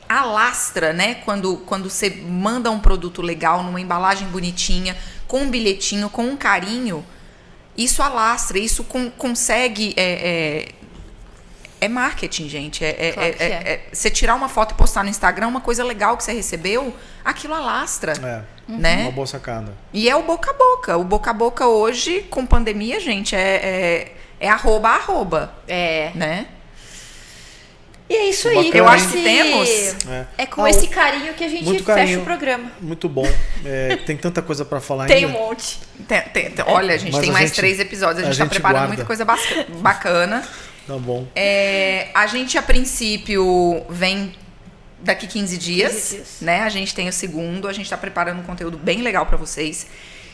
[0.10, 1.16] Alastra, né?
[1.24, 6.36] Quando, quando você manda um produto legal, numa embalagem bonitinha, com um bilhetinho, com um
[6.36, 7.04] carinho,
[7.78, 9.94] isso alastra, isso con- consegue.
[9.96, 10.83] é, é,
[11.86, 12.84] é marketing, gente.
[12.84, 13.74] É, é- Claro é- é- é.
[13.74, 16.96] é- você tirar uma foto e postar no Instagram, uma coisa legal que você recebeu,
[17.24, 18.14] aquilo alastra.
[18.14, 18.42] É,
[18.72, 19.02] Né?
[19.04, 19.74] uma boa sacada.
[19.94, 20.98] E é o boca a boca.
[20.98, 26.12] O boca a boca hoje, com pandemia, gente, é, é, é arroba arroba, É.
[26.16, 26.48] né?
[28.10, 28.56] E é isso aí.
[28.56, 29.70] Bacana, Eu acho que temos.
[30.08, 30.26] É.
[30.40, 32.20] É com Ah, esse carinho que a gente Muito fecha carinho.
[32.20, 32.72] o programa.
[32.82, 33.26] Muito bom.
[33.66, 35.40] É, tem tanta coisa pra falar Tem um ainda.
[35.40, 35.80] monte.
[36.08, 38.20] Tem- tem- tem- olha, a gente Mas tem a mais gente- três episódios.
[38.20, 38.88] A a gente está gente preparando guarda.
[38.90, 39.26] muita coisa
[39.82, 40.44] bacana.
[40.88, 41.26] Tá bom.
[41.36, 44.34] É, a gente, a princípio, vem
[45.00, 46.38] daqui 15 dias, 15 dias.
[46.42, 46.62] né?
[46.62, 49.88] A gente tem o segundo, a gente está preparando um conteúdo bem legal para vocês.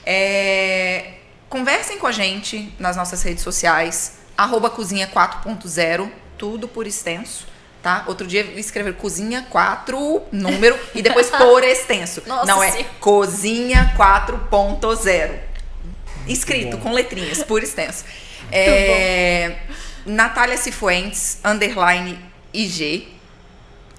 [0.05, 1.13] É,
[1.49, 7.47] conversem com a gente nas nossas redes sociais, arroba cozinha 4.0, tudo por extenso.
[7.81, 8.03] Tá?
[8.07, 12.21] Outro dia escrever cozinha 4, número, e depois por extenso.
[12.27, 12.89] Nossa Não é Senhora.
[12.99, 15.39] cozinha 4.0.
[16.27, 18.03] Escrito com letrinhas, por extenso.
[18.51, 19.55] É,
[20.05, 22.17] Natália Cifuentes, underline
[22.53, 23.18] IG.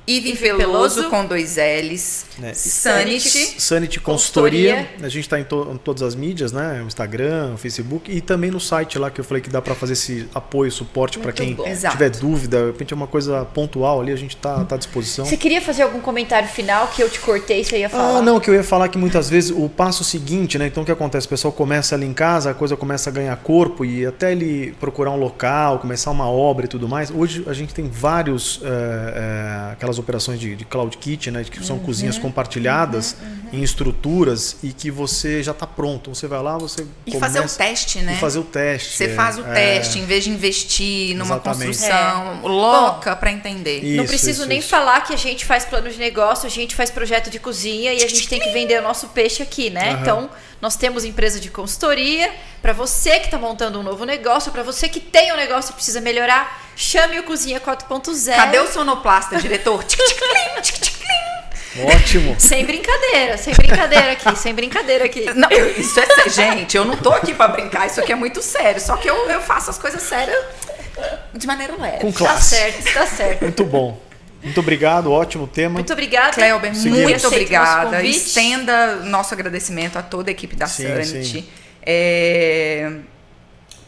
[0.06, 1.04] Ive Veloso, Veloso.
[1.10, 2.26] com dois L's.
[2.42, 2.52] É.
[2.54, 3.60] Sanity.
[3.60, 4.74] Sanity Consultoria.
[4.76, 5.06] Consultoria.
[5.06, 6.80] A gente está em, to- em todas as mídias, né?
[6.82, 9.74] O Instagram, o Facebook e também no site lá que eu falei que dá para
[9.74, 11.66] fazer esse apoio, suporte para quem bom.
[11.66, 11.96] Exato.
[11.96, 12.60] tiver dúvida.
[12.60, 15.24] De repente é uma coisa pontual ali, a gente tá, tá à disposição.
[15.24, 18.18] Você queria fazer algum comentário final que eu te cortei, você ia falar?
[18.18, 20.66] Ah, não, que eu ia falar que muitas vezes o passo seguinte, né?
[20.66, 21.26] Então o que acontece?
[21.26, 24.74] O pessoal começa ali em casa, a coisa começa a ganhar corpo e até ele
[24.80, 27.10] procurar um local, começar uma obra e tudo mais.
[27.10, 28.66] Hoje a gente tem vários, é,
[29.72, 31.44] é, aquelas operações de, de cloud kitchen, né?
[31.44, 33.16] Que são cozinhas compartilhadas
[33.52, 36.14] em estruturas e que você já está pronto.
[36.14, 38.14] Você vai lá, você E fazer o teste, né?
[38.14, 38.96] e fazer o teste.
[38.96, 39.52] Você é, faz o é.
[39.52, 41.66] teste, em vez de investir numa Exatamente.
[41.66, 43.82] construção louca para entender.
[43.82, 44.68] E- Não Isso, preciso isso, nem isso.
[44.68, 47.96] falar que a gente faz plano de negócio, a gente faz projeto de cozinha e
[48.02, 49.98] a gente tem que vender o nosso peixe aqui, né?
[50.00, 50.30] Então,
[50.60, 52.32] nós temos empresa de consultoria.
[52.60, 55.74] Para você que está montando um novo negócio, para você que tem um negócio e
[55.74, 58.34] precisa melhorar, chame o Cozinha 4.0.
[58.36, 59.82] Cadê o sonoplasta, diretor?
[59.84, 61.86] Tic, tic, clim, tic, tic, clim.
[61.86, 62.34] Ótimo.
[62.38, 65.32] Sem brincadeira, sem brincadeira aqui, sem brincadeira aqui.
[65.34, 66.30] Não, eu- isso é sério.
[66.30, 68.80] Gente, eu não tô aqui para brincar, isso aqui é muito sério.
[68.80, 70.36] Só que eu, eu faço as coisas sérias
[71.32, 71.98] de maneira leve.
[72.00, 72.56] Com Tá classe.
[72.56, 73.42] certo, tá certo.
[73.42, 73.98] Muito bom.
[74.42, 75.74] Muito obrigado, ótimo tema.
[75.74, 76.32] Muito obrigada.
[76.74, 77.02] Seguimos.
[77.10, 78.02] muito obrigada.
[78.02, 81.24] Estenda nosso agradecimento a toda a equipe da Sim, Sanity.
[81.28, 81.48] sim.
[81.82, 82.90] É,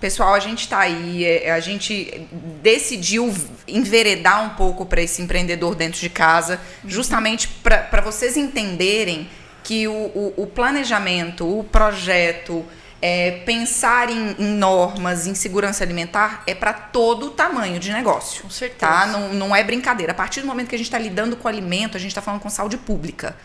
[0.01, 2.27] Pessoal, a gente está aí, é, a gente
[2.61, 3.33] decidiu
[3.69, 9.29] enveredar um pouco para esse empreendedor dentro de casa, justamente para vocês entenderem
[9.63, 12.65] que o, o- o planejamento, o projeto,
[13.03, 18.43] é, pensar em, em normas, em segurança alimentar, é para todo o tamanho de negócio.
[18.43, 18.79] Com certeza.
[18.79, 19.07] Tá?
[19.07, 20.13] Não, não é brincadeira.
[20.13, 22.41] A partir do momento que a gente está lidando com alimento, a gente está falando
[22.41, 23.37] com saúde pública.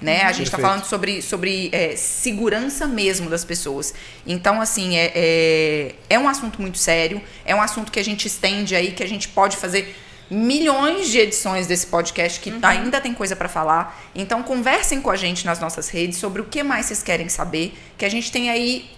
[0.00, 0.22] Né?
[0.22, 3.94] A gente está falando sobre, sobre é, segurança mesmo das pessoas.
[4.26, 8.26] Então, assim, é, é, é um assunto muito sério, é um assunto que a gente
[8.26, 9.96] estende aí, que a gente pode fazer
[10.30, 13.98] milhões de edições desse podcast, que ainda tem coisa para falar.
[14.14, 17.76] Então, conversem com a gente nas nossas redes sobre o que mais vocês querem saber,
[17.96, 18.90] que a gente tem aí.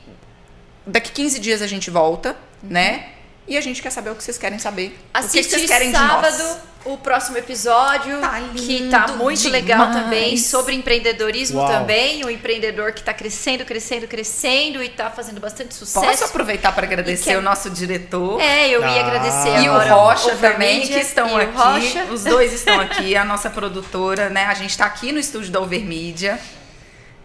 [0.90, 3.06] Daqui 15 dias a gente volta, né?
[3.48, 4.86] E a gente quer saber o que vocês querem saber.
[4.86, 6.58] o que que Assiste vocês querem de sábado nós.
[6.84, 10.04] o próximo episódio, Tá que lindo tá muito legal demais.
[10.04, 11.68] também, sobre empreendedorismo Uau.
[11.68, 16.04] também, um empreendedor que tá crescendo, crescendo, crescendo e tá fazendo bastante sucesso.
[16.06, 18.40] Posso aproveitar para agradecer E que- o nosso diretor?
[18.40, 19.00] É, eu ia Ah.
[19.06, 21.56] agradecer E o agora Rocha Overmedia também, que estão o aqui.
[21.56, 22.04] Rocha.
[22.12, 24.44] Os dois estão aqui, a nossa produtora, né?
[24.44, 26.38] A gente está aqui no estúdio da Overmídia.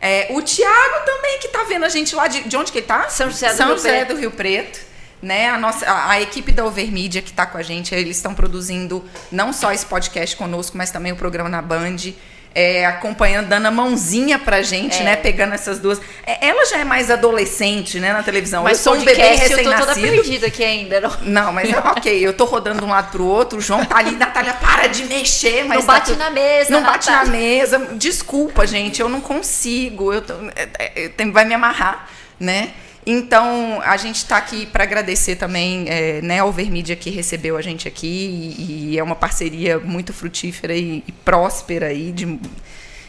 [0.05, 2.85] É, o Thiago também, que tá vendo a gente lá de, de onde que ele
[2.85, 3.09] tá?
[3.09, 4.13] São José do São Rio José Preto.
[4.13, 4.79] do Rio Preto.
[5.19, 5.49] Né?
[5.49, 9.03] A, nossa, a, a equipe da Overmídia que está com a gente, eles estão produzindo
[9.31, 12.13] não só esse podcast conosco, mas também o programa na Band.
[12.57, 15.03] É, acompanhando, dando a mãozinha pra gente, É.
[15.03, 15.15] né?
[15.17, 15.99] Pegando essas duas.
[16.25, 18.63] É, ela já é mais adolescente, né, na televisão.
[18.63, 20.11] Mas eu sou um bebê podcast, eu tô toda recém-nascido.
[20.23, 21.01] perdida aqui ainda.
[21.01, 23.83] Não, Não, mas é ok, eu tô rodando de um lado pro outro, o João
[23.83, 26.71] tá ali, Natália, para de mexer, mas não tá bate tudo- na mesa.
[26.71, 27.39] Não bate na Natália.
[27.39, 27.79] mesa.
[27.95, 30.13] Desculpa, gente, eu não consigo.
[30.13, 30.33] Eu, tô-
[30.79, 32.07] é- tem- vai me amarrar,
[32.39, 32.69] né?
[33.05, 37.61] Então, a gente está aqui para agradecer também é, né, ao Vermídia que recebeu a
[37.61, 42.39] gente aqui e, e é uma parceria muito frutífera e, e próspera aí de,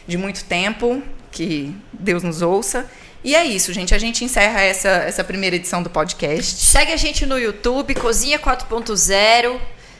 [0.07, 1.01] de muito tempo,
[1.31, 2.87] que Deus nos ouça.
[3.23, 3.95] E é isso, gente.
[3.95, 6.63] A gente encerra essa, essa primeira edição do podcast.
[6.63, 9.59] Segue a gente no YouTube, Cozinha 4.0.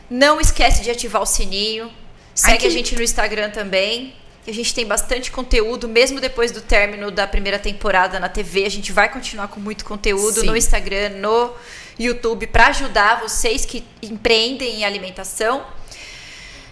[0.09, 1.91] Não esquece de ativar o sininho.
[2.35, 2.67] Segue Aqui.
[2.67, 4.13] a gente no Instagram também.
[4.47, 8.63] Que A gente tem bastante conteúdo, mesmo depois do término da primeira temporada na TV.
[8.63, 10.45] A gente vai continuar com muito conteúdo Sim.
[10.45, 11.53] no Instagram, no
[11.99, 15.65] YouTube, para ajudar vocês que empreendem em alimentação.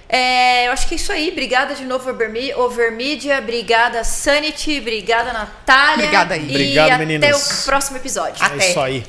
[0.08, 1.30] É, eu acho que é isso aí.
[1.30, 2.10] Obrigada de novo,
[2.58, 3.40] Overmedia.
[3.40, 4.80] Obrigada, Sanity.
[4.80, 6.06] Obrigada, Natália.
[6.06, 6.46] Obrigada aí.
[6.46, 7.62] E Obrigado, até meninas.
[7.62, 8.42] o próximo episódio.
[8.42, 8.66] Até.
[8.66, 9.06] É isso aí.